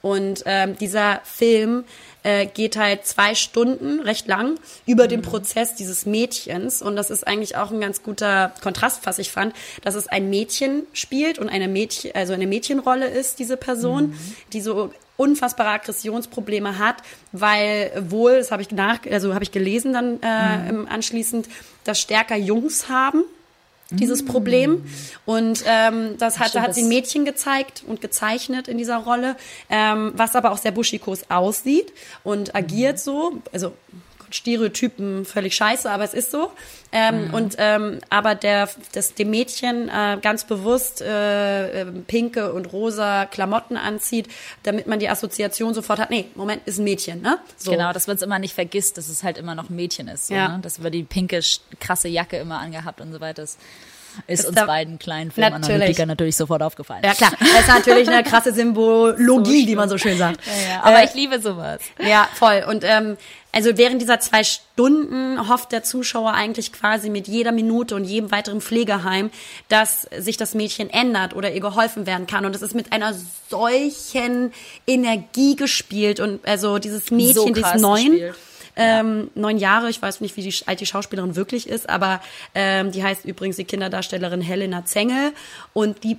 [0.00, 1.84] Und ähm, dieser Film
[2.22, 5.08] äh, geht halt zwei Stunden, recht lang, über mhm.
[5.08, 6.82] den Prozess dieses Mädchens.
[6.82, 10.30] Und das ist eigentlich auch ein ganz guter Kontrast, was ich fand, dass es ein
[10.30, 14.36] Mädchen spielt und eine Mädchen, also eine Mädchenrolle ist, diese Person, mhm.
[14.52, 16.96] die so unfassbare Aggressionsprobleme hat,
[17.32, 20.86] weil wohl, das habe ich nach, also habe ich gelesen dann äh, mhm.
[20.88, 21.48] anschließend,
[21.84, 23.24] dass stärker Jungs haben
[23.90, 24.84] dieses Problem.
[25.24, 29.36] Und ähm, das hat, da hat sie ein Mädchen gezeigt und gezeichnet in dieser Rolle,
[29.70, 33.40] ähm, was aber auch sehr buschikos aussieht und agiert so.
[33.52, 33.72] Also
[34.30, 36.52] Stereotypen völlig scheiße, aber es ist so.
[36.90, 37.34] Ähm, mhm.
[37.34, 43.26] Und ähm, aber der das dem Mädchen äh, ganz bewusst äh, äh, pinke und rosa
[43.26, 44.28] Klamotten anzieht,
[44.62, 46.10] damit man die Assoziation sofort hat.
[46.10, 47.38] Nee, Moment, ist ein Mädchen, ne?
[47.56, 47.72] So.
[47.72, 50.28] Genau, dass man es immer nicht vergisst, dass es halt immer noch ein Mädchen ist.
[50.28, 50.48] So, ja.
[50.48, 50.58] ne?
[50.62, 51.40] Dass wir die pinke
[51.78, 53.42] krasse Jacke immer angehabt und so weiter.
[53.42, 53.58] Ist
[54.26, 57.02] ist uns beiden kleinen Filmanalytikern natürlich sofort aufgefallen.
[57.04, 60.40] Ja klar, das ist natürlich eine krasse Symbologie, so die man so schön sagt.
[60.46, 60.82] Ja, ja.
[60.82, 61.80] Aber äh, ich liebe sowas.
[62.00, 62.64] Ja, voll.
[62.68, 63.16] Und ähm,
[63.50, 68.30] also während dieser zwei Stunden hofft der Zuschauer eigentlich quasi mit jeder Minute und jedem
[68.30, 69.30] weiteren Pflegeheim,
[69.68, 72.44] dass sich das Mädchen ändert oder ihr geholfen werden kann.
[72.44, 73.14] Und es ist mit einer
[73.48, 74.52] solchen
[74.86, 78.20] Energie gespielt und also dieses Mädchen, so dieses neun.
[78.78, 82.20] Ähm, neun Jahre, ich weiß nicht, wie die, alt die Schauspielerin wirklich ist, aber
[82.54, 85.32] ähm, die heißt übrigens die Kinderdarstellerin Helena Zengel
[85.74, 86.16] und die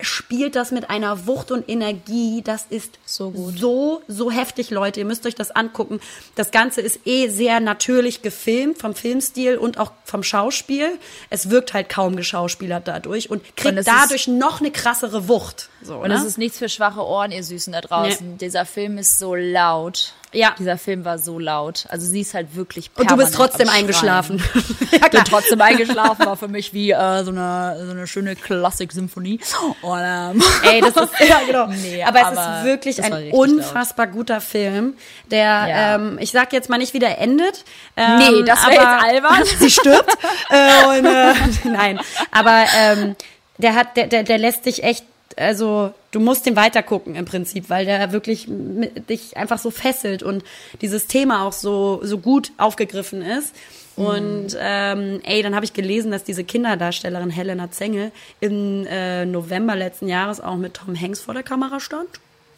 [0.00, 2.42] spielt das mit einer Wucht und Energie.
[2.42, 3.58] Das ist so gut.
[3.58, 5.00] so, so heftig, Leute.
[5.00, 6.00] Ihr müsst euch das angucken.
[6.36, 10.98] Das Ganze ist eh sehr natürlich gefilmt vom Filmstil und auch vom Schauspiel.
[11.30, 15.68] Es wirkt halt kaum geschauspielert dadurch und kriegt und dadurch noch eine krassere Wucht.
[15.82, 16.24] So, und ne?
[16.24, 18.32] ist nichts für schwache Ohren, ihr Süßen da draußen.
[18.32, 18.38] Nee.
[18.38, 20.14] Dieser Film ist so laut.
[20.32, 20.54] Ja.
[20.58, 21.86] Dieser Film war so laut.
[21.88, 24.42] Also sie ist halt wirklich Und du bist trotzdem eingeschlafen.
[24.92, 28.36] ja, ich bin trotzdem eingeschlafen, war für mich wie äh, so, eine, so eine schöne
[28.36, 29.40] Klassik-Symphonie.
[29.82, 30.34] ähm.
[30.62, 31.66] Ey, das ist, ja genau.
[31.68, 34.14] Nee, aber, aber, es ist wirklich ein unfassbar laut.
[34.14, 34.94] guter Film,
[35.30, 35.94] der, ja.
[35.94, 37.64] ähm, ich sag jetzt mal nicht, wie der endet.
[37.96, 39.44] Ähm, nee, das wäre jetzt albern.
[39.58, 40.16] sie stirbt.
[40.50, 42.00] äh, und, äh, nein,
[42.30, 43.16] aber ähm,
[43.58, 45.04] der hat, der, der, der lässt sich echt
[45.38, 50.44] also du musst den weitergucken im Prinzip, weil der wirklich dich einfach so fesselt und
[50.80, 53.54] dieses Thema auch so, so gut aufgegriffen ist.
[53.96, 54.04] Mhm.
[54.04, 59.76] Und ähm, ey, dann habe ich gelesen, dass diese Kinderdarstellerin Helena Zengel im äh, November
[59.76, 62.08] letzten Jahres auch mit Tom Hanks vor der Kamera stand.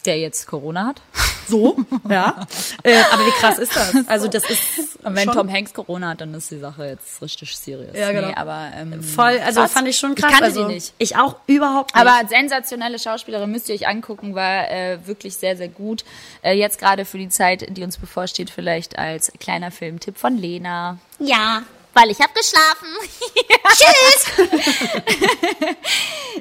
[0.06, 1.02] Der jetzt Corona hat.
[1.50, 1.76] So,
[2.08, 2.46] ja.
[2.84, 3.94] äh, aber wie krass ist das?
[4.06, 5.04] Also das ist.
[5.04, 7.96] Und wenn Tom Hanks Corona hat, dann ist die Sache jetzt richtig serious.
[7.96, 8.28] Ja, genau.
[8.28, 9.72] Nee, aber ähm, voll, also krass.
[9.72, 10.30] fand ich schon krass.
[10.30, 10.94] Ich kannte also, die nicht.
[10.98, 12.06] Ich auch überhaupt nicht.
[12.06, 16.04] Aber sensationelle Schauspielerin müsst ihr euch angucken, war äh, wirklich sehr, sehr gut.
[16.42, 20.98] Äh, jetzt gerade für die Zeit, die uns bevorsteht, vielleicht als kleiner Filmtipp von Lena.
[21.18, 21.62] Ja
[21.94, 22.88] weil ich habe geschlafen.
[23.76, 24.48] Tschüss.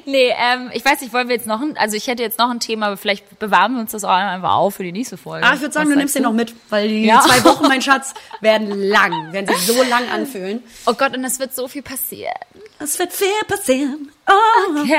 [0.04, 2.50] nee, ähm, ich weiß nicht, wollen wir jetzt noch ein, also ich hätte jetzt noch
[2.50, 5.46] ein Thema, aber vielleicht bewahren wir uns das auch einfach auf für die nächste Folge.
[5.46, 7.20] Ah, ich würde sagen, Was du nimmst den noch mit, weil die ja?
[7.20, 10.62] zwei Wochen, mein Schatz, werden lang, werden sich so lang anfühlen.
[10.86, 12.34] Oh Gott, und es wird so viel passieren.
[12.78, 14.10] Es wird viel passieren.
[14.28, 14.80] Oh.
[14.80, 14.96] Okay.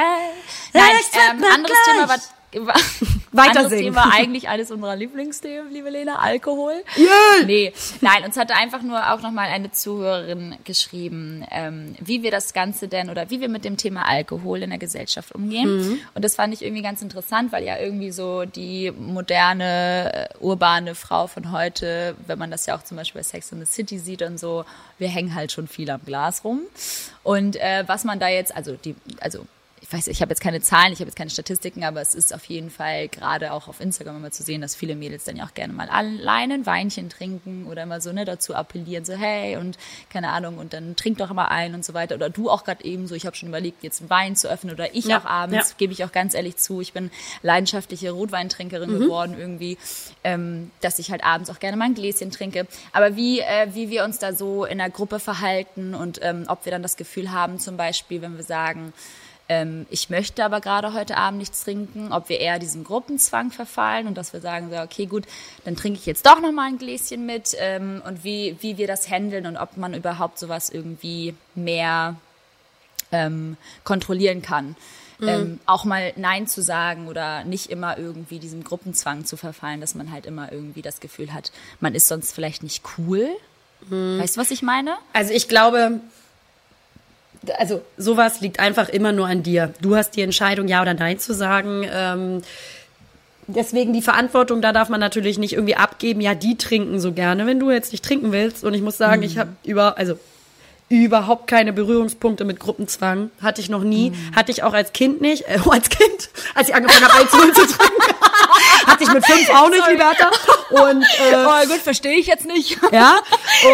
[0.73, 0.83] Nein,
[1.13, 1.95] ähm, anderes gleich.
[1.95, 2.29] Thema, was
[3.31, 3.93] weiter singen.
[3.93, 6.83] Thema eigentlich eines unserer Lieblingsthemen, liebe Lena, Alkohol.
[6.97, 7.45] Yeah.
[7.45, 12.53] Nee, nein, uns hatte einfach nur auch nochmal eine Zuhörerin geschrieben, ähm, wie wir das
[12.53, 15.77] Ganze denn oder wie wir mit dem Thema Alkohol in der Gesellschaft umgehen.
[15.77, 15.99] Mhm.
[16.13, 20.95] Und das fand ich irgendwie ganz interessant, weil ja irgendwie so die moderne, äh, urbane
[20.95, 23.97] Frau von heute, wenn man das ja auch zum Beispiel bei Sex in the City
[23.97, 24.65] sieht und so,
[24.97, 26.61] wir hängen halt schon viel am Glas rum.
[27.23, 29.45] Und äh, was man da jetzt, also die, also
[29.91, 32.33] ich weiß, ich habe jetzt keine Zahlen, ich habe jetzt keine Statistiken, aber es ist
[32.33, 35.43] auf jeden Fall gerade auch auf Instagram immer zu sehen, dass viele Mädels dann ja
[35.43, 39.57] auch gerne mal alleine ein Weinchen trinken oder immer so ne dazu appellieren, so hey
[39.57, 39.77] und
[40.09, 42.85] keine Ahnung und dann trink doch immer ein und so weiter oder du auch gerade
[42.85, 45.25] eben so, ich habe schon überlegt, jetzt einen Wein zu öffnen oder ich ja, auch
[45.25, 45.75] abends, ja.
[45.77, 47.11] gebe ich auch ganz ehrlich zu, ich bin
[47.41, 48.99] leidenschaftliche Rotweintrinkerin mhm.
[48.99, 49.77] geworden irgendwie,
[50.23, 53.89] ähm, dass ich halt abends auch gerne mal ein Gläschen trinke, aber wie, äh, wie
[53.89, 57.33] wir uns da so in der Gruppe verhalten und ähm, ob wir dann das Gefühl
[57.33, 58.93] haben, zum Beispiel, wenn wir sagen,
[59.51, 64.07] ähm, ich möchte aber gerade heute Abend nichts trinken, ob wir eher diesem Gruppenzwang verfallen
[64.07, 65.25] und dass wir sagen, so, okay, gut,
[65.65, 68.87] dann trinke ich jetzt doch noch mal ein Gläschen mit ähm, und wie, wie wir
[68.87, 72.15] das handeln und ob man überhaupt sowas irgendwie mehr
[73.11, 74.77] ähm, kontrollieren kann.
[75.19, 75.27] Mhm.
[75.27, 79.95] Ähm, auch mal Nein zu sagen oder nicht immer irgendwie diesem Gruppenzwang zu verfallen, dass
[79.95, 83.27] man halt immer irgendwie das Gefühl hat, man ist sonst vielleicht nicht cool.
[83.89, 84.17] Mhm.
[84.17, 84.95] Weißt du, was ich meine?
[85.11, 85.99] Also ich glaube,
[87.57, 89.73] also sowas liegt einfach immer nur an dir.
[89.81, 91.85] Du hast die Entscheidung, ja oder nein zu sagen.
[91.91, 92.41] Ähm,
[93.47, 97.45] deswegen die Verantwortung, da darf man natürlich nicht irgendwie abgeben, ja, die trinken so gerne,
[97.45, 98.63] wenn du jetzt nicht trinken willst.
[98.63, 99.27] Und ich muss sagen, mhm.
[99.27, 100.17] ich habe über, also
[100.89, 103.31] überhaupt keine Berührungspunkte mit Gruppenzwang.
[103.41, 104.11] Hatte ich noch nie.
[104.11, 104.35] Mhm.
[104.35, 105.47] Hatte ich auch als Kind nicht.
[105.47, 108.01] Äh, als Kind, als ich angefangen habe, Alkohol zu trinken.
[108.85, 110.29] Hatte ich mit fünf auch nicht, Liberta.
[110.69, 112.77] Und, äh, oh gut, verstehe ich jetzt nicht.
[112.91, 113.15] ja.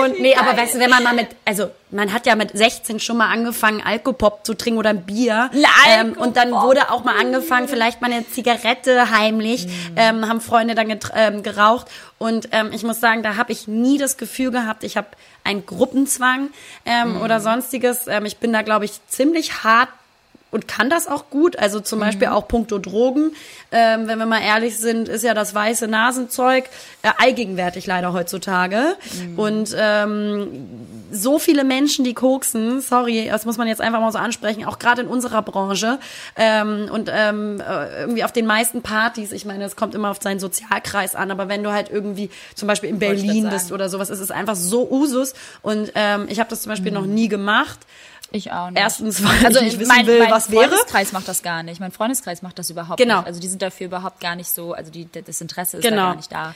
[0.01, 2.99] Und nee, aber weißt du, wenn man mal mit, also man hat ja mit 16
[2.99, 5.49] schon mal angefangen, Alkopop zu trinken oder ein Bier.
[5.89, 9.71] Ähm, und dann wurde auch mal angefangen, vielleicht mal eine Zigarette heimlich, mhm.
[9.95, 11.87] ähm, haben Freunde dann ähm, geraucht.
[12.17, 15.07] Und ähm, ich muss sagen, da habe ich nie das Gefühl gehabt, ich habe
[15.43, 16.49] einen Gruppenzwang
[16.85, 17.21] ähm, mhm.
[17.21, 18.07] oder sonstiges.
[18.07, 19.89] Ähm, ich bin da, glaube ich, ziemlich hart
[20.51, 21.59] und kann das auch gut.
[21.59, 22.03] Also zum mhm.
[22.03, 23.31] Beispiel auch puncto Drogen.
[23.71, 26.65] Ähm, wenn wir mal ehrlich sind, ist ja das weiße Nasenzeug
[27.01, 28.95] äh, allgegenwärtig leider heutzutage.
[29.13, 29.39] Mhm.
[29.39, 30.47] Und ähm,
[31.11, 34.79] so viele Menschen, die koksen, sorry, das muss man jetzt einfach mal so ansprechen, auch
[34.79, 35.99] gerade in unserer Branche
[36.35, 40.21] ähm, und ähm, äh, irgendwie auf den meisten Partys, ich meine, es kommt immer auf
[40.21, 44.09] seinen Sozialkreis an, aber wenn du halt irgendwie zum Beispiel in Berlin bist oder sowas,
[44.09, 45.33] ist es einfach so Usus.
[45.61, 46.97] Und ähm, ich habe das zum Beispiel mhm.
[46.97, 47.79] noch nie gemacht.
[48.31, 48.79] Ich auch nicht.
[48.79, 50.61] Erstens, weil also ich nicht wissen mein, will, mein was wäre.
[50.61, 51.79] Mein Freundeskreis macht das gar nicht.
[51.79, 53.19] Mein Freundeskreis macht das überhaupt genau.
[53.19, 53.27] nicht.
[53.27, 55.95] Also die sind dafür überhaupt gar nicht so, also die, das Interesse ist genau.
[55.95, 56.55] da gar nicht da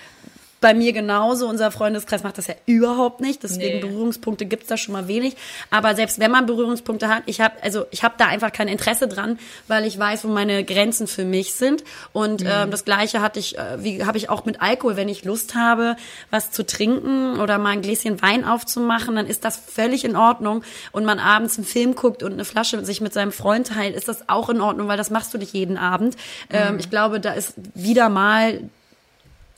[0.62, 1.48] bei mir genauso.
[1.48, 3.44] Unser Freundeskreis macht das ja überhaupt nicht.
[3.44, 3.82] Deswegen nee.
[3.82, 5.36] Berührungspunkte gibt's da schon mal wenig.
[5.72, 9.08] Aber selbst wenn man Berührungspunkte hat, ich habe also ich habe da einfach kein Interesse
[9.08, 11.84] dran, weil ich weiß, wo meine Grenzen für mich sind.
[12.14, 12.50] Und mhm.
[12.50, 14.96] ähm, das Gleiche hatte ich, äh, wie habe ich auch mit Alkohol.
[14.96, 15.96] Wenn ich Lust habe,
[16.30, 20.64] was zu trinken oder mal ein Gläschen Wein aufzumachen, dann ist das völlig in Ordnung.
[20.92, 24.08] Und man abends einen Film guckt und eine Flasche sich mit seinem Freund teilt, ist
[24.08, 26.16] das auch in Ordnung, weil das machst du nicht jeden Abend.
[26.52, 26.80] Ähm, mhm.
[26.80, 28.62] Ich glaube, da ist wieder mal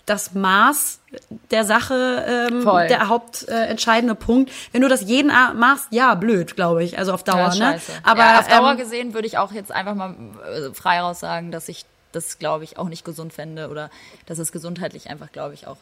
[0.05, 0.99] das Maß
[1.51, 4.51] der Sache ähm, der hauptentscheidende äh, Punkt.
[4.71, 6.97] Wenn du das jeden Abend machst, ja, blöd, glaube ich.
[6.97, 7.81] Also auf Dauer, ja, ne?
[8.03, 11.19] Aber ja, auf Dauer ähm, gesehen würde ich auch jetzt einfach mal äh, frei raus
[11.19, 13.89] sagen, dass ich das, glaube ich, auch nicht gesund fände oder
[14.25, 15.77] dass es gesundheitlich einfach, glaube ich, auch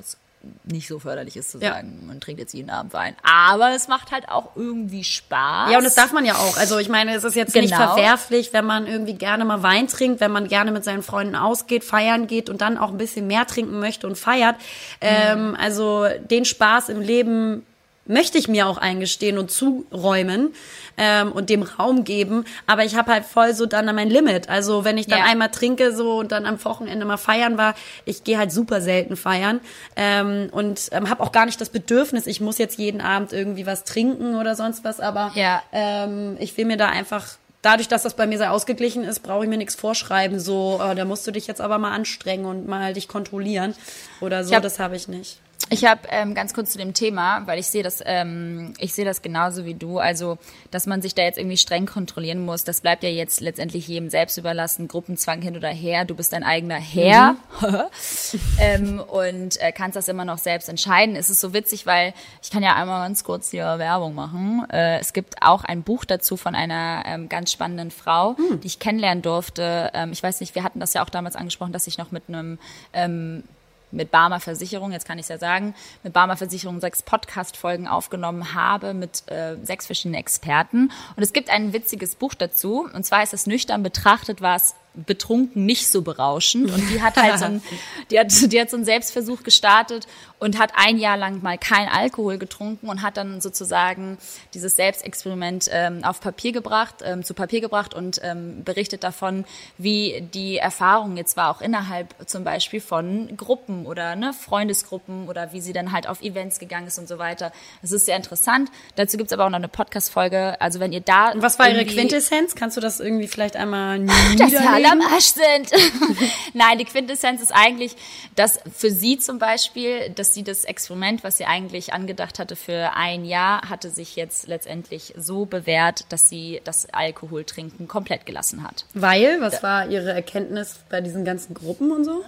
[0.64, 2.08] nicht so förderlich ist zu sagen, ja.
[2.08, 3.16] man trinkt jetzt jeden Abend Wein.
[3.24, 5.72] Aber es macht halt auch irgendwie Spaß.
[5.72, 6.58] Ja, und das darf man ja auch.
[6.58, 7.66] Also ich meine, es ist jetzt genau.
[7.66, 11.36] nicht verwerflich, wenn man irgendwie gerne mal Wein trinkt, wenn man gerne mit seinen Freunden
[11.36, 14.56] ausgeht, feiern geht und dann auch ein bisschen mehr trinken möchte und feiert.
[14.56, 14.62] Mhm.
[15.02, 17.64] Ähm, also den Spaß im Leben
[18.06, 20.54] möchte ich mir auch eingestehen und zuräumen
[20.98, 22.46] ähm, und dem Raum geben.
[22.68, 24.50] Aber ich habe halt voll so dann mein Limit.
[24.50, 25.26] Also wenn ich dann ja.
[25.26, 27.76] einmal trinke so und dann am Wochenende mal feiern war,
[28.06, 29.60] ich gehe halt super selten feiern
[29.96, 33.66] ähm, und ähm, habe auch gar nicht das Bedürfnis, ich muss jetzt jeden Abend irgendwie
[33.66, 35.00] was trinken oder sonst was.
[35.00, 35.62] Aber ja.
[35.72, 39.44] ähm, ich will mir da einfach dadurch, dass das bei mir sehr ausgeglichen ist, brauche
[39.44, 40.40] ich mir nichts vorschreiben.
[40.40, 43.76] So, äh, da musst du dich jetzt aber mal anstrengen und mal dich kontrollieren
[44.20, 44.56] oder so.
[44.56, 45.40] Hab, das habe ich nicht.
[45.70, 49.06] Ich habe ähm, ganz kurz zu dem Thema, weil ich sehe das, ähm, ich sehe
[49.06, 50.00] das genauso wie du.
[50.00, 50.38] Also,
[50.72, 54.10] dass man sich da jetzt irgendwie streng kontrollieren muss, das bleibt ja jetzt letztendlich jedem
[54.10, 54.88] selbst überlassen.
[54.88, 57.78] Gruppenzwang hin oder her, du bist dein eigener Herr mhm.
[58.60, 61.16] ähm, und äh, kannst das immer noch selbst entscheiden.
[61.16, 64.66] Es ist so witzig, weil ich kann ja einmal ganz kurz hier Werbung machen.
[64.72, 68.62] Äh, es gibt auch ein Buch dazu von einer ähm, ganz spannenden Frau, mhm.
[68.62, 69.92] die ich kennenlernen durfte.
[69.94, 72.24] Ähm, ich weiß nicht, wir hatten das ja auch damals angesprochen, dass ich noch mit
[72.28, 72.58] einem
[72.94, 73.44] ähm,
[73.92, 75.74] mit Barmer Versicherung, jetzt kann ich es ja sagen,
[76.04, 80.92] mit Barmer Versicherung sechs Podcast-Folgen aufgenommen habe mit äh, sechs verschiedenen Experten.
[81.16, 82.90] Und es gibt ein witziges Buch dazu.
[82.94, 86.72] Und zwar ist es nüchtern betrachtet, war es betrunken nicht so berauschend.
[86.72, 87.62] Und die hat halt so ein,
[88.12, 90.08] die hat, die hat so einen Selbstversuch gestartet
[90.40, 94.18] und hat ein Jahr lang mal kein Alkohol getrunken und hat dann sozusagen
[94.54, 99.46] dieses Selbstexperiment ähm, auf Papier gebracht, ähm, zu Papier gebracht und ähm, berichtet davon,
[99.78, 105.54] wie die Erfahrung jetzt war, auch innerhalb zum Beispiel von Gruppen oder ne, Freundesgruppen oder
[105.54, 107.52] wie sie dann halt auf Events gegangen ist und so weiter.
[107.82, 108.70] Das ist sehr interessant.
[108.96, 110.60] Dazu gibt's aber auch noch eine Podcast-Folge.
[110.60, 111.32] Also wenn ihr da.
[111.32, 112.56] Und was war ihre Quintessenz?
[112.56, 114.00] Kannst du das irgendwie vielleicht einmal
[114.32, 114.81] niederlegen?
[114.86, 115.72] Alle am Arsch sind.
[116.54, 117.96] Nein, die Quintessenz ist eigentlich,
[118.36, 122.94] dass für sie zum Beispiel, dass sie das Experiment, was sie eigentlich angedacht hatte für
[122.96, 128.86] ein Jahr, hatte sich jetzt letztendlich so bewährt, dass sie das Alkoholtrinken komplett gelassen hat.
[128.94, 129.42] Weil?
[129.42, 132.24] Was war ihre Erkenntnis bei diesen ganzen Gruppen und so?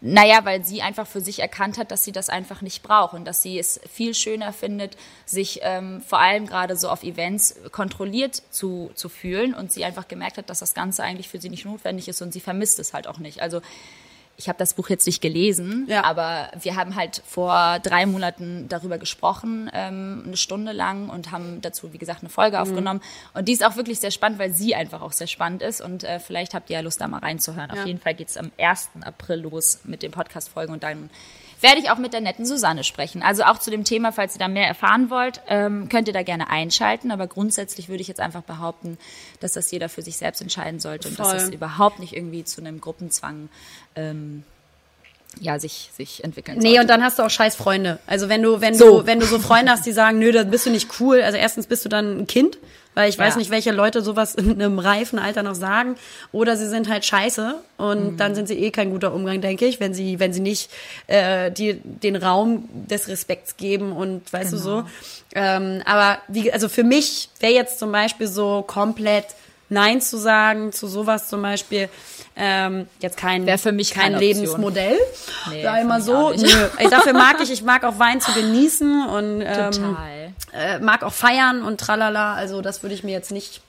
[0.00, 3.24] Naja, weil sie einfach für sich erkannt hat, dass sie das einfach nicht braucht und
[3.24, 4.96] dass sie es viel schöner findet,
[5.26, 10.06] sich ähm, vor allem gerade so auf Events kontrolliert zu, zu fühlen und sie einfach
[10.06, 12.94] gemerkt hat, dass das Ganze eigentlich für sie nicht notwendig ist und sie vermisst es
[12.94, 13.42] halt auch nicht.
[13.42, 13.60] Also
[14.38, 16.04] ich habe das Buch jetzt nicht gelesen, ja.
[16.04, 21.60] aber wir haben halt vor drei Monaten darüber gesprochen, ähm, eine Stunde lang und haben
[21.60, 22.62] dazu, wie gesagt, eine Folge mhm.
[22.62, 23.00] aufgenommen.
[23.34, 25.80] Und die ist auch wirklich sehr spannend, weil sie einfach auch sehr spannend ist.
[25.80, 27.68] Und äh, vielleicht habt ihr ja Lust, da mal reinzuhören.
[27.74, 27.80] Ja.
[27.80, 28.90] Auf jeden Fall geht's am 1.
[29.00, 31.10] April los mit den Podcast-Folgen und dann
[31.60, 33.22] werde ich auch mit der netten Susanne sprechen.
[33.22, 36.22] Also auch zu dem Thema, falls ihr da mehr erfahren wollt, ähm, könnt ihr da
[36.22, 37.10] gerne einschalten.
[37.10, 38.98] Aber grundsätzlich würde ich jetzt einfach behaupten,
[39.40, 41.32] dass das jeder für sich selbst entscheiden sollte und Voll.
[41.32, 43.48] dass es überhaupt nicht irgendwie zu einem Gruppenzwang
[43.96, 44.44] ähm,
[45.40, 46.68] ja, sich, sich entwickeln sollte.
[46.68, 47.98] Nee, und dann hast du auch scheiß Freunde.
[48.06, 49.00] Also wenn du, wenn so.
[49.00, 51.22] du, wenn du so Freunde hast, die sagen, nö, da bist du nicht cool.
[51.22, 52.58] Also erstens bist du dann ein Kind,
[52.98, 53.38] weil ich weiß ja.
[53.38, 55.94] nicht, welche Leute sowas in einem reifen Alter noch sagen.
[56.32, 58.16] Oder sie sind halt scheiße und mhm.
[58.16, 60.68] dann sind sie eh kein guter Umgang, denke ich, wenn sie, wenn sie nicht
[61.06, 64.62] äh, die, den Raum des Respekts geben und weißt genau.
[64.62, 64.84] du so.
[65.30, 65.46] Genau.
[65.46, 69.26] Ähm, aber wie, also für mich wäre jetzt zum Beispiel so komplett
[69.68, 71.88] Nein zu sagen zu sowas zum Beispiel
[72.38, 74.96] ähm, jetzt kein, Wäre für mich kein Lebensmodell.
[75.50, 76.30] Nee, sag ich mal so.
[76.30, 76.88] Nö.
[76.88, 79.96] Dafür mag ich, ich mag auch Wein zu genießen und ähm,
[80.52, 82.34] äh, mag auch feiern und tralala.
[82.34, 83.60] Also das würde ich mir jetzt nicht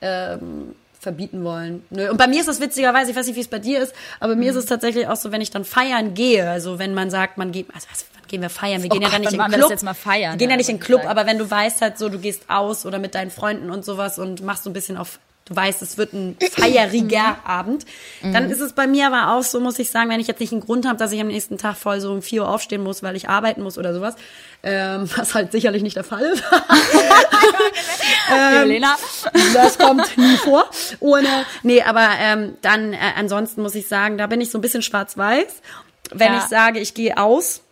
[0.00, 1.84] ähm, verbieten wollen.
[1.90, 2.10] Nö.
[2.10, 4.34] Und bei mir ist es witzigerweise, ich weiß nicht, wie es bei dir ist, aber
[4.34, 7.10] bei mir ist es tatsächlich auch so, wenn ich dann feiern gehe, also wenn man
[7.10, 8.82] sagt, man geht, also was, gehen wir feiern?
[8.82, 9.82] Wir oh gehen Gott, ja dann nicht in den Club.
[9.82, 11.98] mal feiern, wir gehen ja, ja nicht in den Club, aber wenn du weißt halt
[11.98, 14.96] so, du gehst aus oder mit deinen Freunden und sowas und machst so ein bisschen
[14.96, 17.46] auf du weißt, es wird ein feieriger mhm.
[17.46, 17.86] Abend.
[18.22, 20.52] Dann ist es bei mir aber auch so, muss ich sagen, wenn ich jetzt nicht
[20.52, 23.02] einen Grund habe, dass ich am nächsten Tag voll so um vier Uhr aufstehen muss,
[23.02, 24.14] weil ich arbeiten muss oder sowas,
[24.62, 26.42] ähm, was halt sicherlich nicht der Fall ist.
[28.32, 28.96] ähm, Lena.
[29.52, 30.64] Das kommt nie vor.
[31.00, 31.28] Ohne,
[31.62, 34.82] nee, aber ähm, dann äh, ansonsten muss ich sagen, da bin ich so ein bisschen
[34.82, 35.60] schwarz-weiß.
[36.10, 36.38] Wenn ja.
[36.38, 37.63] ich sage, ich gehe aus,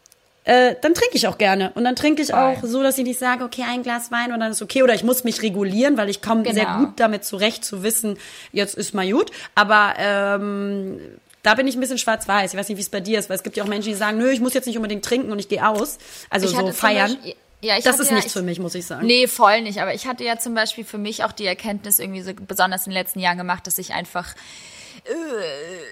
[0.44, 1.70] äh, dann trinke ich auch gerne.
[1.74, 4.40] Und dann trinke ich auch so, dass ich nicht sage, okay, ein Glas Wein und
[4.40, 4.82] dann ist okay.
[4.82, 6.54] Oder ich muss mich regulieren, weil ich komme genau.
[6.54, 8.18] sehr gut damit zurecht zu wissen,
[8.50, 9.30] jetzt ist mal gut.
[9.54, 10.98] Aber ähm,
[11.42, 12.52] da bin ich ein bisschen schwarz-weiß.
[12.52, 13.94] Ich weiß nicht, wie es bei dir ist, weil es gibt ja auch Menschen, die
[13.94, 15.98] sagen, nö, ich muss jetzt nicht unbedingt trinken und ich gehe aus.
[16.28, 17.16] Also ich so feiern.
[17.60, 19.06] Ja, ich das ist ja, nichts für mich, muss ich sagen.
[19.06, 19.80] Nee, voll nicht.
[19.80, 22.90] Aber ich hatte ja zum Beispiel für mich auch die Erkenntnis irgendwie so besonders in
[22.90, 24.34] den letzten Jahren gemacht, dass ich einfach
[25.04, 25.12] äh,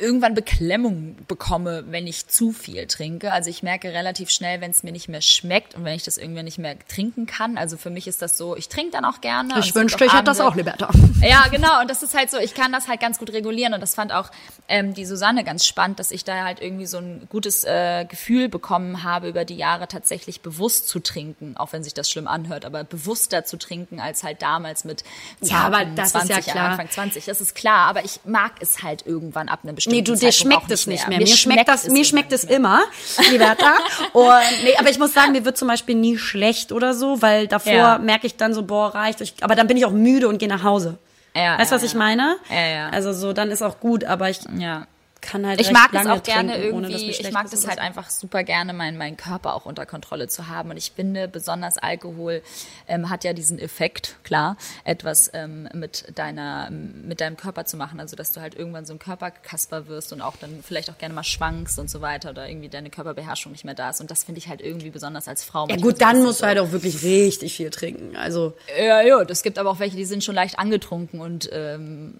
[0.00, 3.32] irgendwann Beklemmung bekomme, wenn ich zu viel trinke.
[3.32, 6.16] Also ich merke relativ schnell, wenn es mir nicht mehr schmeckt und wenn ich das
[6.16, 7.58] irgendwann nicht mehr trinken kann.
[7.58, 9.58] Also für mich ist das so, ich trinke dann auch gerne.
[9.58, 10.90] Ich wünschte, ich hätte das auch, Liberta.
[11.22, 11.80] Ja, genau.
[11.80, 13.74] Und das ist halt so, ich kann das halt ganz gut regulieren.
[13.74, 14.30] Und das fand auch
[14.68, 18.48] ähm, die Susanne ganz spannend, dass ich da halt irgendwie so ein gutes äh, Gefühl
[18.48, 22.64] bekommen habe, über die Jahre tatsächlich bewusst zu trinken, auch wenn sich das schlimm anhört,
[22.64, 25.04] aber bewusster zu trinken als halt damals mit
[25.40, 26.70] 20, ja, aber das 20, ist ja klar.
[26.70, 27.24] Anfang 20.
[27.26, 30.32] Das ist klar, aber ich mag es halt irgendwann ab einem bestimmten Nee, du, dir
[30.32, 31.18] schmeckt es nicht mehr.
[31.18, 32.82] Mir, mir schmeckt das, mir schmeckt es immer,
[33.30, 33.74] Liberta.
[34.12, 34.28] Und,
[34.64, 37.72] nee, aber ich muss sagen, mir wird zum Beispiel nie schlecht oder so, weil davor
[37.72, 37.98] ja.
[37.98, 39.20] merke ich dann so, boah, reicht.
[39.20, 40.98] Ich, aber dann bin ich auch müde und gehe nach Hause.
[41.34, 42.36] Ja, weißt du, ja, was ich meine?
[42.50, 42.88] Ja, ja.
[42.90, 44.86] Also so, dann ist auch gut, aber ich, ja
[45.20, 48.42] kann halt ich mag es auch gerne trinken, irgendwie ich mag das halt einfach super
[48.44, 50.70] gerne meinen meinen Körper auch unter Kontrolle zu haben.
[50.70, 52.42] Und ich finde besonders Alkohol
[52.88, 58.00] ähm, hat ja diesen Effekt klar etwas ähm, mit deiner mit deinem Körper zu machen.
[58.00, 61.14] Also dass du halt irgendwann so ein Körperkasper wirst und auch dann vielleicht auch gerne
[61.14, 64.00] mal schwankst und so weiter oder irgendwie deine Körperbeherrschung nicht mehr da ist.
[64.00, 66.58] Und das finde ich halt irgendwie besonders als Frau ja gut dann musst du halt
[66.58, 68.16] auch wirklich richtig viel trinken.
[68.16, 72.14] Also ja ja das gibt aber auch welche die sind schon leicht angetrunken und ähm,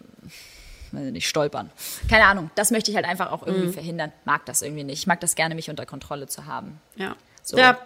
[0.93, 1.71] nicht stolpern.
[2.09, 3.73] Keine Ahnung, das möchte ich halt einfach auch irgendwie mhm.
[3.73, 4.13] verhindern.
[4.25, 5.01] Mag das irgendwie nicht.
[5.01, 6.81] Ich mag das gerne, mich unter Kontrolle zu haben.
[6.97, 7.17] Ja.
[7.43, 7.57] So.
[7.59, 7.79] Ja.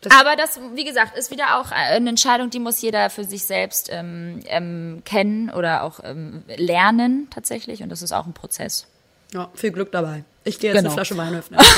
[0.00, 3.44] Das Aber das, wie gesagt, ist wieder auch eine Entscheidung, die muss jeder für sich
[3.44, 7.82] selbst ähm, ähm, kennen oder auch ähm, lernen tatsächlich.
[7.82, 8.86] Und das ist auch ein Prozess.
[9.32, 10.24] Ja, viel Glück dabei.
[10.44, 10.90] Ich gehe jetzt genau.
[10.90, 11.60] eine Flasche Wein öffnen.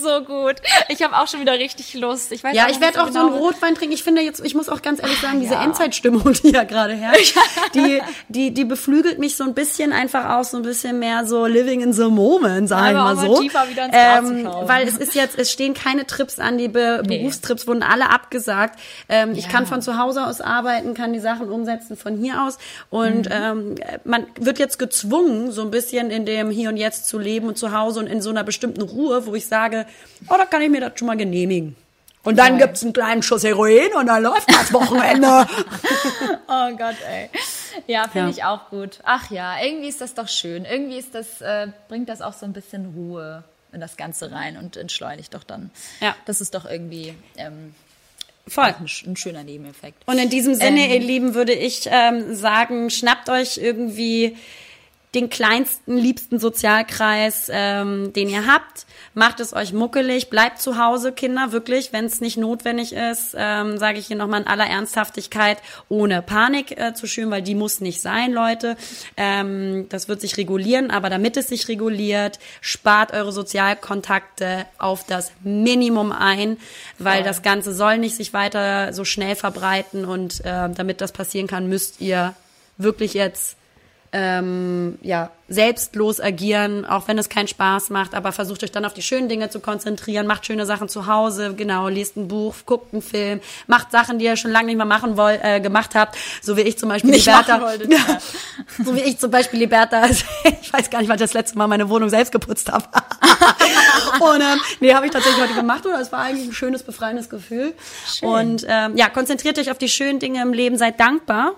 [0.00, 0.56] so gut.
[0.88, 2.32] Ich habe auch schon wieder richtig Lust.
[2.32, 3.20] Ich weiß ja, ich werde auch genau.
[3.20, 3.94] so einen Rotwein trinken.
[3.94, 5.64] Ich finde jetzt, ich muss auch ganz ehrlich sagen, Ach, diese ja.
[5.64, 7.36] Endzeitstimmung, die ja gerade herrscht,
[7.74, 11.46] die, die, die beflügelt mich so ein bisschen einfach auch so ein bisschen mehr so
[11.46, 13.40] living in the moment, sagen wir mal so.
[13.40, 17.02] Tiefer wieder ins ähm, weil es ist jetzt, es stehen keine Trips an, die Be
[17.06, 17.18] nee.
[17.18, 18.78] Berufstrips wurden alle abgesagt.
[19.08, 19.38] Ähm, ja.
[19.38, 22.58] Ich kann von zu Hause aus arbeiten, kann die Sachen umsetzen von hier aus
[22.90, 23.32] und mhm.
[23.32, 27.46] ähm, man wird jetzt gezwungen, so ein bisschen in dem Hier und Jetzt zu leben
[27.48, 29.86] und zu Hause und in so einer bestimmten Ruhe, wo ich sage,
[30.28, 31.76] oh, da kann ich mir das schon mal genehmigen.
[32.22, 32.66] Und dann Geil.
[32.66, 35.46] gibt's einen kleinen Schuss Heroin und dann läuft das Wochenende.
[36.48, 37.30] oh Gott, ey.
[37.86, 38.36] Ja, finde ja.
[38.36, 38.98] ich auch gut.
[39.04, 40.66] Ach ja, irgendwie ist das doch schön.
[40.66, 44.58] Irgendwie ist das, äh, bringt das auch so ein bisschen Ruhe in das Ganze rein
[44.58, 45.70] und entschleunigt doch dann.
[46.00, 46.14] Ja.
[46.26, 47.74] Das ist doch irgendwie ähm,
[48.46, 48.64] Voll.
[48.64, 50.02] Ein, ein, schöner Nebeneffekt.
[50.06, 54.36] Und in diesem Sinne, ähm, ihr Lieben, würde ich ähm, sagen, schnappt euch irgendwie
[55.14, 58.86] den kleinsten, liebsten Sozialkreis, ähm, den ihr habt.
[59.12, 63.76] Macht es euch muckelig, bleibt zu Hause, Kinder, wirklich, wenn es nicht notwendig ist, ähm,
[63.76, 65.58] sage ich hier nochmal in aller Ernsthaftigkeit,
[65.88, 68.76] ohne Panik äh, zu schüren, weil die muss nicht sein, Leute.
[69.16, 75.32] Ähm, das wird sich regulieren, aber damit es sich reguliert, spart eure Sozialkontakte auf das
[75.42, 76.56] Minimum ein,
[76.98, 77.24] weil ja.
[77.24, 81.68] das Ganze soll nicht sich weiter so schnell verbreiten und äh, damit das passieren kann,
[81.68, 82.34] müsst ihr
[82.78, 83.56] wirklich jetzt
[84.12, 88.94] ähm, ja, selbstlos agieren, auch wenn es keinen Spaß macht, aber versucht euch dann auf
[88.94, 92.92] die schönen Dinge zu konzentrieren, macht schöne Sachen zu Hause, genau, liest ein Buch, guckt
[92.92, 96.16] einen Film, macht Sachen, die ihr schon lange nicht mehr machen wollt, äh, gemacht habt,
[96.40, 98.18] so wie ich zum Beispiel nicht Liberta, wolltet, ja.
[98.84, 101.66] so wie ich zum Beispiel Liberta, ich weiß gar nicht, wann ich das letzte Mal
[101.66, 102.84] meine Wohnung selbst geputzt habe.
[104.20, 107.28] und ähm, nee, habe ich tatsächlich heute gemacht und es war eigentlich ein schönes, befreiendes
[107.28, 107.74] Gefühl.
[108.06, 108.28] Schön.
[108.28, 111.54] Und ähm, ja, konzentriert euch auf die schönen Dinge im Leben, seid dankbar,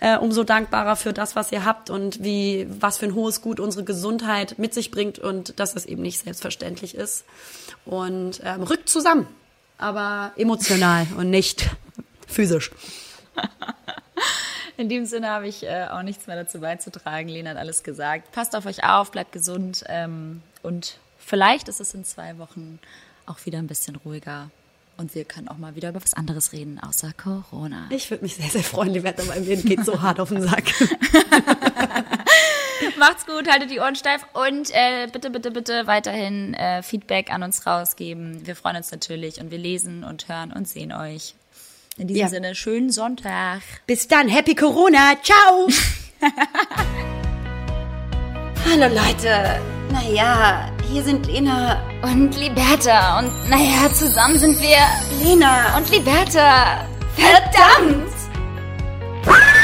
[0.00, 3.58] äh, umso dankbarer für das, was ihr habt und wie was für ein hohes Gut
[3.58, 7.24] unsere Gesundheit mit sich bringt und dass es eben nicht selbstverständlich ist.
[7.86, 9.26] Und ähm, rückt zusammen,
[9.78, 11.70] aber emotional und nicht
[12.26, 12.70] physisch.
[14.76, 17.30] In dem Sinne habe ich äh, auch nichts mehr dazu beizutragen.
[17.30, 18.30] Lena hat alles gesagt.
[18.32, 22.78] Passt auf euch auf, bleibt gesund ähm, und vielleicht ist es in zwei Wochen
[23.24, 24.50] auch wieder ein bisschen ruhiger
[24.96, 27.86] und wir können auch mal wieder über was anderes reden, außer Corona.
[27.90, 28.94] Ich würde mich sehr, sehr freuen.
[28.94, 30.64] Die Wetter bei mir geht so hart auf den Sack.
[32.98, 37.42] Macht's gut, haltet die Ohren steif und äh, bitte, bitte, bitte weiterhin äh, Feedback an
[37.42, 38.46] uns rausgeben.
[38.46, 41.34] Wir freuen uns natürlich und wir lesen und hören und sehen euch.
[41.98, 42.28] In diesem ja.
[42.28, 43.62] Sinne, schönen Sonntag.
[43.86, 45.14] Bis dann, Happy Corona.
[45.22, 45.68] Ciao.
[48.68, 49.60] Hallo Leute.
[49.92, 51.80] Naja, hier sind Lena.
[52.02, 53.20] Und Liberta.
[53.20, 54.78] Und naja, zusammen sind wir.
[55.22, 55.76] Lena.
[55.76, 56.84] Und Liberta.
[57.14, 58.12] Verdammt!
[59.22, 59.55] Verdammt.